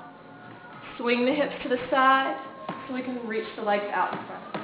Swing 0.99 1.25
the 1.25 1.33
hips 1.33 1.55
to 1.63 1.71
the 1.71 1.79
side 1.91 2.37
so 2.87 2.95
we 2.95 3.03
can 3.03 3.27
reach 3.27 3.47
the 3.57 3.63
legs 3.63 3.85
out 3.95 4.13
in 4.13 4.27
front. 4.27 4.60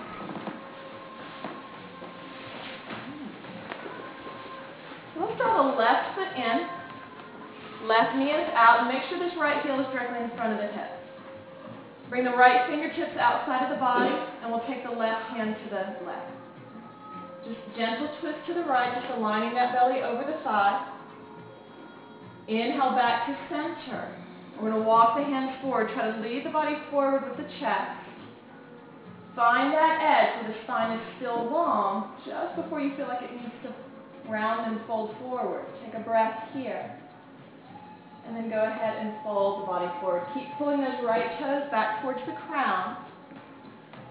Let's 5.18 5.36
draw 5.40 5.72
the 5.72 5.76
left 5.76 6.14
foot 6.14 6.32
in. 6.36 7.88
Left 7.88 8.16
knee 8.16 8.30
is 8.30 8.48
out. 8.52 8.84
And 8.84 8.88
make 8.88 9.02
sure 9.08 9.18
this 9.18 9.36
right 9.40 9.64
heel 9.64 9.80
is 9.80 9.86
directly 9.92 10.24
in 10.24 10.30
front 10.36 10.52
of 10.52 10.58
the 10.60 10.68
hip. 10.68 10.92
Bring 12.08 12.24
the 12.24 12.36
right 12.36 12.68
fingertips 12.68 13.16
outside 13.18 13.64
of 13.66 13.70
the 13.74 13.80
body, 13.82 14.14
and 14.42 14.52
we'll 14.52 14.62
take 14.68 14.84
the 14.84 14.94
left 14.94 15.26
hand 15.34 15.56
to 15.64 15.66
the 15.70 16.06
left. 16.06 16.30
Just 17.42 17.58
gentle 17.76 18.08
twist 18.20 18.38
to 18.46 18.54
the 18.54 18.62
right, 18.62 18.94
just 18.94 19.18
aligning 19.18 19.54
that 19.54 19.72
belly 19.72 20.02
over 20.02 20.22
the 20.22 20.38
thigh. 20.44 20.86
Inhale 22.48 22.94
back 22.94 23.26
to 23.26 23.34
center. 23.48 24.14
We're 24.54 24.70
going 24.70 24.82
to 24.82 24.88
walk 24.88 25.18
the 25.18 25.24
hands 25.24 25.58
forward. 25.62 25.90
Try 25.94 26.12
to 26.12 26.20
lead 26.22 26.46
the 26.46 26.50
body 26.50 26.76
forward 26.90 27.28
with 27.28 27.36
the 27.36 27.50
chest. 27.58 28.06
Find 29.34 29.72
that 29.74 29.98
edge 30.00 30.42
where 30.42 30.52
the 30.54 30.58
spine 30.64 30.98
is 30.98 31.04
still 31.18 31.50
long, 31.50 32.16
just 32.24 32.56
before 32.56 32.80
you 32.80 32.96
feel 32.96 33.08
like 33.08 33.22
it 33.22 33.32
needs 33.32 33.52
to 33.64 33.74
round 34.28 34.72
and 34.72 34.86
fold 34.86 35.14
forward. 35.20 35.66
Take 35.84 35.94
a 35.94 36.04
breath 36.04 36.48
here. 36.52 36.98
And 38.26 38.36
then 38.36 38.50
go 38.50 38.62
ahead 38.62 39.06
and 39.06 39.14
fold 39.22 39.62
the 39.62 39.66
body 39.66 39.90
forward. 40.00 40.26
Keep 40.34 40.48
pulling 40.58 40.80
those 40.80 41.04
right 41.04 41.38
toes 41.38 41.70
back 41.70 42.02
towards 42.02 42.20
the 42.26 42.34
crown 42.46 42.96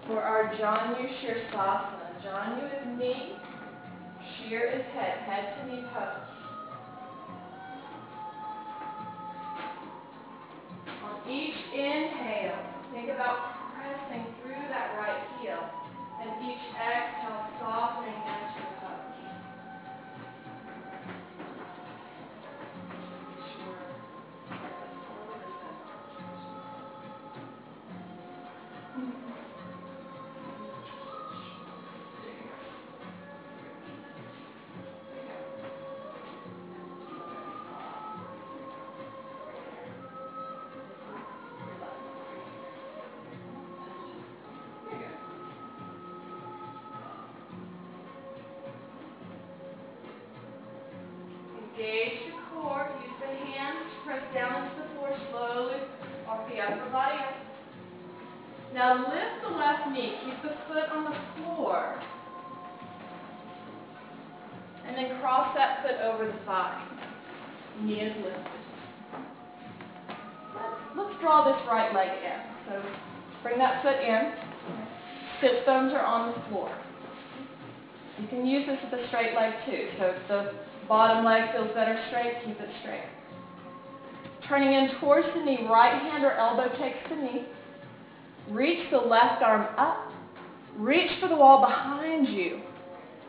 for 0.06 0.22
our 0.22 0.54
Janu 0.54 1.06
Shirsasana. 1.20 2.06
Janu 2.24 2.64
is 2.64 2.98
knee, 2.98 3.36
Shir 4.48 4.70
is 4.70 4.84
head, 4.94 5.18
head 5.26 5.54
to 5.58 5.70
knee 5.70 5.84
pose. 5.92 6.45
Leg 81.26 81.52
feels 81.52 81.74
better 81.74 81.98
straight, 82.08 82.34
keep 82.46 82.58
it 82.60 82.70
straight. 82.80 83.04
Turning 84.48 84.72
in 84.72 85.00
towards 85.00 85.26
the 85.34 85.44
knee, 85.44 85.66
right 85.68 86.00
hand 86.00 86.24
or 86.24 86.32
elbow 86.32 86.68
takes 86.78 86.98
the 87.10 87.16
knee. 87.16 87.46
Reach 88.50 88.88
the 88.92 88.98
left 88.98 89.42
arm 89.42 89.66
up. 89.76 90.12
Reach 90.76 91.10
for 91.20 91.28
the 91.28 91.34
wall 91.34 91.60
behind 91.60 92.28
you. 92.28 92.60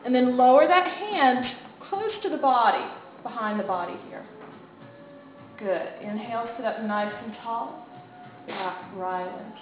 And 0.06 0.14
then 0.14 0.38
lower 0.38 0.68
that 0.68 0.88
hand 0.88 1.45
close 1.89 2.12
to 2.22 2.30
the 2.30 2.38
body, 2.38 2.86
behind 3.24 3.60
the 3.60 3.64
body 3.64 3.95
here. 4.10 4.24
Good. 5.58 6.08
Inhale, 6.08 6.48
sit 6.56 6.66
up 6.66 6.84
nice 6.84 7.14
and 7.24 7.34
tall. 7.43 7.88
Right, 8.48 8.91
Ryland. 8.95 9.54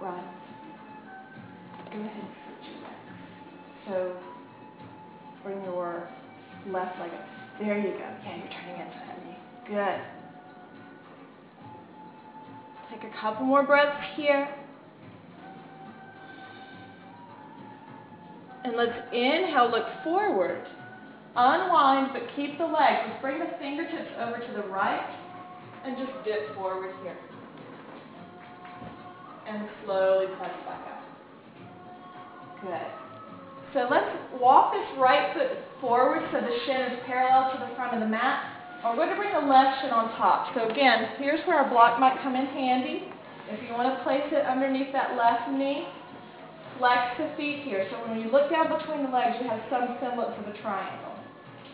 Ryland. 0.00 0.26
Go 1.90 2.00
ahead 2.00 2.12
and 2.12 2.28
switch 2.44 2.70
your 2.70 2.82
legs. 2.82 2.98
So 3.88 4.16
bring 5.42 5.64
your 5.64 6.08
left 6.66 6.98
leg 7.00 7.10
up. 7.12 7.26
There 7.60 7.78
you 7.78 7.92
go. 7.92 7.98
Yeah, 7.98 8.36
you're 8.36 8.52
turning 8.52 8.80
into 8.80 8.98
that 9.06 9.24
knee. 9.24 9.38
Good. 9.66 10.00
Take 12.90 13.10
a 13.10 13.20
couple 13.20 13.44
more 13.44 13.64
breaths 13.64 13.98
here. 14.16 14.48
And 18.64 18.76
let's 18.76 18.96
inhale, 19.12 19.70
look 19.70 19.86
forward. 20.04 20.66
Unwind, 21.36 22.10
but 22.12 22.22
keep 22.34 22.58
the 22.58 22.64
legs. 22.64 23.08
Let's 23.08 23.22
bring 23.22 23.38
the 23.38 23.50
fingertips 23.58 24.10
over 24.18 24.38
to 24.38 24.52
the 24.52 24.68
right 24.68 25.08
and 25.84 25.96
just 25.96 26.12
dip 26.24 26.54
forward 26.54 26.92
here. 27.02 27.16
And 29.46 29.68
slowly 29.84 30.26
press 30.36 30.52
back 30.66 30.80
up. 30.86 31.04
Good. 32.60 33.07
So 33.74 33.86
let's 33.90 34.08
walk 34.40 34.72
this 34.72 34.88
right 34.96 35.34
foot 35.36 35.60
forward 35.80 36.24
so 36.32 36.40
the 36.40 36.56
shin 36.64 36.92
is 36.92 36.98
parallel 37.04 37.52
to 37.52 37.58
the 37.60 37.74
front 37.76 37.92
of 37.92 38.00
the 38.00 38.08
mat. 38.08 38.54
We're 38.80 38.96
going 38.96 39.10
to 39.10 39.16
bring 39.16 39.34
the 39.34 39.44
left 39.44 39.82
shin 39.82 39.90
on 39.90 40.14
top. 40.16 40.54
So 40.54 40.70
again, 40.70 41.18
here's 41.18 41.44
where 41.44 41.60
our 41.60 41.68
block 41.68 42.00
might 42.00 42.16
come 42.22 42.34
in 42.34 42.46
handy. 42.46 43.12
If 43.50 43.60
you 43.68 43.76
want 43.76 43.92
to 43.92 44.00
place 44.04 44.24
it 44.32 44.46
underneath 44.46 44.92
that 44.92 45.16
left 45.16 45.50
knee, 45.52 45.88
flex 46.78 47.16
the 47.18 47.28
feet 47.36 47.66
here. 47.66 47.84
So 47.90 47.96
when 48.08 48.20
you 48.20 48.30
look 48.30 48.48
down 48.48 48.72
between 48.72 49.04
the 49.04 49.12
legs, 49.12 49.36
you 49.42 49.48
have 49.50 49.60
some 49.68 49.98
semblance 50.00 50.32
of 50.38 50.46
a 50.48 50.56
triangle. 50.62 51.16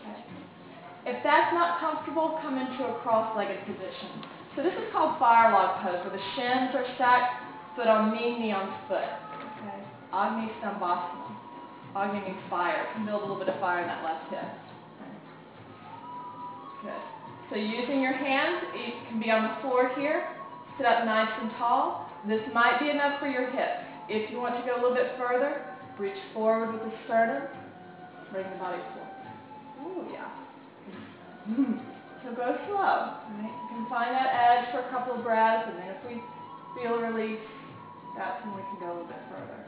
Okay. 0.03 1.15
If 1.15 1.23
that's 1.23 1.53
not 1.53 1.79
comfortable, 1.79 2.39
come 2.41 2.57
into 2.57 2.83
a 2.83 2.99
cross-legged 3.05 3.63
position. 3.69 4.25
So 4.55 4.63
this 4.63 4.73
is 4.73 4.87
called 4.91 5.19
fire 5.19 5.51
log 5.51 5.83
pose, 5.83 5.99
where 6.03 6.15
the 6.15 6.25
shins 6.35 6.75
are 6.75 6.87
stacked, 6.95 7.39
foot 7.75 7.87
on 7.87 8.11
knee, 8.11 8.39
knee 8.39 8.51
on 8.51 8.71
foot. 8.87 9.07
Okay. 9.07 9.79
Stambhasana. 10.11 11.24
Means 11.95 12.35
fire. 12.49 12.91
build 13.07 13.23
a 13.23 13.25
little 13.25 13.39
bit 13.39 13.47
of 13.47 13.57
fire 13.63 13.79
in 13.79 13.87
that 13.87 14.03
left 14.03 14.27
hip. 14.27 14.43
Good. 16.83 17.03
So 17.49 17.55
using 17.55 18.03
your 18.03 18.11
hands, 18.11 18.67
you 18.75 18.91
can 19.07 19.19
be 19.23 19.31
on 19.31 19.47
the 19.47 19.55
floor 19.63 19.95
here, 19.95 20.27
sit 20.75 20.85
up 20.85 21.05
nice 21.05 21.31
and 21.39 21.49
tall. 21.55 22.11
This 22.27 22.43
might 22.53 22.83
be 22.83 22.89
enough 22.91 23.17
for 23.23 23.31
your 23.31 23.47
hips. 23.47 23.87
If 24.09 24.29
you 24.29 24.43
want 24.43 24.59
to 24.59 24.63
go 24.67 24.75
a 24.75 24.79
little 24.83 24.93
bit 24.93 25.15
further, 25.15 25.63
reach 25.97 26.19
forward 26.33 26.73
with 26.75 26.83
the 26.83 26.91
sternum, 27.07 27.47
bring 28.29 28.43
the 28.43 28.59
body 28.59 28.83
forward. 28.91 29.15
Ooh, 29.87 30.03
yeah. 30.11 30.27
so 32.27 32.35
go 32.35 32.59
slow. 32.67 33.23
Right? 33.39 33.55
You 33.55 33.67
can 33.71 33.87
find 33.87 34.11
that 34.11 34.35
edge 34.35 34.67
for 34.75 34.83
a 34.83 34.91
couple 34.91 35.15
of 35.15 35.23
breaths, 35.23 35.71
and 35.71 35.79
then 35.79 35.95
if 35.95 36.01
we 36.03 36.19
feel 36.75 36.99
release, 36.99 37.39
that's 38.19 38.43
when 38.43 38.59
we 38.59 38.63
can 38.67 38.83
go 38.83 38.91
a 38.91 38.93
little 38.99 39.07
bit 39.07 39.23
further. 39.31 39.64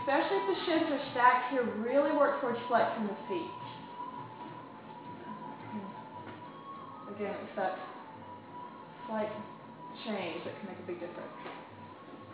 Especially 0.00 0.38
if 0.40 0.46
the 0.48 0.58
shins 0.64 0.86
are 0.88 1.04
stacked 1.12 1.52
here, 1.52 1.64
really 1.84 2.16
work 2.16 2.40
towards 2.40 2.58
flexing 2.68 3.06
the 3.06 3.18
feet. 3.28 3.52
Again, 7.16 7.36
it's 7.44 7.56
that 7.56 7.76
slight 9.06 9.28
change 10.06 10.44
that 10.44 10.56
can 10.58 10.68
make 10.70 10.78
a 10.80 10.86
big 10.86 11.00
difference. 11.00 11.36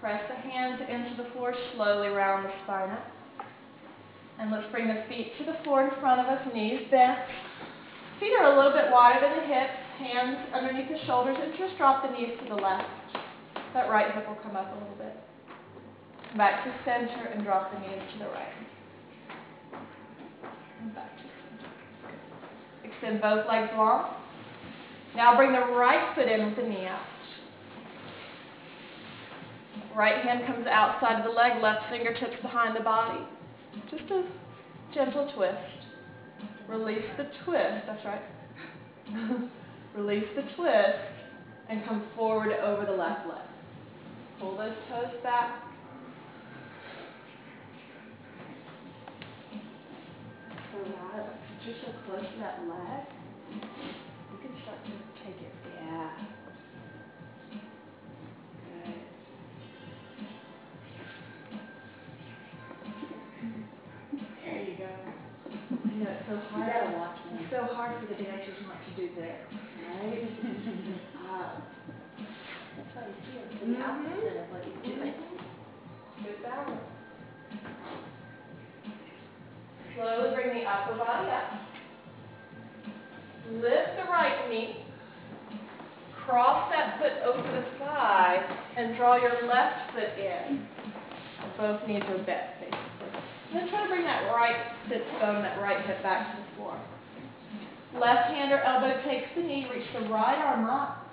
Press 0.01 0.23
the 0.31 0.37
hands 0.37 0.81
into 0.89 1.23
the 1.23 1.29
floor 1.35 1.55
slowly 1.75 2.07
around 2.07 2.45
the 2.45 2.53
spine 2.65 2.91
up. 2.91 3.07
And 4.39 4.53
let's 4.53 4.71
bring 4.71 4.87
the 4.87 5.03
feet 5.09 5.33
to 5.39 5.45
the 5.45 5.59
floor 5.65 5.83
in 5.83 5.91
front 6.01 6.21
of 6.21 6.27
us, 6.27 6.39
knees 6.55 6.87
bent. 6.91 7.19
Feet 8.21 8.33
are 8.39 8.55
a 8.55 8.57
little 8.57 8.71
bit 8.71 8.93
wider 8.93 9.19
than 9.21 9.43
the 9.43 9.47
hips, 9.53 9.75
hands 9.99 10.39
underneath 10.55 10.89
the 10.89 11.05
shoulders, 11.07 11.37
and 11.43 11.53
just 11.59 11.77
drop 11.77 12.07
the 12.07 12.17
knees 12.17 12.39
to 12.43 12.49
the 12.49 12.61
left. 12.61 12.87
That 13.75 13.91
right 13.91 14.15
hip 14.15 14.29
will 14.29 14.39
come 14.43 14.55
up 14.55 14.71
a 14.71 14.79
little 14.79 14.97
bit. 14.97 15.28
Back 16.37 16.65
to 16.65 16.75
center 16.85 17.31
and 17.33 17.43
drop 17.43 17.73
the 17.73 17.81
knees 17.81 18.03
to 18.13 18.19
the 18.19 18.27
right. 18.27 18.53
And 20.83 20.95
back 20.95 21.17
to 21.17 21.23
center. 21.23 21.73
Extend 22.85 23.21
both 23.21 23.47
legs 23.49 23.71
long. 23.77 24.15
Now 25.17 25.37
bring 25.37 25.53
the 25.53 25.75
right 25.75 26.15
foot 26.15 26.29
in 26.29 26.47
with 26.47 26.57
the 26.57 26.63
knee 26.63 26.87
out. 26.87 27.01
Right 29.97 30.23
hand 30.25 30.47
comes 30.47 30.67
outside 30.67 31.19
of 31.19 31.25
the 31.25 31.31
leg, 31.31 31.61
left 31.63 31.91
fingertips 31.91 32.41
behind 32.43 32.77
the 32.77 32.85
body. 32.85 33.25
Just 33.91 34.11
a 34.11 34.25
gentle 34.95 35.31
twist. 35.35 35.57
Release 36.69 37.05
the 37.17 37.25
twist, 37.45 37.87
that's 37.87 38.05
right. 38.05 38.23
Release 39.97 40.29
the 40.37 40.43
twist 40.55 40.99
and 41.69 41.85
come 41.85 42.07
forward 42.15 42.53
over 42.53 42.85
the 42.85 42.97
left 42.97 43.27
leg. 43.27 43.39
Pull 44.39 44.57
those 44.57 44.75
toes 44.89 45.15
back. 45.23 45.68
So 51.85 51.93
close 52.07 52.25
to 52.33 52.39
that 52.41 52.61
leg, 52.69 53.05
you 54.33 54.39
can 54.39 54.53
start 54.63 54.79
to 54.85 54.93
take 55.25 55.41
it. 55.43 55.55
Yeah. 55.81 56.11
Good. 58.65 59.01
There 64.45 64.63
you 64.63 64.77
go. 64.79 64.89
I 65.71 65.95
know 65.95 66.11
it's 66.11 66.27
so 66.27 66.37
hard. 66.51 66.73
to 66.73 66.97
watch. 66.97 67.17
It's 67.33 67.51
so 67.51 67.67
hard 67.75 67.93
for 68.01 68.07
the 68.07 68.15
dancers 68.15 68.57
not 68.63 68.79
to 68.85 68.91
do 68.97 69.09
this, 69.15 69.37
right? 69.77 70.25
uh, 71.15 71.49
That's 72.77 72.95
what 72.95 73.07
you 73.09 73.15
feel. 73.27 73.43
It's 73.51 73.63
Mhm. 73.63 73.83
opposite 73.83 74.37
of 74.37 74.51
what 74.51 74.63
you're 74.67 74.97
doing. 74.97 75.15
Good 76.23 76.43
balance. 76.43 76.81
Slowly 79.95 80.31
bring 80.35 80.55
the 80.55 80.65
upper 80.65 80.95
body 80.95 81.29
up. 81.29 81.48
Lift 83.61 83.97
the 83.97 84.07
right 84.07 84.49
knee. 84.49 84.77
Cross 86.25 86.71
that 86.71 87.01
foot 87.01 87.19
over 87.27 87.43
the 87.43 87.65
side 87.79 88.47
and 88.77 88.97
draw 88.97 89.17
your 89.17 89.49
left 89.49 89.93
foot 89.93 90.15
in. 90.17 90.67
Both 91.57 91.89
knees 91.89 92.03
are 92.07 92.23
bent, 92.23 92.55
basically. 92.61 93.21
Then 93.53 93.69
try 93.69 93.83
to 93.83 93.89
bring 93.89 94.05
that 94.05 94.31
right 94.31 94.55
sit 94.89 95.03
bone, 95.19 95.43
that 95.43 95.61
right 95.61 95.85
hip 95.87 96.03
back 96.05 96.31
to 96.31 96.43
the 96.43 96.57
floor. 96.57 96.81
Left 97.95 98.31
hand 98.31 98.53
or 98.53 98.61
elbow 98.61 99.03
takes 99.09 99.27
the 99.35 99.43
knee, 99.43 99.67
reach 99.75 99.87
the 99.93 100.09
right 100.09 100.39
arm 100.39 100.71
up, 100.71 101.11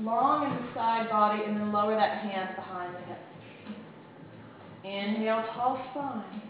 long 0.00 0.44
in 0.46 0.54
the 0.54 0.74
side 0.74 1.08
body, 1.10 1.42
and 1.44 1.56
then 1.56 1.72
lower 1.72 1.96
that 1.96 2.18
hand 2.18 2.54
behind 2.54 2.94
the 2.94 3.00
hip. 3.00 3.18
Inhale, 4.84 5.44
tall 5.54 5.80
spine. 5.90 6.42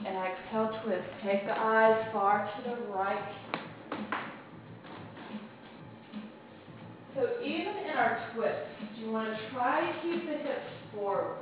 Exhale, 0.00 0.80
twist. 0.84 1.08
Take 1.24 1.46
the 1.46 1.58
eyes 1.58 2.06
far 2.12 2.48
to 2.56 2.70
the 2.70 2.76
right. 2.92 3.18
So 7.16 7.40
even 7.42 7.72
in 7.80 7.96
our 7.96 8.28
twist, 8.34 8.68
you 8.98 9.10
want 9.10 9.32
to 9.32 9.50
try 9.54 9.80
to 9.80 9.92
keep 10.02 10.26
the 10.26 10.36
hips 10.36 10.68
forward. 10.94 11.38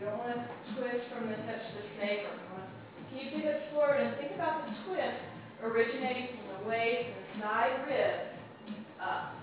You 0.00 0.06
don't 0.06 0.16
want 0.16 0.32
to 0.32 0.48
twist 0.74 1.04
from 1.12 1.28
the 1.28 1.36
hips 1.36 1.64
to 1.76 1.82
sacrum. 2.00 2.40
You 2.40 2.48
want 2.56 2.64
to 2.64 3.04
keep 3.12 3.32
the 3.32 3.40
hips 3.40 3.64
forward 3.72 4.00
and 4.00 4.16
think 4.16 4.32
about 4.34 4.64
the 4.64 4.72
twist 4.88 5.20
originating 5.62 6.28
from 6.28 6.64
the 6.64 6.68
waist 6.70 7.08
and 7.08 7.42
side 7.42 7.86
ribs 7.86 8.32
up. 9.00 9.34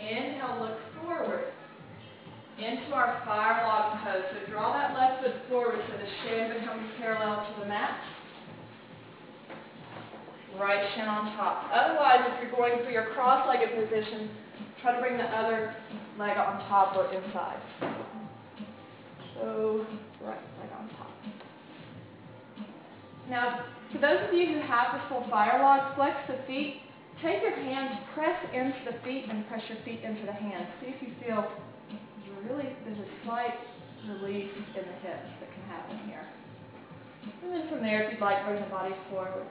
Inhale, 0.00 0.60
look 0.60 0.78
forward 1.02 1.51
into 2.64 2.92
our 2.92 3.22
fire 3.24 3.66
log 3.66 3.98
pose. 4.04 4.22
So 4.30 4.50
draw 4.50 4.72
that 4.72 4.94
left 4.94 5.22
foot 5.22 5.34
forward 5.48 5.78
so 5.88 5.96
the 5.96 6.08
shin 6.22 6.60
becomes 6.60 6.88
parallel 6.98 7.46
to 7.46 7.60
the 7.60 7.66
mat. 7.66 7.98
Right 10.58 10.84
shin 10.94 11.08
on 11.08 11.36
top. 11.36 11.70
Otherwise, 11.72 12.20
if 12.28 12.42
you're 12.42 12.52
going 12.52 12.84
for 12.84 12.90
your 12.90 13.06
cross-legged 13.14 13.74
position, 13.74 14.30
try 14.80 14.94
to 14.94 15.00
bring 15.00 15.16
the 15.16 15.24
other 15.24 15.74
leg 16.18 16.36
on 16.36 16.60
top 16.68 16.96
or 16.96 17.12
inside. 17.12 17.60
So, 19.34 19.86
right 20.22 20.40
leg 20.60 20.70
on 20.78 20.88
top. 20.98 21.10
Now, 23.30 23.64
for 23.92 23.98
those 23.98 24.28
of 24.28 24.34
you 24.34 24.46
who 24.46 24.60
have 24.60 24.92
the 24.92 25.08
full 25.08 25.26
fire 25.30 25.58
log, 25.62 25.96
flex 25.96 26.16
the 26.28 26.36
feet 26.46 26.82
Take 27.22 27.40
your 27.40 27.54
hands, 27.54 28.00
press 28.14 28.34
into 28.52 28.78
the 28.84 28.98
feet, 29.04 29.26
and 29.30 29.46
press 29.46 29.62
your 29.68 29.78
feet 29.84 30.02
into 30.02 30.26
the 30.26 30.32
hands. 30.32 30.66
See 30.80 30.88
if 30.88 31.00
you 31.00 31.14
feel 31.24 31.46
really, 32.48 32.68
there's 32.84 32.98
a 32.98 33.10
slight 33.24 33.54
release 34.08 34.50
in 34.74 34.82
the 34.82 34.96
hips 35.02 35.30
that 35.40 35.48
can 35.52 35.62
happen 35.68 35.98
here. 36.06 36.26
And 37.42 37.52
then 37.52 37.68
from 37.68 37.82
there, 37.82 38.02
if 38.04 38.12
you'd 38.12 38.20
like, 38.20 38.44
bring 38.46 38.60
the 38.60 38.68
body 38.68 38.94
forward. 39.10 39.46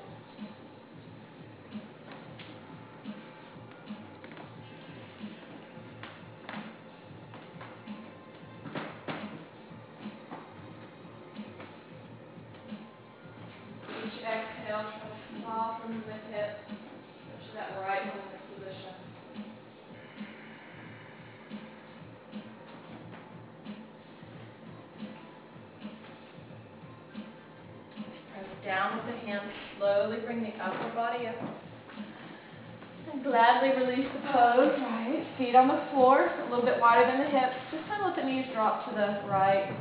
Little 36.52 36.66
bit 36.66 36.82
wider 36.82 37.08
than 37.10 37.24
the 37.24 37.32
hips. 37.32 37.56
Just 37.72 37.88
kind 37.88 38.04
of 38.04 38.12
let 38.12 38.16
the 38.20 38.28
knees 38.28 38.46
drop 38.54 38.84
to 38.90 38.92
the 38.92 39.24
right. 39.32 39.72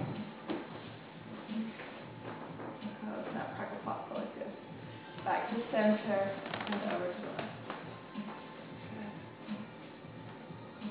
Oh, 3.10 3.24
that 3.34 3.56
crackle 3.56 3.78
pop 3.84 4.08
really 4.10 4.30
good. 4.38 4.46
Back 5.24 5.50
to 5.50 5.56
center 5.72 6.30
and 6.70 6.80
over 6.94 7.10
to 7.10 7.20
the 7.20 7.32
left. 7.34 7.50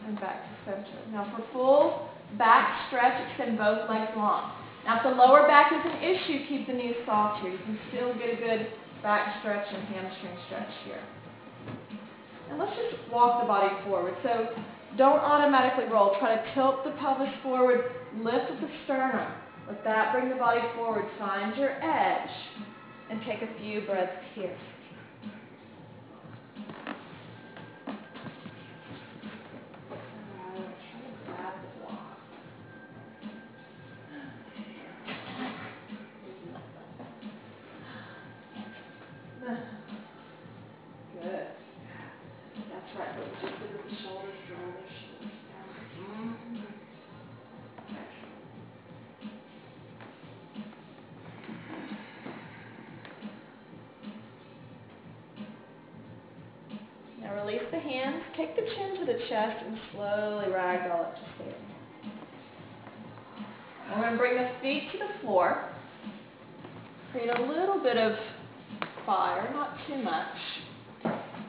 and 0.07 0.19
back 0.19 0.43
to 0.43 0.53
center. 0.65 0.99
Now 1.11 1.31
for 1.35 1.43
full 1.53 2.09
back 2.37 2.87
stretch, 2.87 3.15
extend 3.29 3.57
both 3.57 3.89
legs 3.89 4.11
long. 4.17 4.51
Now 4.83 4.97
if 4.97 5.03
the 5.03 5.15
lower 5.15 5.47
back 5.47 5.71
is 5.71 5.79
an 5.85 6.03
issue, 6.03 6.45
keep 6.49 6.67
the 6.67 6.73
knees 6.73 6.95
soft 7.05 7.41
here. 7.41 7.51
You 7.51 7.59
can 7.59 7.79
still 7.89 8.13
get 8.15 8.33
a 8.33 8.35
good 8.35 8.67
back 9.01 9.39
stretch 9.39 9.65
and 9.73 9.83
hamstring 9.95 10.37
stretch 10.47 10.73
here. 10.83 11.01
And 12.49 12.59
let's 12.59 12.75
just 12.75 12.99
walk 13.13 13.41
the 13.41 13.47
body 13.47 13.69
forward. 13.85 14.15
So 14.23 14.49
don't 14.97 15.19
automatically 15.19 15.85
roll. 15.91 16.15
Try 16.19 16.35
to 16.35 16.53
tilt 16.53 16.83
the 16.83 16.91
pelvis 16.99 17.33
forward, 17.43 17.83
lift 18.17 18.49
the 18.61 18.69
sternum. 18.85 19.31
With 19.67 19.83
that, 19.83 20.11
bring 20.13 20.29
the 20.29 20.35
body 20.35 20.61
forward. 20.75 21.05
Find 21.19 21.55
your 21.55 21.71
edge. 21.83 22.29
And 23.09 23.21
take 23.25 23.41
a 23.41 23.59
few 23.59 23.81
breaths 23.81 24.11
here. 24.35 24.55
Release 57.49 57.67
the 57.71 57.79
hands, 57.79 58.21
take 58.37 58.55
the 58.55 58.61
chin 58.61 58.99
to 58.99 59.05
the 59.05 59.19
chest, 59.27 59.63
and 59.65 59.77
slowly 59.91 60.45
ragdoll 60.45 61.01
up 61.01 61.15
to 61.15 61.21
standing. 61.35 61.55
We're 63.89 64.01
going 64.01 64.11
to 64.11 64.17
bring 64.17 64.37
the 64.37 64.49
feet 64.61 64.91
to 64.91 64.97
the 64.99 65.19
floor. 65.21 65.65
Create 67.11 67.29
a 67.29 67.41
little 67.41 67.81
bit 67.81 67.97
of 67.97 68.13
fire, 69.05 69.49
not 69.51 69.77
too 69.87 69.97
much. 70.03 70.37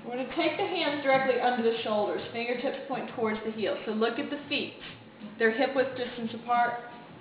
We're 0.07 0.16
going 0.16 0.26
to 0.26 0.36
take 0.36 0.57
the 0.57 0.64
hands 0.64 1.03
directly 1.05 1.38
under 1.38 1.62
the 1.62 1.76
shoulders. 1.82 2.22
Fingertips 2.32 2.78
point 2.88 3.11
towards 3.14 3.38
the 3.44 3.53
heels. 3.53 3.76
So 3.84 3.92
look 3.92 4.18
at 4.18 4.30
the 4.30 4.40
feet. 4.48 4.74
They're 5.38 5.51
hip 5.51 5.76
width 5.76 5.96
distance 5.98 6.30
apart. 6.42 6.80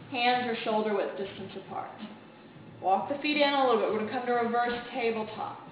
Hands 0.09 0.47
are 0.47 0.55
shoulder 0.63 0.95
width 0.95 1.17
distance 1.17 1.51
apart. 1.65 1.91
Walk 2.81 3.09
the 3.09 3.21
feet 3.21 3.35
in 3.35 3.53
a 3.53 3.67
little 3.67 3.81
bit. 3.81 3.91
We're 3.91 3.99
going 3.99 4.07
to 4.07 4.13
come 4.13 4.25
to 4.25 4.31
reverse 4.31 4.73
tabletop. 4.93 5.68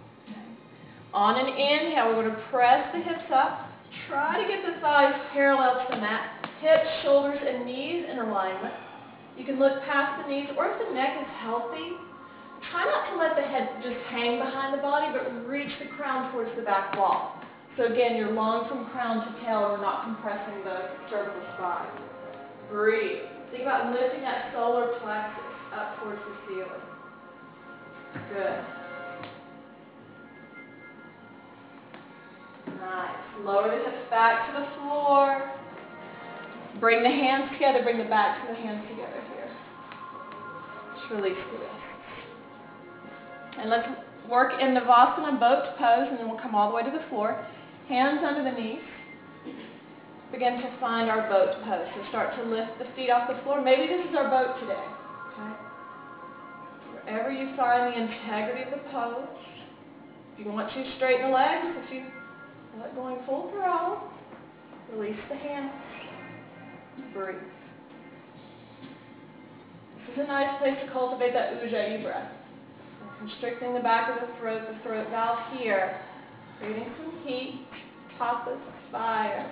On 1.18 1.34
an 1.34 1.50
inhale, 1.50 2.14
we're 2.14 2.30
going 2.30 2.30
to 2.30 2.46
press 2.54 2.94
the 2.94 3.02
hips 3.02 3.26
up. 3.34 3.74
Try 4.06 4.38
to 4.38 4.46
get 4.46 4.62
the 4.62 4.78
thighs 4.78 5.18
parallel 5.34 5.82
to 5.82 5.96
the 5.96 5.98
mat. 5.98 6.46
Hips, 6.62 6.86
shoulders, 7.02 7.42
and 7.42 7.66
knees 7.66 8.06
in 8.06 8.22
alignment. 8.22 8.78
You 9.34 9.42
can 9.42 9.58
look 9.58 9.82
past 9.90 10.22
the 10.22 10.30
knees, 10.30 10.46
or 10.54 10.70
if 10.70 10.78
the 10.78 10.94
neck 10.94 11.18
is 11.18 11.26
healthy, 11.42 11.98
try 12.70 12.86
not 12.86 13.10
to 13.10 13.18
let 13.18 13.34
the 13.34 13.42
head 13.42 13.82
just 13.82 13.98
hang 14.14 14.38
behind 14.38 14.78
the 14.78 14.82
body, 14.86 15.10
but 15.10 15.26
reach 15.50 15.74
the 15.82 15.90
crown 15.98 16.32
towards 16.32 16.54
the 16.54 16.62
back 16.62 16.94
wall. 16.94 17.42
So 17.82 17.90
again, 17.90 18.14
you're 18.14 18.38
long 18.38 18.70
from 18.70 18.86
crown 18.94 19.26
to 19.26 19.32
tail, 19.42 19.74
and 19.74 19.82
we're 19.82 19.82
not 19.82 20.06
compressing 20.06 20.62
the 20.62 20.86
cervical 21.10 21.42
spine. 21.58 21.98
Breathe. 22.70 23.26
Think 23.50 23.66
about 23.66 23.90
lifting 23.90 24.22
that 24.22 24.54
solar 24.54 24.94
plexus 25.02 25.50
up 25.74 25.98
towards 25.98 26.22
the 26.22 26.36
ceiling. 26.46 26.86
Good. 28.30 28.77
Nice. 32.80 33.18
Lower 33.44 33.70
the 33.70 33.84
hips 33.84 34.10
back 34.10 34.48
to 34.48 34.62
the 34.62 34.68
floor. 34.78 35.52
Bring 36.80 37.04
the 37.04 37.10
hands 37.10 37.52
together. 37.54 37.84
Bring 37.84 37.98
the 37.98 38.06
back 38.06 38.42
to 38.42 38.54
the 38.54 38.60
hands 38.60 38.88
together 38.90 39.22
here. 39.34 39.50
Just 40.96 41.12
release 41.12 41.38
the 41.52 41.58
wrists. 41.60 41.78
And 43.60 43.70
let's 43.70 43.88
work 44.30 44.54
in 44.62 44.76
Navasana 44.76 45.40
boat 45.40 45.78
pose, 45.80 46.08
and 46.10 46.20
then 46.20 46.30
we'll 46.30 46.40
come 46.40 46.54
all 46.54 46.70
the 46.70 46.76
way 46.76 46.84
to 46.84 46.92
the 46.92 47.04
floor. 47.10 47.46
Hands 47.90 48.20
under 48.24 48.44
the 48.44 48.52
knees. 48.52 48.84
Begin 50.32 50.62
to 50.62 50.78
find 50.80 51.10
our 51.10 51.30
boat 51.30 51.56
pose. 51.64 51.88
So 51.96 52.10
start 52.10 52.36
to 52.36 52.44
lift 52.44 52.78
the 52.80 52.86
feet 52.96 53.10
off 53.10 53.30
the 53.30 53.42
floor. 53.44 53.62
Maybe 53.62 53.88
this 53.88 54.06
is 54.10 54.16
our 54.16 54.30
boat 54.30 54.60
today. 54.60 54.86
Okay? 55.34 55.54
Wherever 56.92 57.32
you 57.32 57.56
find 57.56 57.94
the 57.94 57.98
integrity 57.98 58.64
of 58.64 58.72
the 58.72 58.84
pose. 58.92 59.26
If 60.38 60.46
you 60.46 60.52
want 60.52 60.70
to 60.74 60.84
straighten 60.98 61.32
the 61.32 61.34
legs, 61.34 61.66
if 61.82 61.94
you 61.94 62.04
let 62.80 62.96
going 62.96 63.18
full 63.26 63.50
throw. 63.52 64.02
Release 64.94 65.20
the 65.30 65.36
hands. 65.36 65.72
Breathe. 67.14 67.36
This 70.08 70.14
is 70.14 70.24
a 70.24 70.28
nice 70.28 70.58
place 70.60 70.78
to 70.86 70.92
cultivate 70.92 71.34
that 71.34 71.62
ujjayi 71.62 72.04
breath. 72.04 72.32
Constricting 73.20 73.74
the 73.74 73.80
back 73.80 74.10
of 74.10 74.28
the 74.28 74.34
throat, 74.40 74.62
the 74.72 74.82
throat 74.84 75.08
valve 75.10 75.40
here. 75.58 76.00
Creating 76.60 76.92
some 76.98 77.14
heat. 77.26 77.68
Top 78.18 78.48
of 78.48 78.58
spire. 78.90 79.52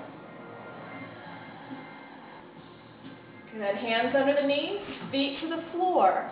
Good. 3.54 3.76
Hands 3.76 4.14
under 4.18 4.36
the 4.42 4.48
knees, 4.48 4.80
feet 5.12 5.38
to 5.42 5.50
the 5.50 5.64
floor. 5.72 6.30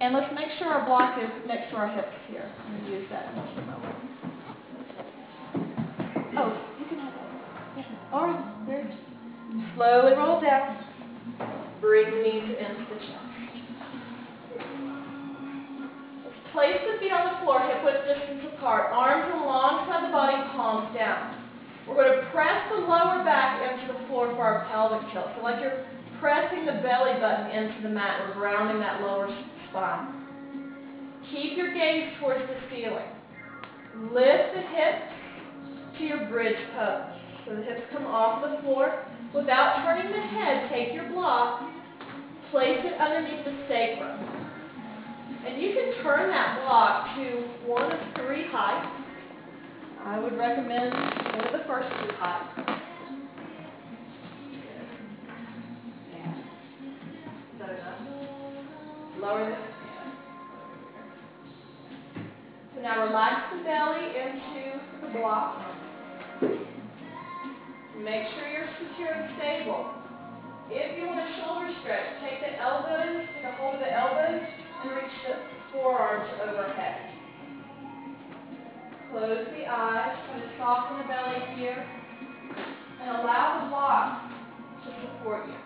And 0.00 0.14
let's 0.14 0.32
make 0.32 0.46
sure 0.58 0.68
our 0.68 0.86
block 0.86 1.18
is 1.20 1.30
next 1.46 1.70
to 1.70 1.76
our 1.76 1.88
hips 1.88 2.14
here. 2.28 2.48
I'm 2.66 2.78
going 2.78 2.84
to 2.84 2.98
use 2.98 3.06
that 3.10 3.34
Slowly 9.78 10.10
roll 10.18 10.40
down. 10.40 10.76
Bring 11.80 12.10
the 12.10 12.16
knees 12.18 12.50
into 12.58 12.82
the 12.90 12.98
chest. 12.98 13.14
Place 16.50 16.82
the 16.82 16.98
feet 16.98 17.14
on 17.14 17.30
the 17.30 17.38
floor, 17.46 17.62
hip 17.62 17.86
width 17.86 18.02
distance 18.02 18.42
apart, 18.58 18.90
arms 18.90 19.30
alongside 19.38 20.08
the 20.08 20.10
body, 20.10 20.34
palms 20.50 20.90
down. 20.98 21.30
We're 21.86 21.94
going 21.94 22.18
to 22.18 22.26
press 22.34 22.58
the 22.74 22.82
lower 22.82 23.22
back 23.22 23.62
into 23.62 23.92
the 23.94 24.02
floor 24.08 24.34
for 24.34 24.42
our 24.42 24.66
pelvic 24.66 25.12
tilt. 25.12 25.30
So 25.36 25.44
like 25.44 25.62
you're 25.62 25.86
pressing 26.18 26.66
the 26.66 26.82
belly 26.82 27.14
button 27.22 27.46
into 27.54 27.80
the 27.80 27.88
mat, 27.88 28.26
we're 28.26 28.34
grounding 28.34 28.80
that 28.80 29.00
lower 29.00 29.30
spine. 29.70 30.10
Keep 31.30 31.56
your 31.56 31.72
gaze 31.72 32.18
towards 32.18 32.42
the 32.50 32.58
ceiling. 32.66 33.06
Lift 34.10 34.58
the 34.58 34.62
hips 34.74 35.06
to 35.98 36.02
your 36.02 36.26
bridge 36.26 36.58
pose. 36.74 37.14
So 37.46 37.54
the 37.54 37.62
hips 37.62 37.86
come 37.92 38.06
off 38.06 38.42
the 38.42 38.60
floor. 38.66 39.06
Without 39.34 39.84
turning 39.84 40.10
the 40.10 40.26
head, 40.26 40.70
take 40.70 40.94
your 40.94 41.08
block, 41.10 41.60
place 42.50 42.78
it 42.82 42.98
underneath 42.98 43.44
the 43.44 43.54
sacrum. 43.68 44.18
And 45.46 45.60
you 45.60 45.74
can 45.74 46.02
turn 46.02 46.30
that 46.30 46.64
block 46.64 47.14
to 47.16 47.68
one 47.68 47.92
of 47.92 48.00
three 48.16 48.44
heights. 48.50 48.88
I 50.04 50.18
would 50.18 50.36
recommend 50.36 50.94
one 50.94 51.46
of 51.46 51.52
the 51.52 51.64
first 51.66 51.88
two 52.00 52.14
heights. 52.16 52.78
Lower 59.20 59.50
the 59.50 59.56
So 62.74 62.82
now 62.82 63.04
relax 63.04 63.52
the 63.52 63.64
belly 63.64 64.06
into 64.16 64.80
the 65.02 65.18
block. 65.18 65.77
Make 67.98 68.30
sure 68.30 68.46
you're 68.46 68.70
secure 68.78 69.10
and 69.10 69.26
stable. 69.34 69.90
If 70.70 70.98
you 70.98 71.10
want 71.10 71.18
a 71.18 71.34
shoulder 71.42 71.66
stretch, 71.82 72.06
take 72.22 72.38
the 72.38 72.54
elbows, 72.62 73.26
take 73.34 73.42
a 73.42 73.52
hold 73.58 73.74
of 73.74 73.80
the 73.80 73.90
elbows, 73.90 74.38
and 74.38 74.90
reach 74.94 75.18
the 75.26 75.34
forearms 75.74 76.30
overhead. 76.38 77.10
Close 79.10 79.50
the 79.50 79.66
eyes, 79.66 80.14
try 80.14 80.38
to 80.38 80.50
soften 80.62 81.02
the 81.02 81.10
belly 81.10 81.42
here, 81.58 81.82
and 83.02 83.18
allow 83.18 83.66
the 83.66 83.70
block 83.74 84.30
to 84.86 84.90
support 85.02 85.50
you. 85.50 85.58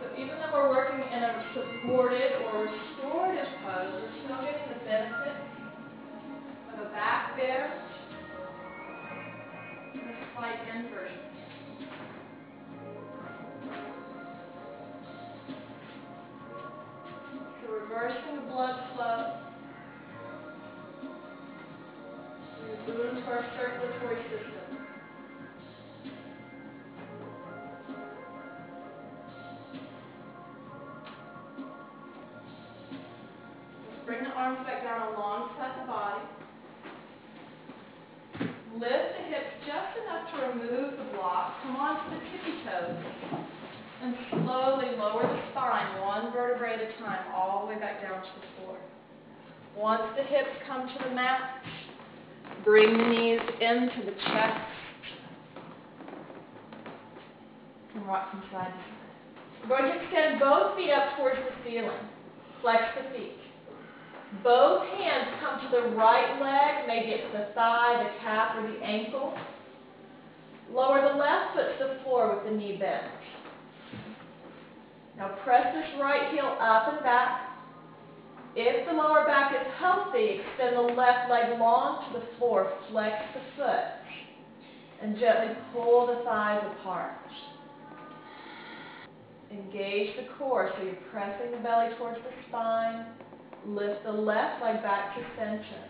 So 0.00 0.08
even 0.16 0.32
though 0.40 0.48
we're 0.54 0.72
working 0.72 1.04
in 1.12 1.20
a 1.20 1.44
supported 1.52 2.40
or 2.40 2.72
restorative 2.72 3.52
pose, 3.68 4.00
we're 4.00 4.16
still 4.24 4.40
getting 4.40 4.68
the 4.72 4.80
benefit 4.88 5.36
of 6.72 6.86
a 6.86 6.88
back 6.96 7.36
bend 10.16 10.30
slight 10.36 10.58
inversion. 10.74 11.18
So 17.62 17.72
reversing 17.72 18.36
the 18.36 18.52
blood 18.52 18.80
flow. 18.94 19.32
We 22.62 22.92
move 22.92 23.16
into 23.16 23.30
our 23.30 23.44
circulatory 23.56 24.22
system. 24.22 24.52
Bring 34.04 34.22
the 34.22 34.30
arms 34.30 34.58
back 34.66 34.82
down 34.84 35.14
alongside 35.14 35.82
the 35.82 35.86
body. 35.86 36.35
Lift 38.76 39.08
the 39.16 39.24
hips 39.32 39.56
just 39.64 39.96
enough 40.04 40.28
to 40.32 40.36
remove 40.52 40.98
the 40.98 41.16
block, 41.16 41.62
come 41.62 41.76
onto 41.76 42.12
the 42.12 42.20
tippy 42.28 42.60
toes 42.60 43.00
and 44.02 44.14
slowly 44.28 44.94
lower 44.98 45.22
the 45.22 45.40
spine 45.50 46.00
one 46.02 46.30
vertebrae 46.30 46.74
at 46.74 46.82
a 46.82 46.92
time 47.02 47.24
all 47.34 47.64
the 47.64 47.72
way 47.72 47.80
back 47.80 48.02
down 48.02 48.20
to 48.20 48.28
the 48.36 48.46
floor. 48.60 48.76
Once 49.76 50.02
the 50.16 50.22
hips 50.22 50.50
come 50.68 50.86
to 50.86 51.08
the 51.08 51.14
mat, 51.14 51.62
bring 52.64 52.98
the 52.98 53.04
knees 53.08 53.40
into 53.62 54.04
the 54.04 54.12
chest 54.12 54.60
and 57.94 58.06
rock 58.06 58.30
from 58.30 58.42
side 58.52 58.66
to 58.66 58.72
side. 58.72 59.70
We're 59.70 59.78
going 59.78 59.92
to 59.92 60.02
extend 60.02 60.38
both 60.38 60.76
feet 60.76 60.90
up 60.90 61.16
towards 61.16 61.38
the 61.40 61.54
ceiling. 61.64 61.98
Flex 62.60 62.82
the 62.96 63.16
feet. 63.16 63.45
Both 64.42 64.86
hands 64.88 65.28
come 65.40 65.60
to 65.60 65.76
the 65.76 65.96
right 65.96 66.40
leg, 66.40 66.86
maybe 66.86 67.12
it's 67.12 67.32
the 67.32 67.54
thigh, 67.54 68.02
the 68.02 68.24
calf, 68.24 68.56
or 68.56 68.62
the 68.70 68.84
ankle. 68.84 69.34
Lower 70.72 71.00
the 71.00 71.18
left 71.18 71.54
foot 71.54 71.78
to 71.78 71.94
the 71.94 72.02
floor 72.02 72.34
with 72.34 72.50
the 72.50 72.56
knee 72.56 72.76
bent. 72.76 73.04
Now 75.16 75.28
press 75.44 75.74
this 75.74 76.00
right 76.00 76.32
heel 76.32 76.56
up 76.60 76.92
and 76.92 77.02
back. 77.02 77.52
If 78.56 78.86
the 78.86 78.92
lower 78.92 79.24
back 79.26 79.52
is 79.54 79.66
healthy, 79.78 80.40
extend 80.40 80.76
the 80.76 80.94
left 80.94 81.30
leg 81.30 81.58
long 81.58 82.04
to 82.06 82.18
the 82.18 82.26
floor. 82.36 82.72
Flex 82.90 83.14
the 83.34 83.40
foot. 83.56 83.84
And 85.02 85.18
gently 85.18 85.54
pull 85.72 86.06
the 86.06 86.24
thighs 86.24 86.62
apart. 86.80 87.12
Engage 89.50 90.16
the 90.16 90.26
core 90.38 90.72
so 90.76 90.84
you're 90.84 90.94
pressing 91.12 91.52
the 91.52 91.58
belly 91.58 91.94
towards 91.98 92.18
the 92.18 92.48
spine. 92.48 93.06
Lift 93.66 94.04
the 94.04 94.12
left 94.12 94.62
leg 94.62 94.80
back 94.80 95.16
to 95.16 95.24
center. 95.36 95.82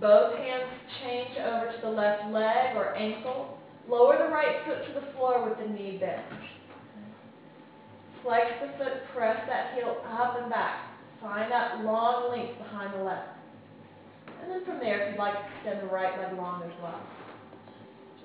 Both 0.00 0.38
hands 0.38 0.70
change 1.02 1.36
over 1.38 1.72
to 1.72 1.78
the 1.82 1.90
left 1.90 2.30
leg 2.30 2.76
or 2.76 2.94
ankle. 2.94 3.58
Lower 3.88 4.16
the 4.16 4.32
right 4.32 4.64
foot 4.64 4.86
to 4.86 5.00
the 5.00 5.12
floor 5.12 5.48
with 5.48 5.58
the 5.58 5.74
knee 5.74 5.98
bent. 5.98 6.22
Flex 8.22 8.46
the 8.60 8.68
foot, 8.78 9.02
press 9.12 9.36
that 9.48 9.74
heel 9.74 9.96
up 10.06 10.38
and 10.40 10.48
back. 10.48 10.86
Find 11.20 11.50
that 11.50 11.84
long 11.84 12.30
length 12.30 12.58
behind 12.58 12.94
the 12.94 13.02
left. 13.02 13.28
And 14.40 14.52
then 14.52 14.64
from 14.64 14.78
there, 14.78 15.02
if 15.02 15.10
you'd 15.10 15.18
like 15.18 15.34
to 15.34 15.46
extend 15.56 15.82
the 15.82 15.92
right 15.92 16.16
leg 16.16 16.38
long 16.38 16.62
as 16.62 16.72
well. 16.80 17.00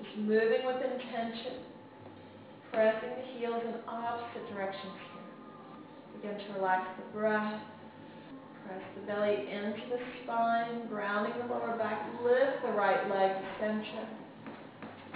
Just 0.00 0.16
moving 0.16 0.64
with 0.64 0.76
intention, 0.76 1.58
pressing 2.72 3.10
the 3.10 3.38
heels 3.38 3.62
in 3.66 3.74
opposite 3.88 4.48
directions. 4.54 5.17
Begin 6.16 6.38
to 6.38 6.52
relax 6.54 6.88
the 6.96 7.18
breath. 7.18 7.60
Press 8.66 8.82
the 8.96 9.06
belly 9.06 9.48
into 9.50 9.88
the 9.90 9.98
spine, 10.22 10.88
grounding 10.88 11.32
the 11.40 11.52
lower 11.52 11.76
back. 11.78 12.06
Lift 12.22 12.62
the 12.64 12.72
right 12.72 13.08
leg 13.10 13.36
to 13.36 13.48
center. 13.60 14.08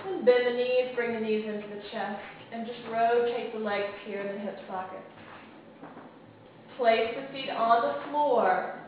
And 0.06 0.24
bend 0.24 0.46
the 0.46 0.56
knees, 0.56 0.94
bring 0.96 1.14
the 1.14 1.20
knees 1.20 1.44
into 1.46 1.68
the 1.68 1.82
chest 1.92 2.20
and 2.52 2.66
just 2.66 2.78
rotate 2.90 3.52
the 3.54 3.58
legs 3.58 3.92
here 4.06 4.20
in 4.20 4.34
the 4.34 4.40
hip 4.40 4.58
socket. 4.68 5.00
Place 6.76 7.14
the 7.16 7.32
feet 7.32 7.50
on 7.50 7.82
the 7.82 8.10
floor. 8.10 8.78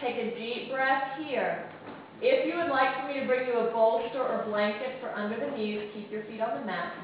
Take 0.00 0.16
a 0.16 0.38
deep 0.38 0.70
breath 0.70 1.18
here. 1.18 1.70
If 2.22 2.46
you 2.46 2.56
would 2.56 2.70
like 2.70 2.96
for 3.00 3.08
me 3.08 3.20
to 3.20 3.26
bring 3.26 3.46
you 3.46 3.58
a 3.58 3.70
bolster 3.72 4.22
or 4.22 4.44
blanket 4.48 5.00
for 5.00 5.10
under 5.10 5.38
the 5.38 5.56
knees, 5.56 5.90
keep 5.94 6.10
your 6.10 6.22
feet 6.24 6.40
on 6.40 6.60
the 6.60 6.66
mat. 6.66 6.94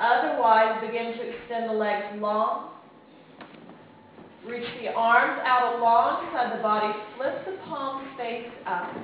Otherwise, 0.00 0.80
begin 0.80 1.12
to 1.12 1.28
extend 1.28 1.68
the 1.68 1.74
legs 1.74 2.06
long. 2.20 2.70
Reach 4.46 4.66
the 4.80 4.88
arms 4.94 5.38
out 5.44 5.76
alongside 5.76 6.58
the 6.58 6.62
body. 6.62 6.98
Flip 7.18 7.44
the 7.44 7.58
palms 7.68 8.08
face 8.16 8.48
up. 8.66 8.96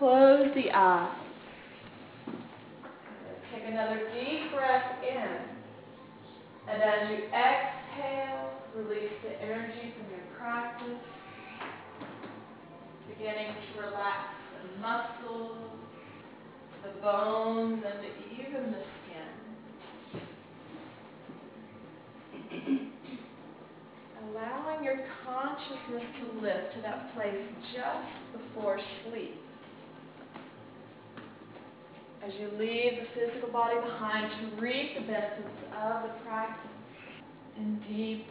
Close 0.00 0.48
the 0.56 0.72
eyes. 0.74 1.16
Take 3.54 3.62
another 3.68 4.10
deep 4.12 4.50
breath 4.52 4.98
in. 5.08 5.38
And 6.68 6.82
as 6.82 7.08
you 7.10 7.24
exhale, 7.26 8.50
release 8.74 9.12
the 9.22 9.40
energy 9.40 9.94
from 9.96 10.10
your 10.10 10.26
practice. 10.36 10.98
Beginning 13.16 13.54
to 13.54 13.80
relax 13.80 14.26
the 14.60 14.80
muscles, 14.80 15.56
the 16.82 17.00
bones, 17.00 17.84
and 17.86 18.04
even 18.40 18.72
the 18.72 18.82
Allowing 24.36 24.84
your 24.84 24.98
consciousness 25.24 26.04
to 26.20 26.40
lift 26.42 26.74
to 26.74 26.82
that 26.82 27.14
place 27.14 27.40
just 27.72 28.42
before 28.52 28.78
sleep. 29.08 29.40
As 32.22 32.32
you 32.38 32.50
leave 32.58 32.92
the 33.00 33.06
physical 33.14 33.50
body 33.50 33.80
behind 33.80 34.30
to 34.40 34.60
reap 34.60 34.94
the 34.94 35.06
benefits 35.06 35.48
of 35.72 36.02
the 36.02 36.14
practice 36.24 36.70
in 37.56 37.80
deep 37.88 38.26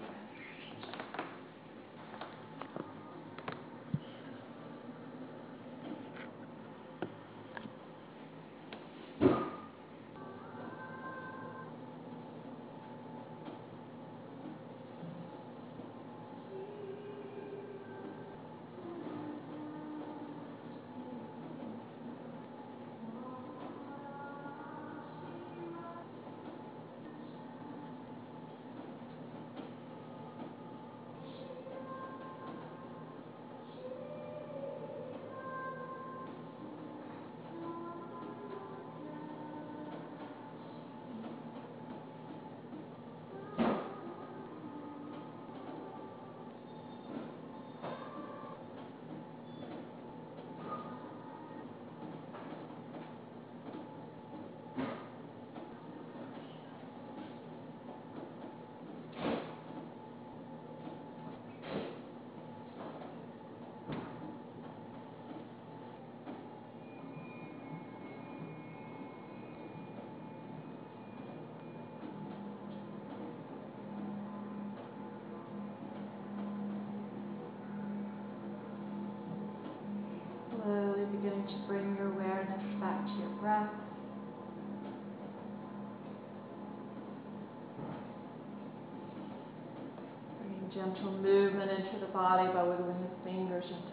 gentle 90.86 91.11
movement 91.13 91.71
into 91.71 91.99
the 91.99 92.11
body 92.11 92.47
by 92.53 92.63
wiggling 92.63 93.01
the 93.01 93.29
fingers 93.29 93.63
and 93.65 93.81
toes. 93.81 93.91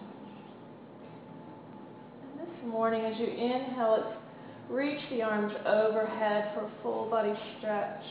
And 2.22 2.40
this 2.40 2.70
morning, 2.70 3.04
as 3.04 3.18
you 3.18 3.26
inhale, 3.26 4.14
reach 4.68 5.00
the 5.10 5.22
arms 5.22 5.54
overhead 5.66 6.52
for 6.54 6.70
full 6.82 7.08
body 7.08 7.32
stretch. 7.58 8.02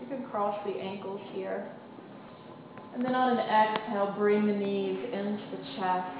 You 0.00 0.08
can 0.08 0.26
cross 0.28 0.58
the 0.66 0.72
ankles 0.72 1.20
here. 1.34 1.70
And 2.94 3.04
then 3.04 3.14
on 3.14 3.36
an 3.36 3.46
exhale, 3.46 4.14
bring 4.18 4.46
the 4.46 4.54
knees 4.54 4.98
into 5.12 5.42
the 5.52 5.62
chest. 5.76 6.16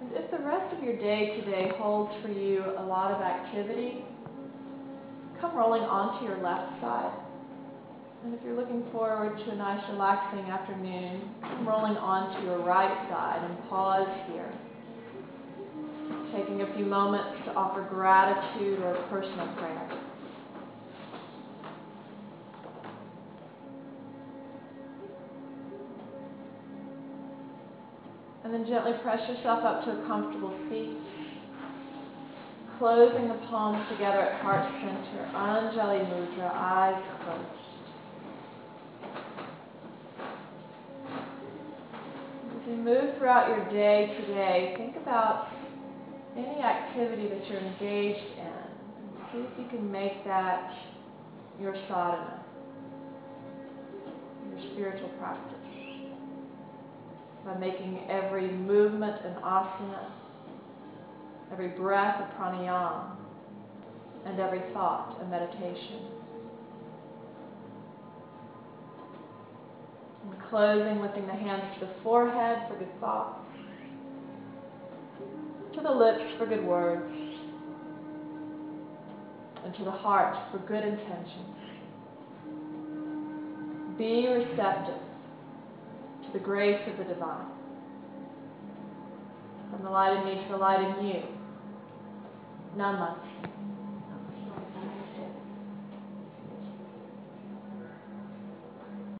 And 0.00 0.12
if 0.12 0.30
the 0.30 0.44
rest 0.44 0.76
of 0.76 0.84
your 0.84 0.96
day 0.96 1.40
today 1.40 1.72
holds 1.76 2.12
for 2.22 2.28
you 2.28 2.62
a 2.78 2.84
lot 2.84 3.10
of 3.10 3.22
activity, 3.22 4.04
come 5.44 5.56
rolling 5.56 5.82
onto 5.82 6.24
your 6.24 6.38
left 6.42 6.80
side. 6.80 7.12
And 8.24 8.32
if 8.32 8.40
you're 8.42 8.56
looking 8.56 8.84
forward 8.90 9.36
to 9.36 9.50
a 9.50 9.54
nice 9.54 9.82
relaxing 9.90 10.50
afternoon, 10.50 11.20
come 11.42 11.68
rolling 11.68 11.96
onto 11.96 12.46
your 12.46 12.64
right 12.64 13.08
side 13.10 13.44
and 13.44 13.68
pause 13.68 14.08
here. 14.32 14.50
Taking 16.32 16.62
a 16.62 16.74
few 16.74 16.86
moments 16.86 17.44
to 17.44 17.52
offer 17.52 17.86
gratitude 17.90 18.80
or 18.80 18.94
personal 19.10 19.46
prayer. 19.56 20.00
And 28.44 28.52
then 28.52 28.66
gently 28.66 28.92
press 29.02 29.20
yourself 29.28 29.64
up 29.64 29.84
to 29.84 29.90
a 29.90 30.06
comfortable 30.06 30.54
seat. 30.70 30.96
Closing 32.78 33.28
the 33.28 33.34
palms 33.48 33.88
together 33.88 34.18
at 34.18 34.40
heart 34.40 34.70
center. 34.80 35.30
Anjali 35.32 36.04
Mudra, 36.10 36.50
eyes 36.52 37.02
closed. 37.24 37.64
As 42.56 42.68
you 42.68 42.76
move 42.76 43.16
throughout 43.18 43.48
your 43.48 43.64
day 43.70 44.16
today, 44.20 44.74
think 44.76 44.96
about 44.96 45.48
any 46.36 46.60
activity 46.62 47.28
that 47.28 47.48
you're 47.48 47.60
engaged 47.60 48.38
in. 48.38 48.46
And 48.46 49.26
see 49.32 49.38
if 49.38 49.58
you 49.58 49.66
can 49.70 49.90
make 49.90 50.24
that 50.24 50.74
your 51.60 51.74
sadhana, 51.88 52.42
your 54.50 54.72
spiritual 54.72 55.10
practice 55.20 55.64
by 57.44 57.58
making 57.58 58.00
every 58.08 58.50
movement 58.50 59.24
an 59.24 59.34
asana, 59.42 60.10
every 61.54 61.68
breath 61.68 62.20
a 62.20 62.42
pranayama, 62.42 63.12
and 64.26 64.40
every 64.40 64.60
thought 64.72 65.16
a 65.22 65.24
meditation. 65.26 66.00
And 70.24 70.34
closing, 70.50 71.00
lifting 71.00 71.28
the 71.28 71.32
hands 71.32 71.62
to 71.78 71.86
the 71.86 71.92
forehead 72.02 72.68
for 72.68 72.76
good 72.76 73.00
thoughts, 73.00 73.38
to 75.74 75.80
the 75.80 75.90
lips 75.92 76.24
for 76.38 76.46
good 76.46 76.64
words, 76.64 77.14
and 79.64 79.72
to 79.76 79.84
the 79.84 79.92
heart 79.92 80.36
for 80.50 80.58
good 80.58 80.84
intentions. 80.84 81.54
Be 83.96 84.26
receptive 84.26 84.98
to 86.26 86.32
the 86.32 86.40
grace 86.40 86.80
of 86.90 86.98
the 86.98 87.04
divine. 87.14 87.46
From 89.70 89.84
the 89.84 89.90
light 89.90 90.16
in 90.16 90.24
me 90.24 90.42
to 90.42 90.48
the 90.50 90.56
light 90.56 90.80
in 90.80 91.06
you. 91.06 91.22
नामक 92.76 93.53